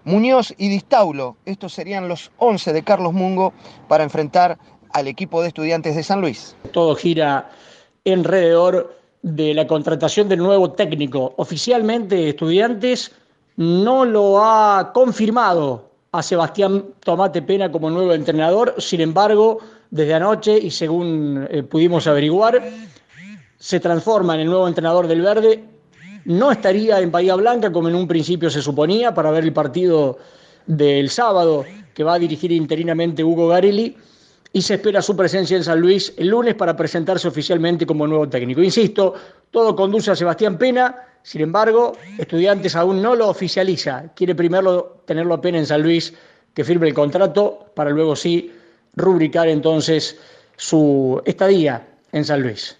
Muñoz 0.05 0.55
y 0.57 0.69
Distaulo. 0.69 1.37
Estos 1.45 1.73
serían 1.73 2.09
los 2.09 2.31
11 2.39 2.73
de 2.73 2.83
Carlos 2.83 3.13
Mungo 3.13 3.53
para 3.89 4.05
enfrentar 4.05 4.59
al 4.93 5.07
equipo 5.07 5.43
de 5.43 5.49
estudiantes 5.49 5.95
de 5.95 6.03
San 6.03 6.21
Luis. 6.21 6.57
Todo 6.73 6.97
gira 6.97 7.51
alrededor 8.07 8.97
de 9.23 9.55
la 9.55 9.67
contratación 9.67 10.29
del 10.29 10.39
nuevo 10.39 10.73
técnico. 10.73 11.35
Oficialmente, 11.37 12.31
Estudiantes 12.31 13.13
no 13.57 14.05
lo 14.05 14.43
ha 14.43 14.93
confirmado 14.93 15.91
a 16.13 16.23
Sebastián 16.23 16.87
Tomate 17.01 17.43
Pena 17.43 17.71
como 17.71 17.91
nuevo 17.91 18.15
entrenador. 18.15 18.75
Sin 18.79 19.01
embargo, 19.01 19.59
desde 19.91 20.15
anoche 20.15 20.59
y 20.59 20.71
según 20.71 21.47
eh, 21.51 21.63
pudimos 21.63 22.07
averiguar, 22.07 22.63
se 23.59 23.81
transforma 23.81 24.35
en 24.35 24.41
el 24.41 24.47
nuevo 24.47 24.67
entrenador 24.67 25.07
del 25.07 25.21
Verde. 25.21 25.63
No 26.25 26.53
estaría 26.53 27.01
en 27.01 27.11
Bahía 27.11 27.35
Blanca 27.35 27.73
como 27.73 27.89
en 27.89 27.95
un 27.95 28.07
principio 28.07 28.51
se 28.51 28.63
suponía 28.63 29.15
para 29.15 29.31
ver 29.31 29.45
el 29.45 29.53
partido 29.53 30.19
del 30.67 31.09
sábado 31.11 31.65
que 31.95 32.05
va 32.05 32.15
a 32.15 32.19
dirigir 32.19 32.53
interinamente 32.53 33.25
Hugo 33.25 33.49
Garelli 33.49 33.97
y 34.53 34.63
se 34.63 34.75
espera 34.75 35.01
su 35.01 35.17
presencia 35.17 35.57
en 35.57 35.65
San 35.65 35.81
Luis 35.81 36.13
el 36.17 36.29
lunes 36.29 36.55
para 36.55 36.77
presentarse 36.77 37.29
oficialmente 37.29 37.87
como 37.87 38.07
nuevo 38.07 38.29
técnico. 38.29 38.63
Insisto, 38.63 39.15
todo 39.51 39.75
conduce 39.77 40.11
a 40.11 40.17
Sebastián 40.17 40.59
Pena, 40.59 40.97
sin 41.23 41.43
embargo, 41.43 41.93
Estudiantes 42.19 42.75
aún 42.77 43.03
no 43.03 43.15
lo 43.15 43.29
oficializa, 43.29 44.13
quiere 44.15 44.35
primero 44.35 45.03
tenerlo 45.05 45.35
a 45.35 45.41
Pena 45.41 45.59
en 45.59 45.67
San 45.67 45.83
Luis, 45.83 46.15
que 46.55 46.65
firme 46.65 46.89
el 46.89 46.95
contrato, 46.95 47.67
para 47.75 47.91
luego 47.91 48.17
sí 48.17 48.53
rubricar 48.97 49.49
entonces 49.49 50.19
su 50.57 51.23
estadía 51.25 51.87
en 52.13 52.25
San 52.25 52.43
Luis. 52.43 52.80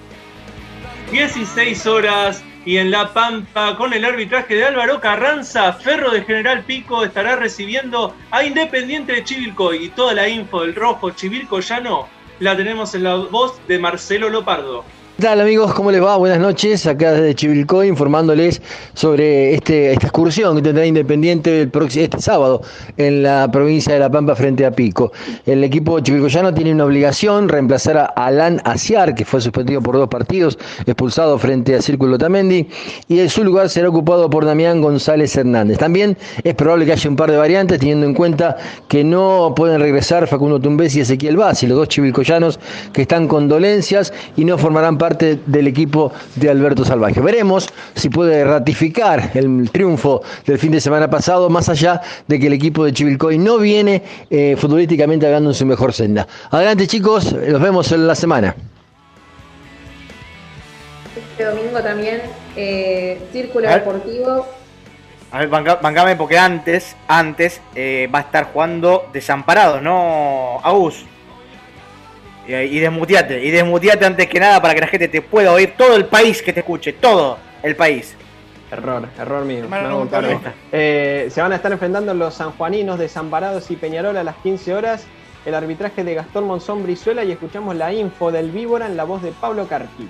16 1.11 1.87
horas 1.87 2.41
y 2.65 2.77
en 2.77 2.89
La 2.89 3.11
Pampa, 3.11 3.75
con 3.75 3.93
el 3.93 4.05
arbitraje 4.05 4.55
de 4.55 4.63
Álvaro 4.63 5.01
Carranza, 5.01 5.73
Ferro 5.73 6.09
de 6.09 6.23
General 6.23 6.63
Pico 6.63 7.03
estará 7.03 7.35
recibiendo 7.35 8.15
a 8.31 8.45
Independiente 8.45 9.11
de 9.11 9.23
Chivilcoy 9.25 9.83
y 9.85 9.89
toda 9.89 10.13
la 10.13 10.29
info 10.29 10.61
del 10.61 10.73
rojo 10.73 11.09
chivilcoyano 11.09 12.07
la 12.39 12.55
tenemos 12.55 12.95
en 12.95 13.03
la 13.03 13.15
voz 13.15 13.59
de 13.67 13.77
Marcelo 13.77 14.29
Lopardo. 14.29 14.85
¿Qué 15.21 15.27
tal 15.27 15.39
amigos? 15.39 15.71
¿Cómo 15.75 15.91
les 15.91 16.01
va? 16.01 16.17
Buenas 16.17 16.39
noches. 16.39 16.87
Acá 16.87 17.11
desde 17.11 17.35
Chivilcoy 17.35 17.87
informándoles 17.87 18.59
sobre 18.95 19.53
este, 19.53 19.91
esta 19.93 20.07
excursión 20.07 20.55
que 20.55 20.63
tendrá 20.63 20.83
Independiente 20.83 21.61
el 21.61 21.69
próximo, 21.69 22.05
este 22.05 22.19
sábado 22.19 22.63
en 22.97 23.21
la 23.21 23.47
provincia 23.51 23.93
de 23.93 23.99
La 23.99 24.09
Pampa 24.09 24.35
frente 24.35 24.65
a 24.65 24.71
Pico. 24.71 25.11
El 25.45 25.63
equipo 25.63 25.99
chivilcoyano 25.99 26.51
tiene 26.55 26.71
una 26.73 26.85
obligación, 26.85 27.49
reemplazar 27.49 27.97
a 27.97 28.05
Alan 28.05 28.61
Asiar, 28.63 29.13
que 29.13 29.23
fue 29.23 29.39
suspendido 29.41 29.79
por 29.79 29.95
dos 29.95 30.09
partidos, 30.09 30.57
expulsado 30.87 31.37
frente 31.37 31.75
a 31.75 31.83
Círculo 31.83 32.17
Tamendi, 32.17 32.67
y 33.07 33.19
en 33.19 33.29
su 33.29 33.43
lugar 33.43 33.69
será 33.69 33.89
ocupado 33.89 34.27
por 34.27 34.43
Damián 34.43 34.81
González 34.81 35.35
Hernández. 35.35 35.77
También 35.77 36.17
es 36.43 36.55
probable 36.55 36.87
que 36.87 36.93
haya 36.93 37.07
un 37.07 37.15
par 37.15 37.29
de 37.29 37.37
variantes, 37.37 37.79
teniendo 37.79 38.07
en 38.07 38.15
cuenta 38.15 38.57
que 38.87 39.03
no 39.03 39.53
pueden 39.55 39.79
regresar 39.81 40.25
Facundo 40.25 40.59
Tumbes 40.59 40.95
y 40.95 41.01
Ezequiel 41.01 41.37
Bassi, 41.37 41.67
los 41.67 41.77
dos 41.77 41.89
chivilcoyanos 41.89 42.59
que 42.91 43.03
están 43.03 43.27
con 43.27 43.47
dolencias 43.47 44.11
y 44.35 44.45
no 44.45 44.57
formarán 44.57 44.97
parte 44.97 45.10
del 45.17 45.67
equipo 45.67 46.11
de 46.35 46.49
Alberto 46.49 46.83
Salvaje. 46.85 47.19
Veremos 47.21 47.67
si 47.95 48.09
puede 48.09 48.43
ratificar 48.43 49.31
el 49.33 49.69
triunfo 49.71 50.21
del 50.45 50.57
fin 50.59 50.71
de 50.71 50.81
semana 50.81 51.09
pasado, 51.09 51.49
más 51.49 51.69
allá 51.69 52.01
de 52.27 52.39
que 52.39 52.47
el 52.47 52.53
equipo 52.53 52.85
de 52.85 52.93
Chivilcoy 52.93 53.37
no 53.37 53.57
viene 53.57 54.03
eh, 54.29 54.55
futbolísticamente 54.57 55.25
hablando 55.25 55.49
en 55.51 55.55
su 55.55 55.65
mejor 55.65 55.93
senda. 55.93 56.27
Adelante 56.49 56.87
chicos, 56.87 57.31
nos 57.33 57.61
vemos 57.61 57.91
en 57.91 58.07
la 58.07 58.15
semana. 58.15 58.55
Este 61.15 61.43
domingo 61.45 61.79
también, 61.81 62.21
eh, 62.55 63.19
Círculo 63.31 63.67
A 63.67 63.71
ver. 63.71 63.79
Deportivo. 63.83 64.45
A 65.31 65.39
ver, 65.39 65.47
banca- 65.49 65.79
bancame 65.81 66.15
porque 66.15 66.37
antes, 66.37 66.95
antes 67.07 67.61
eh, 67.75 68.09
va 68.13 68.19
a 68.19 68.21
estar 68.23 68.51
jugando 68.51 69.07
desamparado, 69.13 69.79
¿no, 69.81 70.59
Agus? 70.63 71.05
Y, 72.47 72.79
desmuteate, 72.79 73.43
y 73.43 73.51
desmuteate 73.51 74.05
antes 74.05 74.27
que 74.27 74.39
nada 74.39 74.61
para 74.61 74.73
que 74.73 74.81
la 74.81 74.87
gente 74.87 75.07
te 75.07 75.21
pueda 75.21 75.51
oír, 75.53 75.75
todo 75.77 75.95
el 75.95 76.05
país 76.05 76.41
que 76.41 76.51
te 76.51 76.61
escuche, 76.61 76.93
todo 76.93 77.37
el 77.61 77.75
país. 77.75 78.15
Error, 78.71 79.07
error 79.19 79.45
mío. 79.45 79.65
No, 79.69 80.05
no, 80.05 80.21
no. 80.21 80.41
Eh, 80.71 81.27
se 81.29 81.41
van 81.41 81.51
a 81.51 81.55
estar 81.55 81.71
enfrentando 81.71 82.13
los 82.13 82.33
sanjuaninos 82.33 82.97
Desamparados 82.97 83.69
y 83.69 83.75
Peñarol 83.75 84.17
a 84.17 84.23
las 84.23 84.35
15 84.37 84.73
horas. 84.73 85.05
El 85.45 85.55
arbitraje 85.55 86.03
de 86.03 86.13
Gastón 86.13 86.45
Monzón 86.45 86.83
Brizuela 86.83 87.23
y 87.23 87.31
escuchamos 87.31 87.75
la 87.75 87.91
info 87.91 88.31
del 88.31 88.51
Víbora 88.51 88.85
en 88.85 88.95
la 88.95 89.03
voz 89.03 89.21
de 89.23 89.31
Pablo 89.31 89.67
Carqui. 89.67 90.07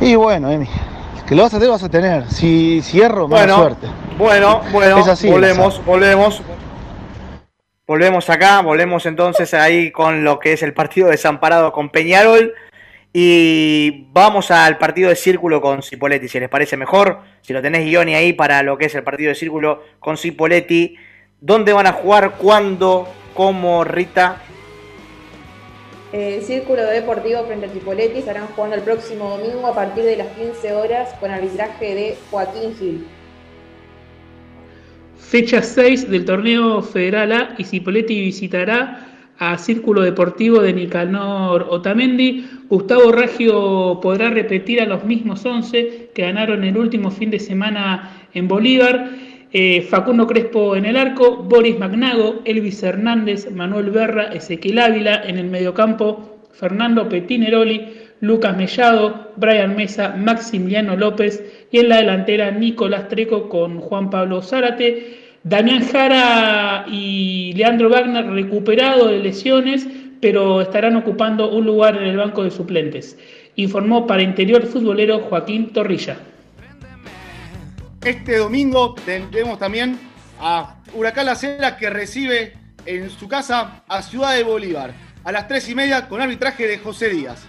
Y 0.00 0.14
bueno, 0.14 0.50
Emi, 0.50 0.68
que 1.26 1.34
lo 1.34 1.42
vas 1.42 1.54
a 1.54 1.58
tener, 1.58 1.70
vas 1.70 1.82
a 1.82 1.88
tener. 1.88 2.30
Si 2.30 2.80
cierro, 2.82 3.28
mala 3.28 3.42
Bueno, 3.42 3.56
suerte. 3.56 3.86
Bueno, 4.16 4.62
bueno, 4.72 4.98
Es 4.98 5.08
así, 5.08 5.30
volvemos, 5.30 5.84
volvemos. 5.84 6.42
Volvemos 7.88 8.28
acá, 8.28 8.60
volvemos 8.60 9.06
entonces 9.06 9.54
ahí 9.54 9.90
con 9.90 10.22
lo 10.22 10.38
que 10.38 10.52
es 10.52 10.62
el 10.62 10.74
partido 10.74 11.06
de 11.06 11.12
desamparado 11.12 11.72
con 11.72 11.88
Peñarol. 11.88 12.52
Y 13.14 14.08
vamos 14.12 14.50
al 14.50 14.76
partido 14.76 15.08
de 15.08 15.16
círculo 15.16 15.62
con 15.62 15.82
Cipoletti, 15.82 16.28
si 16.28 16.38
les 16.38 16.50
parece 16.50 16.76
mejor. 16.76 17.20
Si 17.40 17.54
lo 17.54 17.62
tenés 17.62 17.86
guion 17.86 18.08
ahí 18.08 18.34
para 18.34 18.62
lo 18.62 18.76
que 18.76 18.84
es 18.84 18.94
el 18.94 19.04
partido 19.04 19.30
de 19.30 19.36
círculo 19.36 19.82
con 20.00 20.18
Cipoletti. 20.18 20.96
¿Dónde 21.40 21.72
van 21.72 21.86
a 21.86 21.92
jugar? 21.92 22.32
¿Cuándo? 22.32 23.08
¿Cómo? 23.32 23.82
Rita. 23.84 24.42
Eh, 26.12 26.42
Círculo 26.44 26.84
Deportivo 26.84 27.44
frente 27.46 27.66
a 27.66 27.70
Tripoletti 27.70 28.18
estarán 28.18 28.48
jugando 28.48 28.76
el 28.76 28.82
próximo 28.82 29.30
domingo 29.30 29.66
a 29.66 29.74
partir 29.74 30.04
de 30.04 30.16
las 30.18 30.28
15 30.36 30.74
horas 30.74 31.14
con 31.20 31.30
arbitraje 31.30 31.94
de 31.94 32.18
Joaquín 32.30 32.76
Gil. 32.78 33.08
Fecha 35.28 35.60
6 35.60 36.10
del 36.10 36.24
torneo 36.24 36.80
Federal 36.80 37.32
A 37.32 37.54
y 37.58 37.64
Cipoletti 37.64 38.18
visitará 38.18 39.06
a 39.38 39.58
Círculo 39.58 40.00
Deportivo 40.00 40.62
de 40.62 40.72
Nicanor 40.72 41.66
Otamendi. 41.68 42.46
Gustavo 42.70 43.12
Raggio 43.12 44.00
podrá 44.00 44.30
repetir 44.30 44.80
a 44.80 44.86
los 44.86 45.04
mismos 45.04 45.44
11 45.44 46.12
que 46.14 46.22
ganaron 46.22 46.64
el 46.64 46.78
último 46.78 47.10
fin 47.10 47.30
de 47.30 47.40
semana 47.40 48.10
en 48.32 48.48
Bolívar. 48.48 49.10
Eh, 49.52 49.82
Facundo 49.82 50.26
Crespo 50.26 50.74
en 50.76 50.86
el 50.86 50.96
arco, 50.96 51.36
Boris 51.42 51.78
Magnago, 51.78 52.40
Elvis 52.46 52.82
Hernández, 52.82 53.50
Manuel 53.50 53.90
Berra, 53.90 54.32
Ezequiel 54.32 54.78
Ávila 54.78 55.24
en 55.26 55.36
el 55.36 55.50
mediocampo, 55.50 56.38
Fernando 56.52 57.06
Petineroli, 57.06 57.86
Lucas 58.20 58.56
Mellado, 58.56 59.32
Brian 59.36 59.76
Mesa, 59.76 60.14
Maximiliano 60.16 60.96
López 60.96 61.42
y 61.70 61.78
en 61.78 61.88
la 61.88 61.98
delantera 61.98 62.50
Nicolás 62.50 63.08
Treco 63.08 63.48
con 63.48 63.80
Juan 63.80 64.10
Pablo 64.10 64.42
Zárate. 64.42 65.28
Damián 65.44 65.86
Jara 65.86 66.84
y 66.88 67.52
Leandro 67.54 67.88
Wagner 67.88 68.26
recuperado 68.26 69.08
de 69.08 69.20
lesiones, 69.20 69.86
pero 70.20 70.60
estarán 70.60 70.96
ocupando 70.96 71.50
un 71.50 71.64
lugar 71.64 71.96
en 71.96 72.08
el 72.08 72.16
banco 72.16 72.42
de 72.42 72.50
suplentes. 72.50 73.16
Informó 73.56 74.06
para 74.06 74.22
Interior 74.22 74.66
Futbolero 74.66 75.20
Joaquín 75.20 75.72
Torrilla. 75.72 76.18
Este 78.04 78.36
domingo 78.36 78.94
tendremos 79.06 79.58
también 79.58 79.98
a 80.40 80.76
Huracán 80.92 81.26
La 81.26 81.34
Cera 81.34 81.76
que 81.76 81.88
recibe 81.88 82.54
en 82.84 83.10
su 83.10 83.28
casa 83.28 83.84
a 83.86 84.02
Ciudad 84.02 84.34
de 84.34 84.42
Bolívar 84.42 84.92
a 85.24 85.32
las 85.32 85.46
tres 85.46 85.68
y 85.68 85.74
media 85.74 86.08
con 86.08 86.20
arbitraje 86.20 86.66
de 86.66 86.78
José 86.78 87.08
Díaz. 87.10 87.46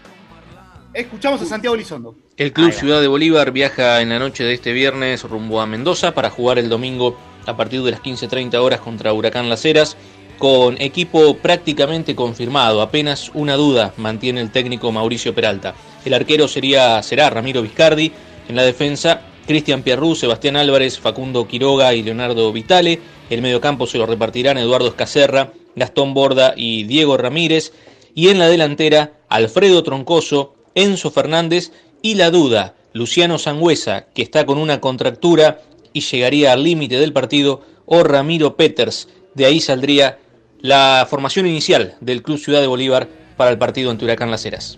Escuchamos 0.94 1.40
a 1.42 1.46
Santiago 1.46 1.76
Lizondo. 1.76 2.16
El 2.36 2.52
Club 2.52 2.72
Ciudad 2.72 3.00
de 3.00 3.08
Bolívar 3.08 3.52
viaja 3.52 4.02
en 4.02 4.10
la 4.10 4.18
noche 4.18 4.44
de 4.44 4.54
este 4.54 4.74
viernes 4.74 5.24
rumbo 5.24 5.62
a 5.62 5.68
Mendoza 5.68 6.16
para 6.16 6.32
jugar 6.32 6.58
el 6.58 6.68
domingo 6.68 7.16
a 7.46 7.56
partir 7.56 7.84
de 7.84 7.92
las 7.92 8.02
15.30 8.02 8.56
horas 8.56 8.80
contra 8.80 9.14
Huracán 9.14 9.50
Las 9.50 9.66
Heras 9.66 9.96
con 10.40 10.82
equipo 10.82 11.36
prácticamente 11.36 12.16
confirmado. 12.16 12.82
Apenas 12.82 13.30
una 13.36 13.56
duda 13.56 13.94
mantiene 13.98 14.42
el 14.42 14.52
técnico 14.52 14.92
Mauricio 14.92 15.36
Peralta. 15.36 15.76
El 16.06 16.14
arquero 16.16 16.48
sería, 16.48 17.04
será 17.04 17.30
Ramiro 17.30 17.62
Viscardi. 17.62 18.12
En 18.48 18.56
la 18.56 18.64
defensa, 18.64 19.22
Cristian 19.46 19.84
Pierrú, 19.84 20.16
Sebastián 20.16 20.56
Álvarez, 20.56 20.98
Facundo 20.98 21.48
Quiroga 21.48 21.94
y 21.94 22.02
Leonardo 22.02 22.52
Vitale. 22.52 23.00
El 23.30 23.44
mediocampo 23.44 23.86
se 23.86 24.00
lo 24.00 24.08
repartirán 24.08 24.58
Eduardo 24.58 24.88
Escacerra, 24.88 25.52
Gastón 25.76 26.16
Borda 26.16 26.54
y 26.56 26.84
Diego 26.86 27.16
Ramírez. 27.16 27.74
Y 28.16 28.30
en 28.30 28.40
la 28.40 28.48
delantera, 28.48 29.20
Alfredo 29.28 29.84
Troncoso, 29.84 30.56
Enzo 30.76 31.12
Fernández 31.12 31.72
y 32.02 32.16
la 32.16 32.32
duda, 32.32 32.76
Luciano 32.94 33.38
Sangüesa, 33.38 34.06
que 34.14 34.22
está 34.22 34.46
con 34.46 34.58
una 34.58 34.82
contractura 34.82 35.62
y 35.94 36.02
llegaría 36.02 36.54
al 36.54 36.64
límite 36.64 37.00
del 37.00 37.14
partido, 37.14 37.62
o 37.86 38.04
Ramiro 38.04 38.56
Peters. 38.56 39.10
De 39.34 39.46
ahí 39.46 39.60
saldría 39.60 40.20
la 40.62 41.08
formación 41.10 41.48
inicial 41.48 41.96
del 42.02 42.22
Club 42.22 42.38
Ciudad 42.38 42.62
de 42.62 42.68
Bolívar 42.68 43.08
para 43.38 43.52
el 43.52 43.58
partido 43.58 43.90
ante 43.90 44.06
Huracán 44.06 44.32
Las 44.32 44.46
Heras. 44.46 44.78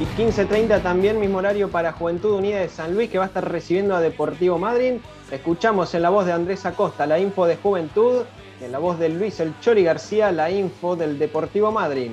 Y 0.00 0.20
15.30 0.20 0.82
también 0.82 1.20
mismo 1.20 1.38
horario 1.38 1.70
para 1.70 1.92
Juventud 1.92 2.32
Unida 2.32 2.58
de 2.58 2.68
San 2.68 2.94
Luis 2.94 3.10
que 3.10 3.18
va 3.18 3.24
a 3.24 3.26
estar 3.28 3.48
recibiendo 3.48 3.94
a 3.94 4.00
Deportivo 4.00 4.58
Madrid. 4.58 4.94
Escuchamos 5.30 5.94
en 5.94 6.02
la 6.02 6.10
voz 6.10 6.26
de 6.26 6.32
Andrés 6.32 6.66
Acosta 6.66 7.06
la 7.06 7.20
info 7.20 7.46
de 7.46 7.56
Juventud, 7.56 8.22
en 8.60 8.72
la 8.72 8.78
voz 8.78 8.98
de 8.98 9.08
Luis 9.08 9.38
El 9.38 9.52
Chori 9.60 9.84
García 9.84 10.32
la 10.32 10.50
info 10.50 10.96
del 10.96 11.18
Deportivo 11.18 11.70
Madrid. 11.70 12.10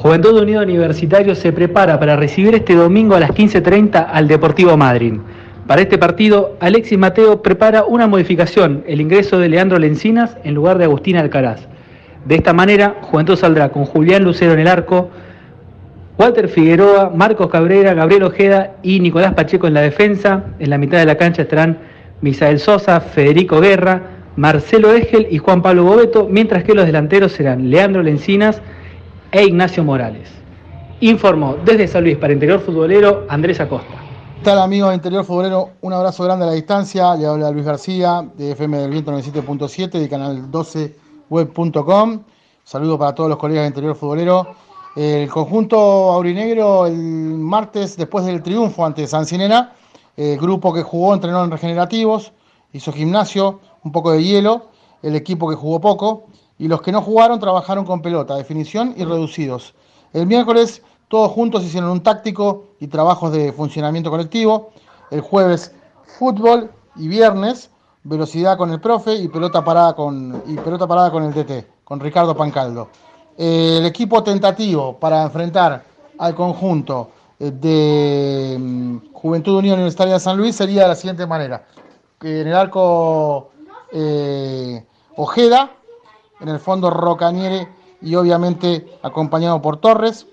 Juventud 0.00 0.40
Unido 0.40 0.62
Universitario 0.62 1.34
se 1.34 1.52
prepara 1.52 2.00
para 2.00 2.16
recibir 2.16 2.54
este 2.54 2.74
domingo 2.74 3.16
a 3.16 3.20
las 3.20 3.32
15.30 3.32 4.06
al 4.10 4.28
Deportivo 4.28 4.74
Madrid. 4.74 5.20
Para 5.66 5.82
este 5.82 5.98
partido, 5.98 6.56
Alexis 6.58 6.96
Mateo 6.96 7.42
prepara 7.42 7.84
una 7.84 8.06
modificación, 8.06 8.82
el 8.86 9.02
ingreso 9.02 9.38
de 9.38 9.50
Leandro 9.50 9.78
Lencinas 9.78 10.38
en 10.42 10.54
lugar 10.54 10.78
de 10.78 10.84
Agustín 10.84 11.18
Alcaraz. 11.18 11.68
De 12.24 12.36
esta 12.36 12.54
manera, 12.54 12.96
Juventud 13.02 13.36
saldrá 13.36 13.68
con 13.68 13.84
Julián 13.84 14.24
Lucero 14.24 14.54
en 14.54 14.60
el 14.60 14.68
arco, 14.68 15.10
Walter 16.16 16.48
Figueroa, 16.48 17.12
Marcos 17.14 17.50
Cabrera, 17.50 17.92
Gabriel 17.92 18.22
Ojeda 18.22 18.76
y 18.82 19.00
Nicolás 19.00 19.34
Pacheco 19.34 19.66
en 19.66 19.74
la 19.74 19.82
defensa. 19.82 20.44
En 20.60 20.70
la 20.70 20.78
mitad 20.78 20.96
de 20.96 21.04
la 21.04 21.18
cancha 21.18 21.42
estarán 21.42 21.76
Misael 22.22 22.58
Sosa, 22.58 23.02
Federico 23.02 23.60
Guerra, 23.60 24.00
Marcelo 24.36 24.94
Egel 24.94 25.26
y 25.30 25.36
Juan 25.36 25.60
Pablo 25.60 25.84
Boveto, 25.84 26.26
mientras 26.26 26.64
que 26.64 26.72
los 26.72 26.86
delanteros 26.86 27.32
serán 27.32 27.68
Leandro 27.68 28.02
Lencinas 28.02 28.62
e 29.32 29.44
Ignacio 29.44 29.84
Morales. 29.84 30.28
Informó 31.00 31.56
desde 31.64 31.88
San 31.88 32.04
Luis 32.04 32.16
para 32.16 32.32
Interior 32.32 32.60
Futbolero 32.60 33.26
Andrés 33.28 33.60
Acosta. 33.60 33.94
¿Qué 34.38 34.44
tal 34.44 34.58
amigos 34.58 34.90
de 34.90 34.96
Interior 34.96 35.24
Futbolero? 35.24 35.70
Un 35.82 35.92
abrazo 35.92 36.24
grande 36.24 36.44
a 36.44 36.48
la 36.48 36.54
distancia. 36.54 37.14
Le 37.14 37.26
habla 37.26 37.50
Luis 37.50 37.64
García 37.64 38.28
de 38.36 38.52
FM 38.52 38.78
del 38.78 38.90
Viento 38.90 39.12
97.7 39.12 39.90
de 39.90 40.08
canal 40.08 40.50
12web.com. 40.50 42.22
Saludo 42.64 42.98
para 42.98 43.14
todos 43.14 43.28
los 43.28 43.38
colegas 43.38 43.62
de 43.62 43.68
Interior 43.68 43.94
Futbolero. 43.94 44.54
El 44.96 45.28
conjunto 45.28 45.78
aurinegro 45.78 46.86
el 46.86 46.96
martes, 46.96 47.96
después 47.96 48.24
del 48.26 48.42
triunfo 48.42 48.84
ante 48.84 49.06
San 49.06 49.24
Sinena, 49.24 49.72
el 50.16 50.36
grupo 50.36 50.72
que 50.74 50.82
jugó 50.82 51.14
entrenó 51.14 51.44
en 51.44 51.50
regenerativos, 51.50 52.32
hizo 52.72 52.92
gimnasio, 52.92 53.60
un 53.84 53.92
poco 53.92 54.10
de 54.12 54.22
hielo, 54.22 54.70
el 55.02 55.14
equipo 55.14 55.48
que 55.48 55.54
jugó 55.54 55.80
poco, 55.80 56.26
y 56.60 56.68
los 56.68 56.82
que 56.82 56.92
no 56.92 57.00
jugaron 57.00 57.40
trabajaron 57.40 57.86
con 57.86 58.02
pelota, 58.02 58.36
definición 58.36 58.92
y 58.94 59.04
reducidos. 59.04 59.74
El 60.12 60.26
miércoles 60.26 60.82
todos 61.08 61.32
juntos 61.32 61.64
hicieron 61.64 61.90
un 61.90 62.02
táctico 62.02 62.66
y 62.78 62.86
trabajos 62.86 63.32
de 63.32 63.50
funcionamiento 63.52 64.10
colectivo. 64.10 64.70
El 65.10 65.22
jueves 65.22 65.74
fútbol 66.18 66.70
y 66.96 67.08
viernes 67.08 67.70
velocidad 68.02 68.58
con 68.58 68.70
el 68.70 68.80
profe 68.80 69.14
y 69.14 69.28
pelota 69.28 69.64
parada 69.64 69.94
con, 69.94 70.42
y 70.46 70.54
pelota 70.56 70.86
parada 70.86 71.10
con 71.10 71.24
el 71.24 71.32
DT, 71.32 71.66
con 71.82 71.98
Ricardo 71.98 72.36
Pancaldo. 72.36 72.90
El 73.38 73.86
equipo 73.86 74.22
tentativo 74.22 74.98
para 74.98 75.22
enfrentar 75.22 75.82
al 76.18 76.34
conjunto 76.34 77.10
de 77.38 78.58
mm, 78.60 79.12
Juventud 79.14 79.56
Unión 79.56 79.76
Universitaria 79.76 80.14
de 80.14 80.20
San 80.20 80.36
Luis 80.36 80.56
sería 80.56 80.82
de 80.82 80.88
la 80.88 80.94
siguiente 80.94 81.26
manera. 81.26 81.64
En 82.20 82.46
el 82.46 82.54
arco 82.54 83.48
eh, 83.92 84.84
Ojeda, 85.16 85.70
en 86.40 86.48
el 86.48 86.58
fondo 86.58 86.90
Rocaniere 86.90 87.68
y 88.02 88.14
obviamente 88.14 88.98
acompañado 89.02 89.60
por 89.60 89.78
Torres. 89.78 90.26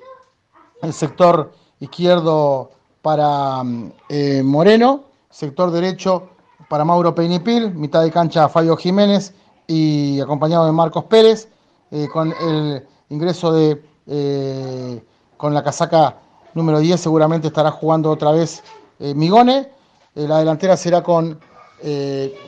El 0.82 0.94
sector 0.94 1.54
izquierdo 1.80 2.72
para 3.02 3.64
mm, 3.64 3.92
eh, 4.10 4.42
Moreno, 4.44 5.04
sector 5.30 5.72
derecho 5.72 6.30
para 6.70 6.86
Mauro 6.86 7.16
Peinipil, 7.16 7.74
mitad 7.74 8.04
de 8.04 8.12
cancha 8.12 8.50
Fabio 8.50 8.76
Jiménez 8.76 9.34
y 9.68 10.20
acompañado 10.20 10.66
de 10.66 10.72
Marcos 10.72 11.06
Pérez, 11.06 11.50
eh, 11.92 12.08
con 12.12 12.34
el 12.42 12.86
ingreso 13.10 13.52
de, 13.54 13.82
eh, 14.08 15.04
con 15.38 15.54
la 15.54 15.64
casaca 15.64 16.18
número 16.54 16.80
10 16.80 17.00
seguramente 17.00 17.48
estará 17.48 17.72
jugando 17.72 18.10
otra 18.10 18.32
vez 18.32 18.64
Migone, 19.00 19.70
la 20.16 20.40
delantera 20.40 20.76
será 20.76 21.04
con 21.04 21.40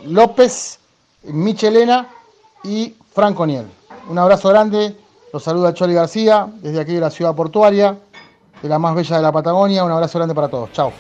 López, 0.05 0.79
Michelena 1.23 2.09
y 2.63 2.95
Franco 3.11 3.45
Niel. 3.45 3.65
Un 4.07 4.17
abrazo 4.17 4.49
grande, 4.49 4.95
los 5.33 5.43
saluda 5.43 5.73
Choli 5.73 5.93
García 5.93 6.47
desde 6.61 6.79
aquí 6.79 6.93
de 6.93 7.01
la 7.01 7.09
ciudad 7.09 7.35
portuaria, 7.35 7.97
de 8.61 8.69
la 8.69 8.79
más 8.79 8.95
bella 8.95 9.17
de 9.17 9.21
la 9.21 9.31
Patagonia, 9.31 9.83
un 9.83 9.91
abrazo 9.91 10.19
grande 10.19 10.35
para 10.35 10.47
todos, 10.47 10.71
chao. 10.71 10.91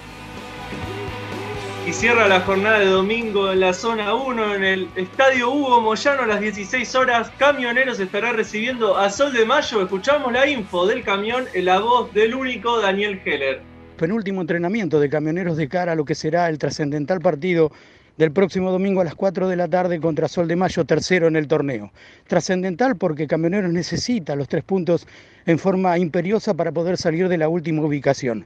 Y 1.87 1.93
cierra 1.93 2.27
la 2.27 2.41
jornada 2.41 2.77
de 2.79 2.85
domingo 2.85 3.51
en 3.51 3.61
la 3.61 3.73
zona 3.73 4.13
1 4.13 4.55
en 4.55 4.63
el 4.63 4.89
Estadio 4.95 5.49
Hugo 5.49 5.81
Moyano 5.81 6.21
a 6.21 6.27
las 6.27 6.39
16 6.39 6.93
horas. 6.93 7.31
Camioneros 7.39 7.99
estará 7.99 8.31
recibiendo 8.31 8.95
a 8.95 9.09
Sol 9.09 9.33
de 9.33 9.43
Mayo. 9.43 9.81
Escuchamos 9.81 10.31
la 10.31 10.47
info 10.47 10.85
del 10.85 11.03
camión 11.03 11.45
en 11.53 11.65
la 11.65 11.79
voz 11.79 12.13
del 12.13 12.35
único 12.35 12.79
Daniel 12.79 13.19
Heller. 13.25 13.63
Penúltimo 13.97 14.41
entrenamiento 14.41 14.99
de 14.99 15.09
camioneros 15.09 15.57
de 15.57 15.67
cara 15.67 15.93
a 15.93 15.95
lo 15.95 16.05
que 16.05 16.13
será 16.13 16.47
el 16.49 16.59
trascendental 16.59 17.21
partido 17.21 17.71
del 18.19 18.33
próximo 18.33 18.69
domingo 18.69 18.99
a 18.99 19.05
las 19.05 19.15
4 19.15 19.47
de 19.47 19.55
la 19.55 19.69
tarde 19.69 20.01
contra 20.01 20.27
Sol 20.27 20.49
de 20.49 20.57
Mayo, 20.57 20.83
tercero 20.83 21.29
en 21.29 21.37
el 21.37 21.47
torneo. 21.47 21.89
Trascendental 22.27 22.97
porque 22.97 23.27
Camioneros 23.27 23.71
necesita 23.71 24.35
los 24.35 24.49
tres 24.49 24.65
puntos 24.65 25.07
en 25.45 25.57
forma 25.57 25.97
imperiosa 25.97 26.53
para 26.53 26.73
poder 26.73 26.97
salir 26.97 27.29
de 27.29 27.37
la 27.37 27.47
última 27.47 27.81
ubicación. 27.81 28.45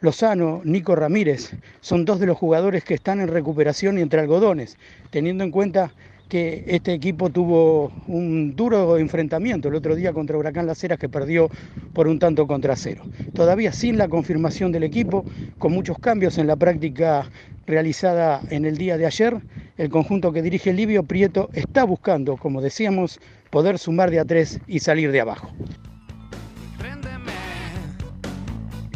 Lozano, 0.00 0.62
Nico 0.64 0.96
Ramírez, 0.96 1.52
son 1.82 2.06
dos 2.06 2.18
de 2.18 2.24
los 2.24 2.38
jugadores 2.38 2.82
que 2.82 2.94
están 2.94 3.20
en 3.20 3.28
recuperación 3.28 3.98
y 3.98 4.00
entre 4.00 4.20
algodones, 4.20 4.78
teniendo 5.10 5.44
en 5.44 5.50
cuenta 5.50 5.92
que 6.30 6.64
este 6.68 6.94
equipo 6.94 7.28
tuvo 7.28 7.92
un 8.06 8.54
duro 8.54 8.96
enfrentamiento 8.96 9.68
el 9.68 9.74
otro 9.74 9.96
día 9.96 10.12
contra 10.12 10.38
Huracán 10.38 10.66
Las 10.66 10.82
Heras 10.82 10.98
que 10.98 11.08
perdió 11.08 11.50
por 11.92 12.06
un 12.06 12.20
tanto 12.20 12.46
contra 12.46 12.76
cero. 12.76 13.02
Todavía 13.34 13.72
sin 13.72 13.98
la 13.98 14.08
confirmación 14.08 14.70
del 14.70 14.84
equipo, 14.84 15.24
con 15.58 15.72
muchos 15.72 15.98
cambios 15.98 16.38
en 16.38 16.46
la 16.46 16.54
práctica 16.54 17.28
realizada 17.66 18.40
en 18.50 18.64
el 18.64 18.76
día 18.76 18.96
de 18.96 19.06
ayer, 19.06 19.38
el 19.76 19.88
conjunto 19.90 20.32
que 20.32 20.42
dirige 20.42 20.72
Livio 20.72 21.04
Prieto 21.04 21.48
está 21.52 21.84
buscando, 21.84 22.36
como 22.36 22.60
decíamos, 22.60 23.20
poder 23.50 23.78
sumar 23.78 24.10
de 24.10 24.20
a 24.20 24.24
tres 24.24 24.60
y 24.66 24.80
salir 24.80 25.12
de 25.12 25.20
abajo. 25.20 25.50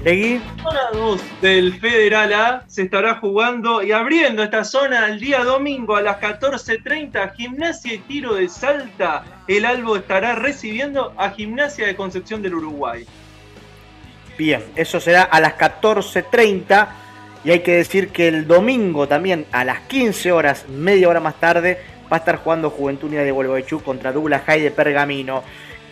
Legui. 0.05 0.39
Zona 0.62 0.91
2 0.93 1.21
del 1.41 1.81
Federal 1.81 2.33
A 2.35 2.65
se 2.67 2.83
estará 2.83 3.15
jugando 3.15 3.83
y 3.83 3.93
abriendo 3.93 4.43
esta 4.43 4.62
zona 4.62 5.07
el 5.07 5.19
día 5.19 5.43
domingo 5.43 5.97
a 5.97 6.03
las 6.03 6.21
14.30. 6.21 7.35
Gimnasia 7.35 7.95
y 7.95 7.99
Tiro 7.99 8.35
de 8.35 8.51
Salta. 8.51 9.25
El 9.49 9.65
Albo 9.65 9.97
estará 9.97 10.35
recibiendo 10.35 11.15
a 11.17 11.31
Gimnasia 11.31 11.87
de 11.87 11.97
Concepción 11.97 12.43
del 12.43 12.55
Uruguay. 12.55 13.07
Bien, 14.37 14.62
eso 14.77 15.01
será 15.01 15.23
a 15.23 15.41
las 15.41 15.57
14.30 15.57 16.89
y 17.45 17.51
hay 17.51 17.61
que 17.61 17.72
decir 17.72 18.09
que 18.09 18.28
el 18.28 18.47
domingo 18.47 19.07
también 19.07 19.45
a 19.53 19.64
las 19.64 19.80
15 19.80 20.32
horas, 20.32 20.64
media 20.68 21.09
hora 21.09 21.20
más 21.20 21.38
tarde, 21.38 21.78
va 22.11 22.16
a 22.16 22.20
estar 22.20 22.36
jugando 22.36 22.70
Juventud 22.70 23.09
Unida 23.09 23.22
de 23.22 23.30
Gualeguaychú 23.30 23.82
contra 23.82 24.12
Douglas 24.12 24.42
High 24.47 24.62
de 24.62 24.70
Pergamino. 24.70 25.42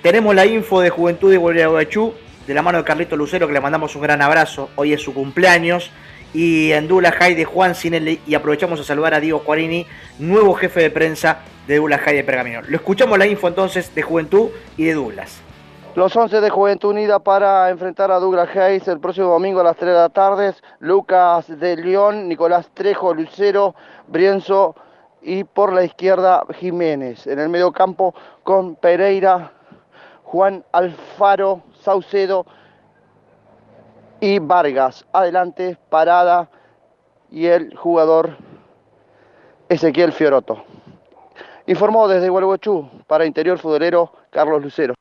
Tenemos 0.01 0.35
la 0.35 0.47
info 0.47 0.81
de 0.81 0.89
Juventud 0.89 1.31
de 1.31 1.37
Gualeguaychú 1.37 2.15
de 2.47 2.55
la 2.55 2.63
mano 2.63 2.79
de 2.79 2.85
Carlito 2.85 3.17
Lucero, 3.17 3.47
que 3.47 3.53
le 3.53 3.61
mandamos 3.61 3.95
un 3.95 4.03
gran 4.03 4.23
abrazo. 4.23 4.71
Hoy 4.77 4.95
es 4.95 5.03
su 5.03 5.13
cumpleaños. 5.13 5.91
Y 6.35 6.73
en 6.73 6.89
Douglas 6.89 7.15
High 7.17 7.35
de 7.35 7.45
Juan 7.45 7.75
Cinelli. 7.75 8.21
Y 8.27 8.35
aprovechamos 8.35 8.81
a 8.81 8.85
saludar 8.85 9.13
a 9.13 9.21
Diego 9.21 9.45
Cuarini, 9.45 9.87
nuevo 10.19 10.55
jefe 10.55 10.81
de 10.81 10.91
prensa 10.91 11.41
de 11.67 11.77
Douglas 11.77 12.01
High 12.01 12.17
de 12.17 12.25
Pergamino. 12.25 12.63
Lo 12.67 12.77
escuchamos 12.77 13.19
la 13.19 13.27
info 13.27 13.49
entonces 13.49 13.95
de 13.95 14.01
Juventud 14.01 14.49
y 14.79 14.85
de 14.85 14.95
Douglas. 14.95 15.43
Los 15.95 16.17
11 16.17 16.41
de 16.41 16.49
Juventud 16.49 16.89
Unida 16.89 17.19
para 17.19 17.69
enfrentar 17.69 18.11
a 18.11 18.19
Douglas 18.19 18.49
Hayes 18.57 18.89
el 18.89 18.99
próximo 18.99 19.27
domingo 19.27 19.61
a 19.61 19.65
las 19.65 19.77
3 19.77 19.93
de 19.93 19.99
la 19.99 20.09
tarde. 20.09 20.55
Lucas 20.79 21.47
de 21.61 21.77
León, 21.77 22.31
Nicolás 22.31 22.71
Trejo, 22.73 23.13
Lucero, 23.13 23.75
Brienzo 24.07 24.75
y 25.21 25.45
por 25.45 25.71
la 25.71 25.85
izquierda 25.85 26.47
Jiménez. 26.55 27.27
En 27.27 27.39
el 27.39 27.51
medio 27.51 27.73
campo 27.73 28.15
con 28.43 28.75
Pereira, 28.77 29.53
Juan 30.25 30.65
Alfaro, 30.73 31.61
Saucedo 31.83 32.47
y 34.19 34.39
Vargas. 34.39 35.05
Adelante, 35.13 35.77
Parada 35.91 36.49
y 37.31 37.49
el 37.49 37.77
jugador 37.77 38.39
Ezequiel 39.69 40.13
Fioroto. 40.13 40.65
Informó 41.67 42.09
desde 42.09 42.31
Gualeguaychú 42.31 42.89
para 43.07 43.27
Interior 43.27 43.59
Futbolero 43.59 44.11
Carlos 44.31 44.63
Lucero. 44.63 44.95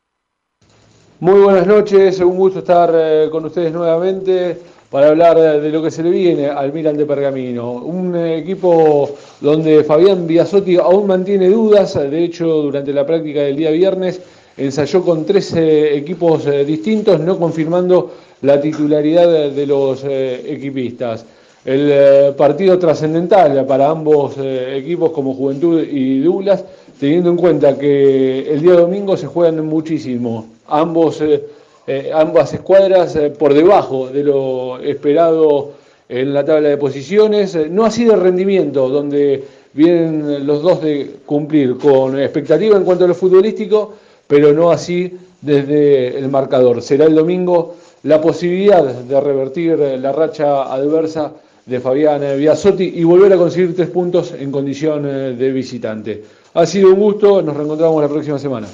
Muy 1.22 1.40
buenas 1.40 1.68
noches, 1.68 2.20
un 2.20 2.36
gusto 2.36 2.58
estar 2.58 2.92
eh, 2.96 3.30
con 3.32 3.46
ustedes 3.46 3.72
nuevamente 3.72 4.58
para 4.90 5.10
hablar 5.10 5.62
de 5.62 5.70
lo 5.70 5.84
que 5.84 5.92
se 5.92 6.02
le 6.02 6.10
viene 6.10 6.48
al 6.48 6.74
Milan 6.74 6.98
de 6.98 7.06
Pergamino. 7.06 7.74
Un 7.74 8.16
eh, 8.16 8.40
equipo 8.40 9.08
donde 9.40 9.84
Fabián 9.84 10.26
Biasotti 10.26 10.78
aún 10.78 11.06
mantiene 11.06 11.48
dudas, 11.50 11.94
de 11.94 12.24
hecho 12.24 12.48
durante 12.64 12.92
la 12.92 13.06
práctica 13.06 13.42
del 13.42 13.56
día 13.56 13.70
viernes 13.70 14.20
ensayó 14.58 15.04
con 15.04 15.24
tres 15.24 15.54
eh, 15.54 15.96
equipos 15.96 16.48
distintos, 16.66 17.20
no 17.20 17.38
confirmando 17.38 18.14
la 18.42 18.60
titularidad 18.60 19.52
de 19.52 19.68
los 19.68 20.04
equipistas. 20.04 21.24
El 21.64 22.34
partido 22.34 22.80
trascendental 22.80 23.64
para 23.68 23.92
ambos 23.92 24.38
equipos 24.40 25.12
como 25.12 25.36
Juventud 25.36 25.84
y 25.84 26.20
Douglas, 26.22 26.66
teniendo 27.00 27.30
en 27.30 27.38
cuenta 27.38 27.78
que 27.78 28.52
el 28.52 28.60
día 28.60 28.74
domingo 28.74 29.16
se 29.16 29.28
juegan 29.28 29.64
muchísimo 29.68 30.51
ambos, 30.72 31.22
eh, 31.22 31.44
eh, 31.86 32.12
ambas 32.14 32.54
escuadras 32.54 33.16
eh, 33.16 33.30
por 33.30 33.54
debajo 33.54 34.08
de 34.08 34.24
lo 34.24 34.80
esperado 34.80 35.72
en 36.10 36.34
la 36.34 36.44
tabla 36.44 36.70
de 36.70 36.78
posiciones, 36.78 37.58
no 37.70 37.86
así 37.86 38.04
de 38.04 38.16
rendimiento, 38.16 38.90
donde 38.90 39.44
vienen 39.74 40.46
los 40.46 40.62
dos 40.62 40.82
de 40.82 41.20
cumplir 41.26 41.78
con 41.78 42.20
expectativa 42.20 42.76
en 42.76 42.84
cuanto 42.84 43.06
a 43.06 43.08
lo 43.08 43.16
futbolístico, 43.16 43.94
pero 44.28 44.52
no 44.52 44.72
así 44.72 45.18
desde 45.42 46.18
el 46.18 46.30
marcador. 46.30 46.82
Será 46.82 47.06
el 47.06 47.16
domingo 47.16 47.76
la 48.04 48.20
posibilidad 48.20 48.84
de 48.84 49.22
revertir 49.22 49.78
la 49.80 50.12
racha 50.12 50.64
adversa 50.64 51.32
de 51.66 51.80
Fabián 51.80 52.22
Biasotti 52.38 52.92
y 52.96 53.06
volver 53.06 53.32
a 53.32 53.38
conseguir 53.38 53.74
tres 53.74 53.90
puntos 53.90 54.34
en 54.38 54.52
condición 54.52 55.04
de 55.04 55.52
visitante. 55.54 56.24
Ha 56.54 56.66
sido 56.66 56.90
un 56.90 57.00
gusto, 57.00 57.42
nos 57.42 57.56
reencontramos 57.56 58.02
la 58.02 58.10
próxima 58.10 58.38
semana. 58.38 58.68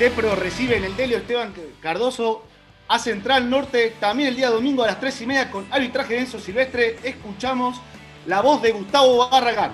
Tepro 0.00 0.34
recibe 0.34 0.78
en 0.78 0.84
el 0.84 0.96
Delio 0.96 1.18
Esteban 1.18 1.52
Cardoso 1.78 2.42
a 2.88 2.98
Central 2.98 3.50
Norte, 3.50 3.92
también 4.00 4.30
el 4.30 4.36
día 4.36 4.48
domingo 4.48 4.82
a 4.82 4.86
las 4.86 4.98
3 4.98 5.20
y 5.20 5.26
media 5.26 5.50
con 5.50 5.66
arbitraje 5.70 6.14
de 6.14 6.20
Enzo 6.20 6.40
Silvestre. 6.40 6.96
Escuchamos 7.04 7.78
la 8.24 8.40
voz 8.40 8.62
de 8.62 8.72
Gustavo 8.72 9.28
Barragán. 9.30 9.72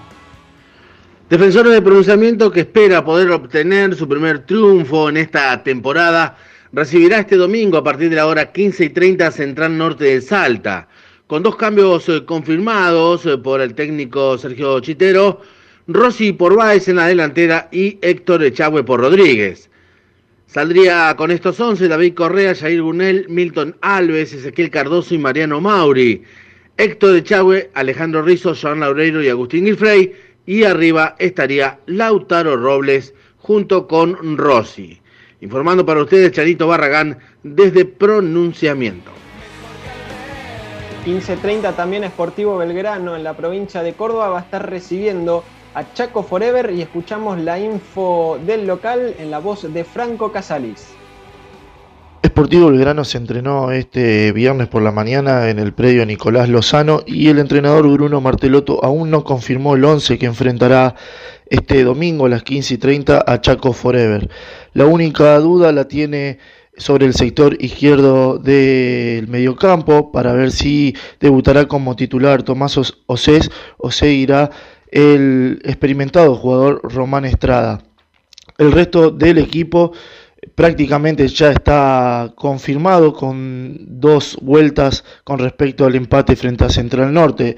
Defensor 1.31 1.69
de 1.69 1.81
pronunciamiento 1.81 2.51
que 2.51 2.63
espera 2.63 3.05
poder 3.05 3.31
obtener 3.31 3.95
su 3.95 4.09
primer 4.09 4.45
triunfo 4.45 5.11
en 5.11 5.19
esta 5.19 5.63
temporada, 5.63 6.37
recibirá 6.73 7.21
este 7.21 7.37
domingo 7.37 7.79
a 7.79 7.85
partir 7.85 8.11
de 8.11 8.17
la 8.17 8.27
hora 8.27 8.51
15 8.51 8.85
y 8.85 8.89
30 8.89 9.31
Central 9.31 9.79
Norte 9.79 10.07
de 10.07 10.21
Salta. 10.21 10.89
Con 11.29 11.45
dos 11.45 11.55
cambios 11.55 12.09
eh, 12.09 12.25
confirmados 12.25 13.27
eh, 13.27 13.39
por 13.39 13.61
el 13.61 13.77
técnico 13.77 14.37
Sergio 14.39 14.81
Chitero, 14.81 15.43
Rossi 15.87 16.33
por 16.33 16.57
Báez 16.57 16.89
en 16.89 16.97
la 16.97 17.07
delantera 17.07 17.69
y 17.71 18.01
Héctor 18.03 18.43
Echagüe 18.43 18.83
por 18.83 18.99
Rodríguez. 18.99 19.71
Saldría 20.47 21.15
con 21.17 21.31
estos 21.31 21.59
11 21.59 21.89
David 21.89 22.15
Correa, 22.15 22.55
Jair 22.55 22.81
Gunel, 22.81 23.27
Milton 23.29 23.77
Alves, 23.81 24.33
Ezequiel 24.33 24.71
Cardoso 24.71 25.15
y 25.15 25.19
Mariano 25.19 25.61
Mauri. 25.61 26.23
Héctor 26.77 27.17
Echagüe, 27.17 27.71
Alejandro 27.75 28.23
Rizzo, 28.23 28.55
Joan 28.55 28.81
Laureiro 28.81 29.23
y 29.23 29.29
Agustín 29.29 29.65
Gilfrey. 29.65 30.15
Y 30.47 30.65
arriba 30.65 31.17
estaría 31.19 31.81
Lautaro 31.87 32.57
Robles 32.57 33.13
junto 33.39 33.87
con 33.87 34.37
Rossi. 34.39 35.01
Informando 35.41 35.85
para 35.85 36.03
ustedes 36.03 36.33
Charito 36.33 36.69
Barragán 36.69 37.19
desde 37.43 37.85
Pronunciamiento. 37.85 39.11
15.30 41.05 41.77
también 41.77 42.05
Esportivo 42.05 42.57
Belgrano 42.57 43.15
en 43.15 43.25
la 43.25 43.37
provincia 43.37 43.83
de 43.83 43.93
Córdoba 43.93 44.29
va 44.29 44.39
a 44.39 44.43
estar 44.43 44.69
recibiendo 44.69 45.45
a 45.77 45.93
Chaco 45.93 46.23
Forever 46.23 46.73
y 46.75 46.81
escuchamos 46.81 47.39
la 47.39 47.59
info 47.59 48.39
del 48.47 48.67
local 48.67 49.15
en 49.19 49.31
la 49.31 49.41
voz 49.41 49.71
de 49.71 49.85
Franco 49.85 50.33
Casalis. 50.33 50.89
Esportivo 52.23 52.71
Belgrano 52.71 53.05
se 53.05 53.19
entrenó 53.19 53.71
este 53.71 54.33
viernes 54.33 54.69
por 54.69 54.81
la 54.81 54.91
mañana 54.91 55.51
en 55.51 55.59
el 55.59 55.75
predio 55.75 56.07
Nicolás 56.07 56.49
Lozano 56.49 57.03
y 57.07 57.29
el 57.29 57.39
entrenador 57.39 57.87
Bruno 57.89 58.23
Martelotto 58.23 58.83
aún 58.83 59.11
no 59.11 59.23
confirmó 59.23 59.75
el 59.75 59.85
11 59.85 60.17
que 60.17 60.25
enfrentará 60.25 60.95
este 61.51 61.85
domingo 61.85 62.25
a 62.25 62.31
las 62.31 62.43
15 62.43 62.73
y 62.73 62.79
30 62.79 63.25
a 63.27 63.41
Chaco 63.43 63.75
Forever. 63.75 64.31
La 64.73 64.87
única 64.87 65.39
duda 65.41 65.73
la 65.73 65.87
tiene 65.89 66.39
sobre 66.79 67.05
el 67.05 67.13
sector 67.13 67.55
izquierdo 67.63 68.39
del 68.39 69.29
mediocampo 69.29 70.11
para 70.11 70.33
ver 70.33 70.53
si 70.53 70.95
debutará 71.21 71.69
como 71.69 71.97
titular 71.97 72.43
Tomás 72.43 72.79
Océs 73.07 73.51
o 73.77 73.91
seguirá 73.91 74.51
el 74.91 75.61
experimentado 75.65 76.35
jugador 76.35 76.81
Román 76.83 77.25
Estrada. 77.25 77.83
El 78.59 78.73
resto 78.73 79.11
del 79.11 79.39
equipo 79.39 79.93
prácticamente 80.55 81.27
ya 81.29 81.51
está 81.53 82.33
confirmado 82.37 83.13
con 83.13 83.77
dos 84.01 84.39
vueltas 84.41 85.05
con 85.25 85.39
respecto 85.39 85.85
al 85.85 85.95
empate 85.95 86.37
frente 86.37 86.65
a 86.65 86.71
Central 86.71 87.13
Norte, 87.13 87.57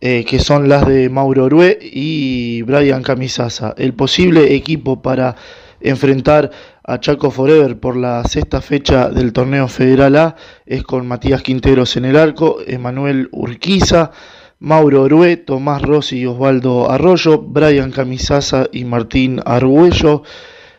eh, 0.00 0.24
que 0.24 0.38
son 0.38 0.68
las 0.68 0.86
de 0.86 1.08
Mauro 1.08 1.44
Orue 1.44 1.78
y 1.80 2.62
Brian 2.62 3.02
Camisasa. 3.02 3.74
El 3.78 3.94
posible 3.94 4.54
equipo 4.54 5.00
para 5.00 5.36
enfrentar 5.80 6.50
a 6.84 7.00
Chaco 7.00 7.30
Forever 7.30 7.78
por 7.78 7.96
la 7.96 8.24
sexta 8.24 8.60
fecha 8.60 9.08
del 9.08 9.32
torneo 9.32 9.68
Federal 9.68 10.16
A 10.16 10.36
es 10.64 10.82
con 10.82 11.06
Matías 11.06 11.42
Quinteros 11.42 11.96
en 11.96 12.04
el 12.04 12.16
arco, 12.16 12.58
Emanuel 12.66 13.28
Urquiza, 13.32 14.12
Mauro 14.58 15.02
Orue, 15.02 15.36
Tomás 15.36 15.82
Rossi 15.82 16.20
y 16.20 16.26
Osvaldo 16.26 16.90
Arroyo, 16.90 17.38
Brian 17.38 17.92
Camisasa 17.92 18.68
y 18.72 18.86
Martín 18.86 19.42
Argüello, 19.44 20.22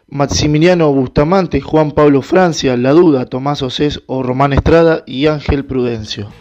Maximiliano 0.09 0.91
Bustamante, 0.91 1.61
Juan 1.61 1.91
Pablo 1.91 2.23
Francia, 2.23 2.75
La 2.75 2.91
Duda, 2.91 3.28
Tomás 3.28 3.61
Océs 3.61 4.01
o 4.07 4.23
Román 4.23 4.53
Estrada 4.53 5.03
y 5.05 5.28
Ángel 5.28 5.63
Prudencio. 5.63 6.32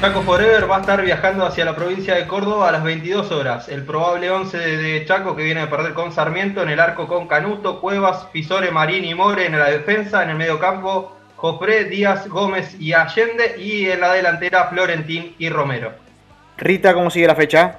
Chaco 0.00 0.22
Forever 0.22 0.70
va 0.70 0.78
a 0.78 0.80
estar 0.80 1.04
viajando 1.04 1.44
hacia 1.44 1.66
la 1.66 1.76
provincia 1.76 2.14
de 2.14 2.26
Córdoba 2.26 2.70
a 2.70 2.72
las 2.72 2.82
22 2.82 3.30
horas. 3.30 3.68
El 3.68 3.82
probable 3.82 4.30
11 4.30 4.56
de 4.56 5.04
Chaco 5.04 5.36
que 5.36 5.42
viene 5.42 5.60
a 5.60 5.68
perder 5.68 5.92
con 5.92 6.12
Sarmiento 6.12 6.62
en 6.62 6.70
el 6.70 6.80
arco 6.80 7.06
con 7.06 7.28
Canuto, 7.28 7.80
Cuevas, 7.82 8.26
Pisore, 8.32 8.70
Marín 8.70 9.04
y 9.04 9.14
More 9.14 9.44
en 9.44 9.58
la 9.58 9.68
defensa, 9.68 10.22
en 10.22 10.30
el 10.30 10.36
medio 10.36 10.58
campo 10.58 11.17
Jopré, 11.38 11.84
Díaz, 11.84 12.28
Gómez 12.28 12.74
y 12.80 12.92
Allende 12.92 13.54
y 13.58 13.88
en 13.88 14.00
la 14.00 14.12
delantera 14.12 14.66
Florentín 14.70 15.36
y 15.38 15.48
Romero. 15.48 15.92
Rita, 16.56 16.92
¿cómo 16.92 17.10
sigue 17.10 17.28
la 17.28 17.36
fecha? 17.36 17.78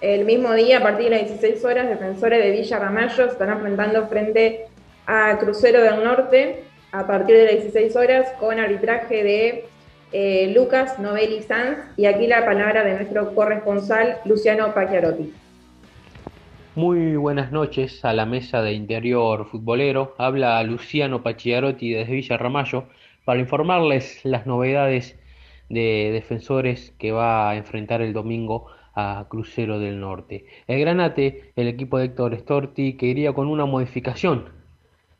El 0.00 0.24
mismo 0.24 0.54
día, 0.54 0.78
a 0.78 0.82
partir 0.82 1.10
de 1.10 1.18
las 1.18 1.28
16 1.28 1.62
horas, 1.66 1.86
defensores 1.86 2.42
de 2.42 2.50
Villa 2.50 2.78
Ramallo 2.78 3.26
están 3.26 3.50
enfrentando 3.50 4.08
frente 4.08 4.68
a 5.06 5.36
Crucero 5.36 5.82
del 5.82 6.02
Norte 6.02 6.64
a 6.92 7.06
partir 7.06 7.36
de 7.36 7.44
las 7.44 7.54
16 7.64 7.94
horas 7.94 8.26
con 8.40 8.58
arbitraje 8.58 9.22
de 9.22 9.66
eh, 10.12 10.52
Lucas 10.54 10.98
Novelli 10.98 11.42
Sanz 11.42 11.80
y 11.98 12.06
aquí 12.06 12.26
la 12.26 12.46
palabra 12.46 12.84
de 12.84 12.94
nuestro 12.94 13.34
corresponsal 13.34 14.16
Luciano 14.24 14.72
Pacchiarotti. 14.72 15.30
Muy 16.76 17.14
buenas 17.14 17.52
noches 17.52 18.04
a 18.04 18.12
la 18.12 18.26
mesa 18.26 18.60
de 18.60 18.72
interior 18.72 19.46
futbolero. 19.46 20.16
Habla 20.18 20.60
Luciano 20.64 21.22
Pachiarotti 21.22 21.92
desde 21.92 22.14
Villa 22.14 22.36
Ramallo 22.36 22.86
para 23.24 23.38
informarles 23.38 24.24
las 24.24 24.44
novedades 24.44 25.16
de 25.68 26.10
defensores 26.12 26.92
que 26.98 27.12
va 27.12 27.48
a 27.48 27.56
enfrentar 27.56 28.02
el 28.02 28.12
domingo 28.12 28.66
a 28.92 29.26
Crucero 29.28 29.78
del 29.78 30.00
Norte. 30.00 30.46
El 30.66 30.80
Granate, 30.80 31.52
el 31.54 31.68
equipo 31.68 31.96
de 31.96 32.06
Héctor 32.06 32.36
Storti, 32.40 32.94
que 32.94 33.06
iría 33.06 33.32
con 33.34 33.46
una 33.46 33.66
modificación 33.66 34.48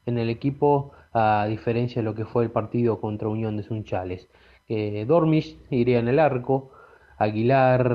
en 0.06 0.18
el 0.18 0.30
equipo 0.30 0.90
a 1.12 1.46
diferencia 1.48 2.02
de 2.02 2.06
lo 2.06 2.16
que 2.16 2.24
fue 2.24 2.42
el 2.42 2.50
partido 2.50 3.00
contra 3.00 3.28
Unión 3.28 3.56
de 3.56 3.62
Sunchales. 3.62 4.28
Dormis 5.06 5.56
iría 5.70 6.00
en 6.00 6.08
el 6.08 6.18
arco, 6.18 6.72
Aguilar, 7.16 7.86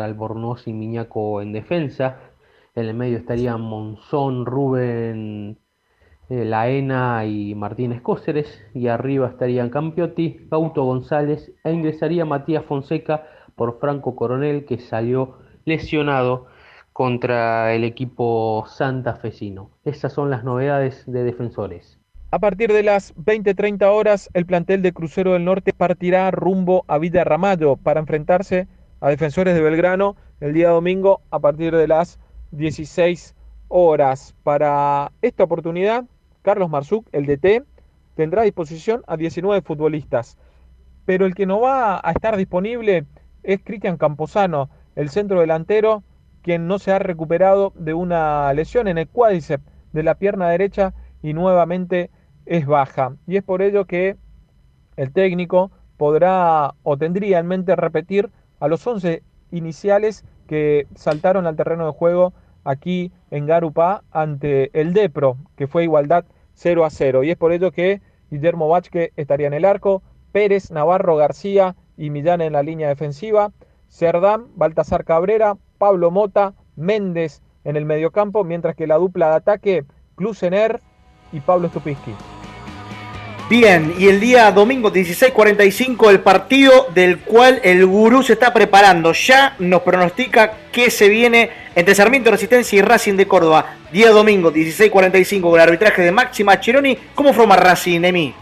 Albornoz 0.00 0.66
y 0.66 0.72
Miñaco 0.72 1.42
en 1.42 1.52
defensa, 1.52 2.31
en 2.74 2.86
el 2.86 2.94
medio 2.94 3.18
estarían 3.18 3.60
Monzón, 3.60 4.46
Rubén, 4.46 5.58
eh, 6.28 6.44
Laena 6.44 7.24
y 7.26 7.54
Martínez 7.54 8.00
Cóceres, 8.00 8.62
y 8.74 8.88
arriba 8.88 9.28
estarían 9.28 9.70
Campiotti, 9.70 10.46
Gauto 10.50 10.84
González, 10.84 11.52
e 11.64 11.72
ingresaría 11.72 12.24
Matías 12.24 12.64
Fonseca 12.64 13.26
por 13.54 13.78
Franco 13.78 14.16
Coronel, 14.16 14.64
que 14.64 14.78
salió 14.78 15.38
lesionado 15.64 16.46
contra 16.92 17.74
el 17.74 17.84
equipo 17.84 18.64
santafesino. 18.66 19.70
Esas 19.84 20.12
son 20.12 20.30
las 20.30 20.44
novedades 20.44 21.04
de 21.06 21.24
defensores. 21.24 21.98
A 22.30 22.38
partir 22.38 22.72
de 22.72 22.82
las 22.82 23.14
20-30 23.16 23.84
horas, 23.92 24.30
el 24.32 24.46
plantel 24.46 24.80
de 24.80 24.92
Crucero 24.92 25.34
del 25.34 25.44
Norte 25.44 25.74
partirá 25.74 26.30
rumbo 26.30 26.84
a 26.88 26.96
Villa 26.96 27.24
Ramallo 27.24 27.76
para 27.76 28.00
enfrentarse 28.00 28.68
a 29.00 29.10
defensores 29.10 29.54
de 29.54 29.60
Belgrano 29.60 30.16
el 30.40 30.54
día 30.54 30.70
domingo 30.70 31.20
a 31.30 31.40
partir 31.40 31.76
de 31.76 31.88
las 31.88 32.18
16 32.52 33.34
horas. 33.68 34.34
Para 34.42 35.12
esta 35.22 35.44
oportunidad, 35.44 36.04
Carlos 36.42 36.70
Marzuk, 36.70 37.06
el 37.12 37.26
DT, 37.26 37.64
tendrá 38.14 38.42
a 38.42 38.44
disposición 38.44 39.02
a 39.06 39.16
19 39.16 39.62
futbolistas. 39.62 40.38
Pero 41.04 41.26
el 41.26 41.34
que 41.34 41.46
no 41.46 41.60
va 41.60 42.00
a 42.02 42.12
estar 42.12 42.36
disponible 42.36 43.06
es 43.42 43.60
Cristian 43.64 43.96
Camposano, 43.96 44.70
el 44.94 45.08
centro 45.08 45.40
delantero, 45.40 46.04
quien 46.42 46.66
no 46.66 46.78
se 46.78 46.92
ha 46.92 46.98
recuperado 46.98 47.72
de 47.76 47.94
una 47.94 48.52
lesión 48.52 48.88
en 48.88 48.98
el 48.98 49.08
cuádriceps 49.08 49.64
de 49.92 50.02
la 50.02 50.14
pierna 50.14 50.48
derecha 50.48 50.94
y 51.22 51.32
nuevamente 51.32 52.10
es 52.46 52.66
baja. 52.66 53.16
Y 53.26 53.36
es 53.36 53.42
por 53.42 53.62
ello 53.62 53.86
que 53.86 54.16
el 54.96 55.12
técnico 55.12 55.70
podrá 55.96 56.74
o 56.82 56.96
tendría 56.96 57.38
en 57.38 57.46
mente 57.46 57.76
repetir 57.76 58.30
a 58.60 58.68
los 58.68 58.86
11 58.86 59.22
iniciales 59.50 60.24
que 60.46 60.86
saltaron 60.94 61.46
al 61.46 61.56
terreno 61.56 61.86
de 61.86 61.92
juego 61.92 62.32
aquí 62.64 63.12
en 63.30 63.46
Garupá 63.46 64.02
ante 64.10 64.70
el 64.78 64.92
Depro, 64.92 65.36
que 65.56 65.66
fue 65.66 65.84
igualdad 65.84 66.24
0 66.54 66.84
a 66.84 66.90
0. 66.90 67.24
Y 67.24 67.30
es 67.30 67.36
por 67.36 67.52
ello 67.52 67.72
que 67.72 68.00
Guillermo 68.30 68.68
Bachke 68.68 69.12
estaría 69.16 69.46
en 69.46 69.54
el 69.54 69.64
arco, 69.64 70.02
Pérez, 70.32 70.70
Navarro, 70.70 71.16
García 71.16 71.76
y 71.96 72.10
Millán 72.10 72.40
en 72.40 72.54
la 72.54 72.62
línea 72.62 72.88
defensiva, 72.88 73.52
Cerdán, 73.88 74.46
Baltasar 74.56 75.04
Cabrera, 75.04 75.56
Pablo 75.78 76.10
Mota, 76.10 76.54
Méndez 76.76 77.42
en 77.64 77.76
el 77.76 77.84
mediocampo, 77.84 78.44
mientras 78.44 78.74
que 78.74 78.86
la 78.86 78.96
dupla 78.96 79.28
de 79.30 79.36
ataque, 79.36 79.84
Klusener 80.16 80.80
y 81.32 81.40
Pablo 81.40 81.68
Stupinski. 81.68 82.12
Bien, 83.52 83.92
y 83.98 84.08
el 84.08 84.18
día 84.18 84.50
domingo 84.50 84.90
16:45 84.90 86.08
el 86.08 86.20
partido 86.20 86.88
del 86.94 87.18
cual 87.18 87.60
el 87.62 87.84
gurú 87.84 88.22
se 88.22 88.32
está 88.32 88.50
preparando. 88.54 89.12
Ya 89.12 89.56
nos 89.58 89.82
pronostica 89.82 90.54
que 90.72 90.90
se 90.90 91.10
viene 91.10 91.50
entre 91.74 91.94
Sarmiento 91.94 92.30
Resistencia 92.30 92.78
y 92.78 92.80
Racing 92.80 93.14
de 93.14 93.28
Córdoba. 93.28 93.74
Día 93.92 94.08
domingo 94.08 94.50
16:45 94.50 95.50
con 95.50 95.60
el 95.60 95.68
arbitraje 95.68 96.00
de 96.00 96.12
Máxima 96.12 96.58
Cheroni. 96.60 96.96
¿Cómo 97.14 97.34
forma 97.34 97.56
Racing, 97.56 98.02
Emi? 98.02 98.34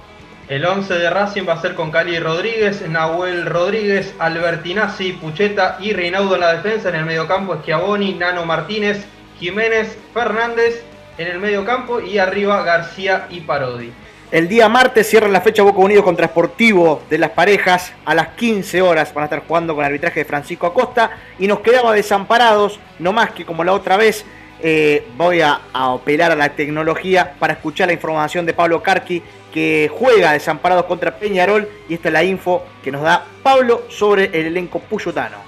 El 0.49 0.65
11 0.65 0.95
de 0.95 1.11
Racing 1.11 1.43
va 1.43 1.55
a 1.55 1.61
ser 1.61 1.75
con 1.75 1.91
Cali 1.91 2.17
Rodríguez, 2.21 2.89
Nahuel 2.89 3.47
Rodríguez, 3.47 4.15
Albertinazzi, 4.21 5.15
Pucheta 5.15 5.77
y 5.81 5.93
Reinaudo 5.93 6.37
en 6.37 6.41
la 6.43 6.53
defensa. 6.55 6.89
En 6.89 6.95
el 6.95 7.05
mediocampo 7.05 7.57
Schiavoni, 7.57 8.15
Nano 8.15 8.47
Martínez, 8.47 9.05
Jiménez, 9.41 9.99
Fernández 10.15 10.85
en 11.19 11.27
el 11.27 11.41
mediocampo 11.41 12.01
y 12.01 12.19
arriba 12.19 12.63
García 12.63 13.27
y 13.29 13.41
Parodi. 13.41 13.93
El 14.33 14.47
día 14.47 14.69
martes 14.69 15.09
cierran 15.09 15.33
la 15.33 15.41
fecha 15.41 15.65
Boca 15.65 15.81
Unido 15.81 16.05
contra 16.05 16.29
Sportivo 16.29 17.03
de 17.11 17.19
las 17.19 17.31
parejas. 17.31 17.93
A 18.05 18.15
las 18.15 18.29
15 18.29 18.81
horas 18.81 19.13
van 19.13 19.23
a 19.23 19.25
estar 19.25 19.45
jugando 19.45 19.75
con 19.75 19.85
el 19.85 19.87
arbitraje 19.87 20.21
de 20.21 20.25
Francisco 20.25 20.69
Acosta. 20.69 21.19
Y 21.41 21.49
nos 21.49 21.59
quedamos 21.61 21.97
desamparados, 21.97 22.79
no 23.01 23.13
más 23.13 23.33
que 23.33 23.45
como 23.45 23.65
la 23.65 23.73
otra 23.73 23.97
vez. 23.97 24.25
eh, 24.63 25.05
voy 25.17 25.41
a, 25.41 25.63
apelar 25.73 26.31
a 26.31 26.37
la 26.37 26.55
tecnología 26.55 27.35
para 27.41 27.55
escuchar 27.55 27.89
la 27.89 27.95
información 27.95 28.47
de 28.47 28.53
Pablo 28.53 28.83
Carqui, 28.83 29.21
que 29.53 29.91
juega 29.93 30.33
desamparados 30.33 30.85
contra 30.85 31.19
Peñarol. 31.19 31.69
Y 31.89 31.95
esta 31.95 32.09
es 32.09 32.13
la 32.13 32.23
info 32.23 32.65
que 32.85 32.93
nos 32.93 33.03
da 33.03 33.27
Pablo 33.43 33.87
sobre 33.89 34.27
el 34.27 34.47
elenco 34.47 34.79
puyotano. 34.79 35.39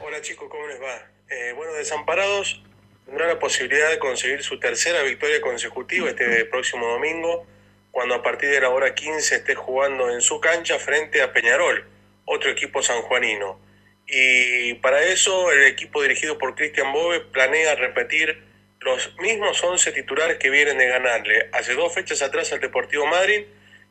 Hola 0.00 0.20
chicos, 0.20 0.48
¿cómo 0.48 0.64
les 0.68 0.80
va? 0.80 0.94
Eh, 1.28 1.54
bueno, 1.56 1.72
Desamparados 1.72 2.62
tendrá 3.04 3.26
la 3.26 3.40
posibilidad 3.40 3.90
de 3.90 3.98
conseguir 3.98 4.44
su 4.44 4.60
tercera 4.60 5.02
victoria 5.02 5.40
consecutiva 5.40 6.08
este 6.08 6.44
próximo 6.44 6.86
domingo, 6.86 7.46
cuando 7.90 8.14
a 8.14 8.22
partir 8.22 8.50
de 8.50 8.60
la 8.60 8.70
hora 8.70 8.94
15 8.94 9.36
esté 9.36 9.54
jugando 9.54 10.10
en 10.10 10.20
su 10.20 10.40
cancha 10.40 10.78
frente 10.78 11.22
a 11.22 11.32
Peñarol, 11.32 11.86
otro 12.24 12.50
equipo 12.50 12.82
sanjuanino. 12.82 13.60
Y 14.06 14.74
para 14.74 15.02
eso 15.04 15.52
el 15.52 15.64
equipo 15.64 16.02
dirigido 16.02 16.38
por 16.38 16.54
Cristian 16.54 16.92
Bove 16.92 17.20
planea 17.20 17.74
repetir 17.74 18.42
los 18.80 19.14
mismos 19.18 19.62
11 19.62 19.92
titulares 19.92 20.38
que 20.38 20.50
vienen 20.50 20.78
de 20.78 20.88
ganarle 20.88 21.50
hace 21.52 21.74
dos 21.74 21.94
fechas 21.94 22.22
atrás 22.22 22.52
al 22.52 22.60
Deportivo 22.60 23.06
Madrid 23.06 23.44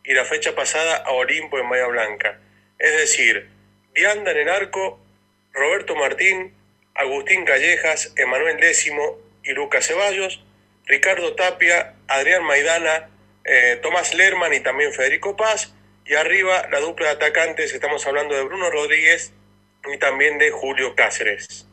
y 0.03 0.13
la 0.13 0.25
fecha 0.25 0.55
pasada 0.55 0.97
a 0.97 1.11
Olimpo 1.11 1.59
en 1.59 1.69
Bahía 1.69 1.85
Blanca. 1.87 2.39
Es 2.79 2.97
decir, 2.97 3.49
Dianda 3.93 4.31
en 4.31 4.37
el 4.37 4.49
arco, 4.49 4.99
Roberto 5.53 5.95
Martín, 5.95 6.53
Agustín 6.95 7.45
Callejas, 7.45 8.13
Emanuel 8.15 8.57
Décimo 8.57 9.19
y 9.43 9.51
Lucas 9.51 9.87
Ceballos, 9.87 10.43
Ricardo 10.85 11.35
Tapia, 11.35 11.93
Adrián 12.07 12.43
Maidana, 12.43 13.09
eh, 13.49 13.79
Tomás 13.81 14.13
Lerman 14.13 14.53
y 14.53 14.59
también 14.59 14.93
Federico 14.93 15.35
Paz. 15.35 15.73
Y 16.05 16.13
arriba 16.13 16.67
la 16.71 16.79
dupla 16.79 17.07
de 17.07 17.13
atacantes, 17.13 17.73
estamos 17.73 18.05
hablando 18.05 18.35
de 18.35 18.43
Bruno 18.43 18.69
Rodríguez 18.69 19.33
y 19.91 19.97
también 19.97 20.37
de 20.37 20.51
Julio 20.51 20.95
Cáceres. 20.95 21.67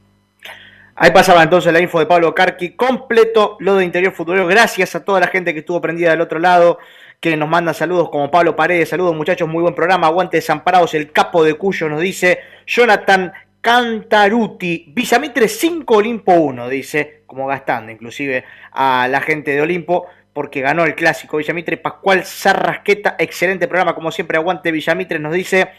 Ahí 0.94 1.10
pasaba 1.10 1.42
entonces 1.42 1.72
la 1.72 1.80
info 1.80 1.98
de 1.98 2.06
Pablo 2.06 2.34
Carqui, 2.34 2.70
completo 2.70 3.58
lo 3.60 3.76
de 3.76 3.84
Interior 3.84 4.14
Futbolero. 4.14 4.46
Gracias 4.46 4.94
a 4.94 5.04
toda 5.04 5.20
la 5.20 5.26
gente 5.26 5.52
que 5.52 5.60
estuvo 5.60 5.80
prendida 5.80 6.10
del 6.10 6.22
otro 6.22 6.38
lado, 6.38 6.78
que 7.20 7.36
nos 7.36 7.48
manda 7.48 7.74
saludos 7.74 8.08
como 8.08 8.30
Pablo 8.30 8.56
Paredes. 8.56 8.88
Saludos 8.88 9.14
muchachos, 9.14 9.46
muy 9.46 9.60
buen 9.60 9.74
programa. 9.74 10.06
Aguante 10.06 10.38
desamparados, 10.38 10.94
el 10.94 11.12
capo 11.12 11.44
de 11.44 11.54
Cuyo 11.54 11.90
nos 11.90 12.00
dice. 12.00 12.40
Jonathan 12.66 13.32
Cantaruti, 13.60 14.86
Villamitre 14.94 15.48
5, 15.48 15.96
Olimpo 15.96 16.32
1, 16.32 16.68
dice, 16.68 17.22
como 17.26 17.46
gastando 17.46 17.92
inclusive 17.92 18.44
a 18.72 19.08
la 19.08 19.20
gente 19.20 19.50
de 19.50 19.60
Olimpo, 19.60 20.06
porque 20.36 20.60
ganó 20.60 20.84
el 20.84 20.94
clásico 20.94 21.38
Villamitre. 21.38 21.78
Pascual 21.78 22.26
Sarrasqueta, 22.26 23.16
excelente 23.18 23.66
programa, 23.68 23.94
como 23.94 24.12
siempre, 24.12 24.36
aguante 24.36 24.70
Villamitre, 24.70 25.18
nos 25.18 25.32
dice. 25.32 25.70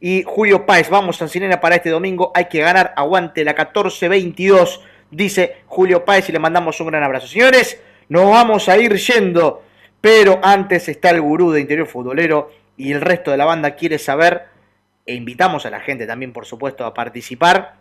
Y 0.00 0.24
Julio 0.26 0.66
Páez, 0.66 0.90
vamos 0.90 1.18
Sancinena 1.18 1.60
para 1.60 1.76
este 1.76 1.90
domingo, 1.90 2.32
hay 2.34 2.46
que 2.46 2.58
ganar, 2.58 2.92
aguante 2.96 3.44
la 3.44 3.54
14-22, 3.54 4.80
dice 5.12 5.58
Julio 5.66 6.04
Páez 6.04 6.28
y 6.28 6.32
le 6.32 6.40
mandamos 6.40 6.80
un 6.80 6.88
gran 6.88 7.04
abrazo. 7.04 7.28
Señores, 7.28 7.80
nos 8.08 8.28
vamos 8.28 8.68
a 8.68 8.76
ir 8.78 8.96
yendo, 8.96 9.62
pero 10.00 10.40
antes 10.42 10.88
está 10.88 11.10
el 11.10 11.20
gurú 11.20 11.52
de 11.52 11.60
Interior 11.60 11.86
Futbolero 11.86 12.50
y 12.76 12.90
el 12.90 13.02
resto 13.02 13.30
de 13.30 13.36
la 13.36 13.44
banda 13.44 13.76
quiere 13.76 14.00
saber, 14.00 14.46
e 15.06 15.14
invitamos 15.14 15.66
a 15.66 15.70
la 15.70 15.78
gente 15.78 16.08
también, 16.08 16.32
por 16.32 16.46
supuesto, 16.46 16.84
a 16.84 16.94
participar, 16.94 17.76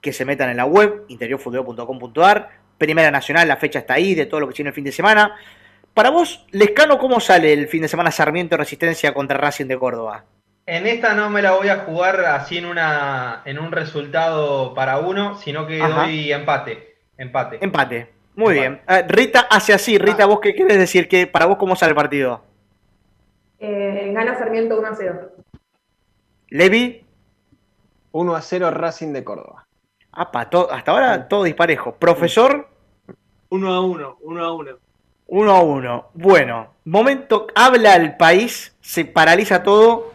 que 0.00 0.14
se 0.14 0.24
metan 0.24 0.48
en 0.48 0.56
la 0.56 0.64
web, 0.64 1.04
interiorfutbolero.com.ar, 1.08 2.64
Primera 2.78 3.10
Nacional, 3.10 3.48
la 3.48 3.56
fecha 3.56 3.78
está 3.80 3.94
ahí, 3.94 4.14
de 4.14 4.26
todo 4.26 4.40
lo 4.40 4.48
que 4.48 4.54
tiene 4.54 4.68
el 4.68 4.74
fin 4.74 4.84
de 4.84 4.92
semana. 4.92 5.34
Para 5.94 6.10
vos, 6.10 6.44
Lescano, 6.50 6.98
¿cómo 6.98 7.20
sale 7.20 7.52
el 7.52 7.68
fin 7.68 7.82
de 7.82 7.88
semana 7.88 8.10
Sarmiento 8.10 8.56
Resistencia 8.56 9.14
contra 9.14 9.38
Racing 9.38 9.66
de 9.66 9.78
Córdoba? 9.78 10.24
En 10.66 10.86
esta 10.86 11.14
no 11.14 11.30
me 11.30 11.42
la 11.42 11.52
voy 11.52 11.68
a 11.68 11.78
jugar 11.78 12.20
así 12.26 12.58
en 12.58 12.66
una 12.66 13.42
en 13.44 13.58
un 13.58 13.70
resultado 13.70 14.74
para 14.74 14.98
uno, 14.98 15.36
sino 15.36 15.66
que 15.66 15.80
Ajá. 15.80 16.02
doy 16.02 16.32
empate. 16.32 16.96
Empate. 17.16 17.58
Empate. 17.60 18.08
Muy 18.34 18.54
bien. 18.54 18.82
Eh, 18.88 19.04
Rita 19.08 19.46
hace 19.48 19.72
así. 19.72 19.96
Rita, 19.96 20.26
¿vos 20.26 20.40
qué 20.40 20.54
querés 20.54 20.76
decir? 20.76 21.08
que 21.08 21.26
¿Para 21.26 21.46
vos 21.46 21.56
cómo 21.56 21.76
sale 21.76 21.90
el 21.90 21.96
partido? 21.96 22.42
Eh, 23.58 24.10
gana 24.12 24.36
Sarmiento 24.36 24.78
1 24.78 24.88
a 24.88 24.94
0. 24.94 25.32
Levi. 26.48 27.06
1 28.12 28.34
a 28.36 28.42
0 28.42 28.70
Racing 28.70 29.12
de 29.12 29.24
Córdoba. 29.24 29.65
Apa, 30.18 30.48
to- 30.48 30.72
hasta 30.72 30.90
ahora 30.92 31.28
todo 31.28 31.44
disparejo. 31.44 31.94
Profesor, 31.96 32.68
1 33.50 33.72
a 33.74 33.80
1, 33.80 34.16
1 34.22 34.44
a 34.44 34.52
1. 34.52 34.70
1 35.28 35.50
a 35.54 35.60
1. 35.60 36.10
Bueno, 36.14 36.74
momento, 36.84 37.46
habla 37.54 37.94
el 37.96 38.16
país, 38.16 38.74
se 38.80 39.04
paraliza 39.04 39.62
todo. 39.62 40.12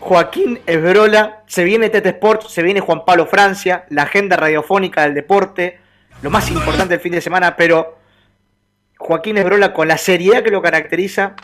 Joaquín 0.00 0.60
Esbrola, 0.66 1.42
se 1.46 1.62
viene 1.62 1.90
Tete 1.90 2.08
Sport, 2.10 2.42
se 2.48 2.62
viene 2.62 2.80
Juan 2.80 3.04
Pablo 3.04 3.26
Francia, 3.26 3.84
la 3.90 4.02
agenda 4.04 4.36
radiofónica 4.36 5.02
del 5.02 5.14
deporte. 5.14 5.78
lo 6.22 6.30
más 6.30 6.50
importante 6.50 6.94
del 6.94 7.00
fin 7.00 7.12
de 7.12 7.20
semana, 7.20 7.54
pero 7.56 7.96
Joaquín 8.98 9.38
Esbrola 9.38 9.72
con 9.72 9.88
la 9.88 9.96
seriedad 9.98 10.42
que 10.42 10.50
lo 10.50 10.60
caracteriza. 10.62 11.34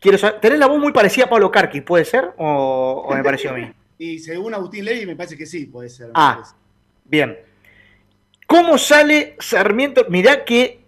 Quiero 0.00 0.18
saber, 0.18 0.40
¿tenés 0.40 0.58
la 0.58 0.66
voz 0.66 0.78
muy 0.78 0.92
parecida 0.92 1.26
a 1.26 1.28
Pablo 1.30 1.50
Carqui, 1.50 1.80
puede 1.80 2.04
ser? 2.04 2.32
¿O, 2.38 3.04
o 3.08 3.14
me 3.14 3.22
pareció 3.22 3.50
a 3.50 3.54
mí? 3.54 3.72
Y 3.98 4.18
según 4.18 4.54
Agustín 4.54 4.84
Levy, 4.84 5.06
me 5.06 5.16
parece 5.16 5.36
que 5.36 5.46
sí, 5.46 5.66
puede 5.66 5.88
ser. 5.88 6.10
Ah, 6.14 6.42
bien. 7.04 7.38
¿Cómo 8.46 8.78
sale 8.78 9.36
Sarmiento? 9.40 10.06
Mirá 10.08 10.44
que, 10.44 10.80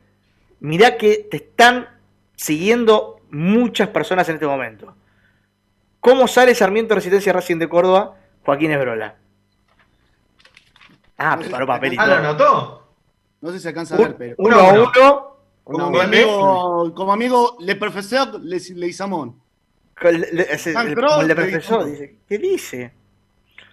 mirá 0.61 0.97
que 0.97 1.27
te 1.31 1.39
están 1.39 1.89
siguiendo 2.37 3.21
muchas 3.31 3.89
personas 3.89 4.29
en 4.29 4.35
este 4.35 4.47
momento. 4.47 4.95
¿Cómo 6.01 6.29
sale 6.29 6.55
Sarmiento 6.55 6.95
Resistencia 6.95 7.33
Racing 7.33 7.57
de 7.59 7.69
Córdoba? 7.69 8.17
Joaquín 8.45 8.71
Esbrola. 8.71 9.17
Ah, 11.17 11.37
preparó 11.39 11.67
papel 11.67 11.95
y 11.95 11.97
Ah. 11.99 12.07
¿lo 12.07 12.15
anotó? 12.15 12.89
No 13.41 13.51
sé 13.53 13.59
si 13.61 13.69
alcanza 13.69 13.95
a 13.95 13.99
ver, 13.99 14.17
pero. 14.17 14.35
uno 14.39 14.57
a 14.57 14.73
uno. 14.73 14.93
Como 15.65 15.89
Uno 15.89 15.91
mi 15.91 16.01
amigo, 16.01 16.95
como 16.95 17.13
amigo 17.13 17.57
Le 17.61 17.77
Professeur 17.77 18.41
Le, 18.41 18.59
Leizamón. 18.75 19.39
Le- 20.03 20.13
le- 20.33 20.47
el- 20.51 20.95
profesor, 20.95 21.85
dice, 21.85 22.17
¿Qué 22.27 22.39
dice? 22.39 22.93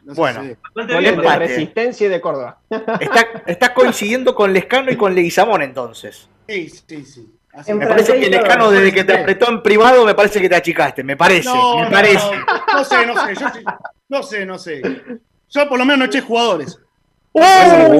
No 0.06 0.14
sé 0.14 0.22
bueno, 0.22 0.44
si- 0.44 1.08
empate. 1.08 1.40
Resistencia 1.40 2.10
de 2.10 2.22
Córdoba. 2.22 2.60
Está, 2.70 3.28
está 3.48 3.74
coincidiendo 3.74 4.34
con 4.36 4.54
Lescano 4.54 4.92
y 4.92 4.96
con 4.96 5.14
Leguizamón 5.16 5.62
entonces. 5.64 6.30
Sí, 6.48 6.70
sí, 6.70 7.04
sí. 7.06 7.32
Así 7.54 7.74
Me 7.74 7.88
parece 7.88 8.20
que 8.20 8.30
Lescano, 8.30 8.70
desde 8.70 8.94
que 8.94 9.04
te 9.04 9.18
apretó 9.18 9.50
en 9.50 9.64
privado, 9.64 10.06
me 10.06 10.14
parece 10.14 10.40
que 10.42 10.48
te 10.50 10.56
achicaste. 10.56 11.04
Me 11.04 11.18
parece, 11.18 11.50
No, 11.50 11.80
me 11.80 11.90
parece. 11.90 12.18
No, 12.18 12.74
no 12.78 12.84
sé, 12.84 13.06
no 13.06 13.26
sé. 13.26 13.36
Yo, 13.36 13.50
sí- 13.50 13.64
no 14.10 14.24
sé, 14.24 14.46
no 14.46 14.58
sé. 14.60 14.82
Yo 15.50 15.70
por 15.70 15.80
lo 15.80 15.86
menos 15.86 16.00
no 16.00 16.06
eché 16.06 16.22
jugadores. 16.22 16.78
¡Oh! 17.32 17.42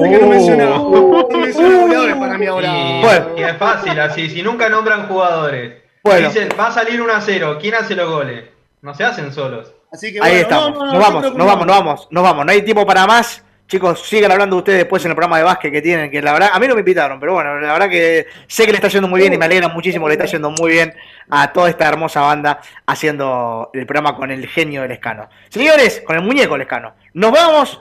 Que 0.02 0.18
no 0.20 0.26
mencionaba. 0.28 0.76
No 0.78 1.38
mencionaba 1.38 1.82
jugadores 1.86 2.16
para 2.16 2.38
mí 2.38 2.46
ahora. 2.46 2.68
Y, 2.68 3.02
Bueno. 3.02 3.26
y 3.36 3.42
es 3.42 3.56
fácil, 3.56 3.98
así, 4.00 4.30
si 4.30 4.42
nunca 4.42 4.68
nombran 4.68 5.08
jugadores. 5.08 5.82
Bueno. 6.04 6.28
Dicen, 6.28 6.48
va 6.58 6.68
a 6.68 6.72
salir 6.72 7.02
1 7.02 7.12
a 7.12 7.20
0, 7.20 7.58
¿quién 7.60 7.74
hace 7.74 7.94
los 7.96 8.08
goles? 8.10 8.44
No 8.82 8.94
se 8.94 9.04
hacen 9.04 9.32
solos. 9.32 9.72
Así 9.92 10.12
que 10.12 10.20
Ahí 10.20 10.32
bueno, 10.32 10.42
estamos. 10.42 10.70
no, 10.70 10.78
no, 10.78 10.86
no, 10.86 10.92
nos 10.92 11.02
vamos, 11.02 11.22
que 11.22 11.28
nos 11.30 11.38
no. 11.38 11.44
vamos, 11.46 11.66
nos 11.66 11.76
vamos, 11.76 12.08
nos 12.10 12.22
vamos. 12.22 12.46
No 12.46 12.52
hay 12.52 12.62
tiempo 12.62 12.86
para 12.86 13.06
más. 13.06 13.42
Chicos, 13.68 14.06
sigan 14.06 14.30
hablando 14.30 14.56
ustedes 14.56 14.78
después 14.78 15.04
en 15.04 15.10
el 15.10 15.16
programa 15.16 15.38
de 15.38 15.42
básquet 15.42 15.72
que 15.72 15.82
tienen, 15.82 16.08
que 16.08 16.22
la 16.22 16.32
verdad, 16.32 16.50
a 16.52 16.60
mí 16.60 16.68
no 16.68 16.74
me 16.74 16.80
invitaron, 16.80 17.18
pero 17.18 17.32
bueno, 17.32 17.58
la 17.58 17.72
verdad 17.72 17.88
que 17.88 18.28
sé 18.46 18.64
que 18.64 18.70
le 18.70 18.76
está 18.76 18.86
yendo 18.86 19.08
muy 19.08 19.20
bien 19.20 19.32
y 19.32 19.38
me 19.38 19.44
alegra 19.44 19.66
muchísimo, 19.66 20.06
le 20.06 20.14
está 20.14 20.24
yendo 20.26 20.52
muy 20.52 20.70
bien 20.70 20.94
a 21.30 21.52
toda 21.52 21.68
esta 21.68 21.88
hermosa 21.88 22.20
banda 22.20 22.60
haciendo 22.86 23.70
el 23.74 23.84
programa 23.84 24.14
con 24.16 24.30
el 24.30 24.46
genio 24.46 24.82
del 24.82 24.92
escano. 24.92 25.28
Señores, 25.48 26.00
con 26.06 26.14
el 26.14 26.22
muñeco 26.22 26.56
Lescano. 26.56 26.94
Nos 27.14 27.32
vamos. 27.32 27.80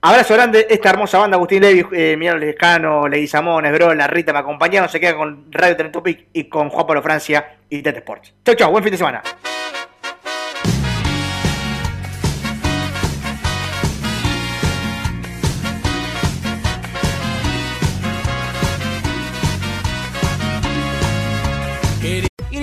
Abrazo 0.00 0.32
grande, 0.32 0.66
esta 0.70 0.88
hermosa 0.88 1.18
banda, 1.18 1.36
Agustín 1.36 1.60
Levi, 1.60 1.84
eh, 1.92 2.16
Miguel 2.16 2.40
Lescano, 2.40 3.06
Leguizamón, 3.06 3.66
Esbrola, 3.66 4.06
Rita 4.06 4.32
me 4.32 4.38
acompañaron, 4.38 4.88
se 4.88 4.98
queda 4.98 5.14
con 5.14 5.46
Radio 5.52 5.76
Trentopic 5.76 6.28
y 6.32 6.44
con 6.44 6.70
Juan 6.70 6.86
Pablo 6.86 7.02
Francia 7.02 7.56
y 7.68 7.82
Tete 7.82 7.98
Sports. 7.98 8.32
Chau, 8.44 8.54
chau, 8.54 8.70
buen 8.70 8.82
fin 8.82 8.90
de 8.90 8.96
semana. 8.96 9.22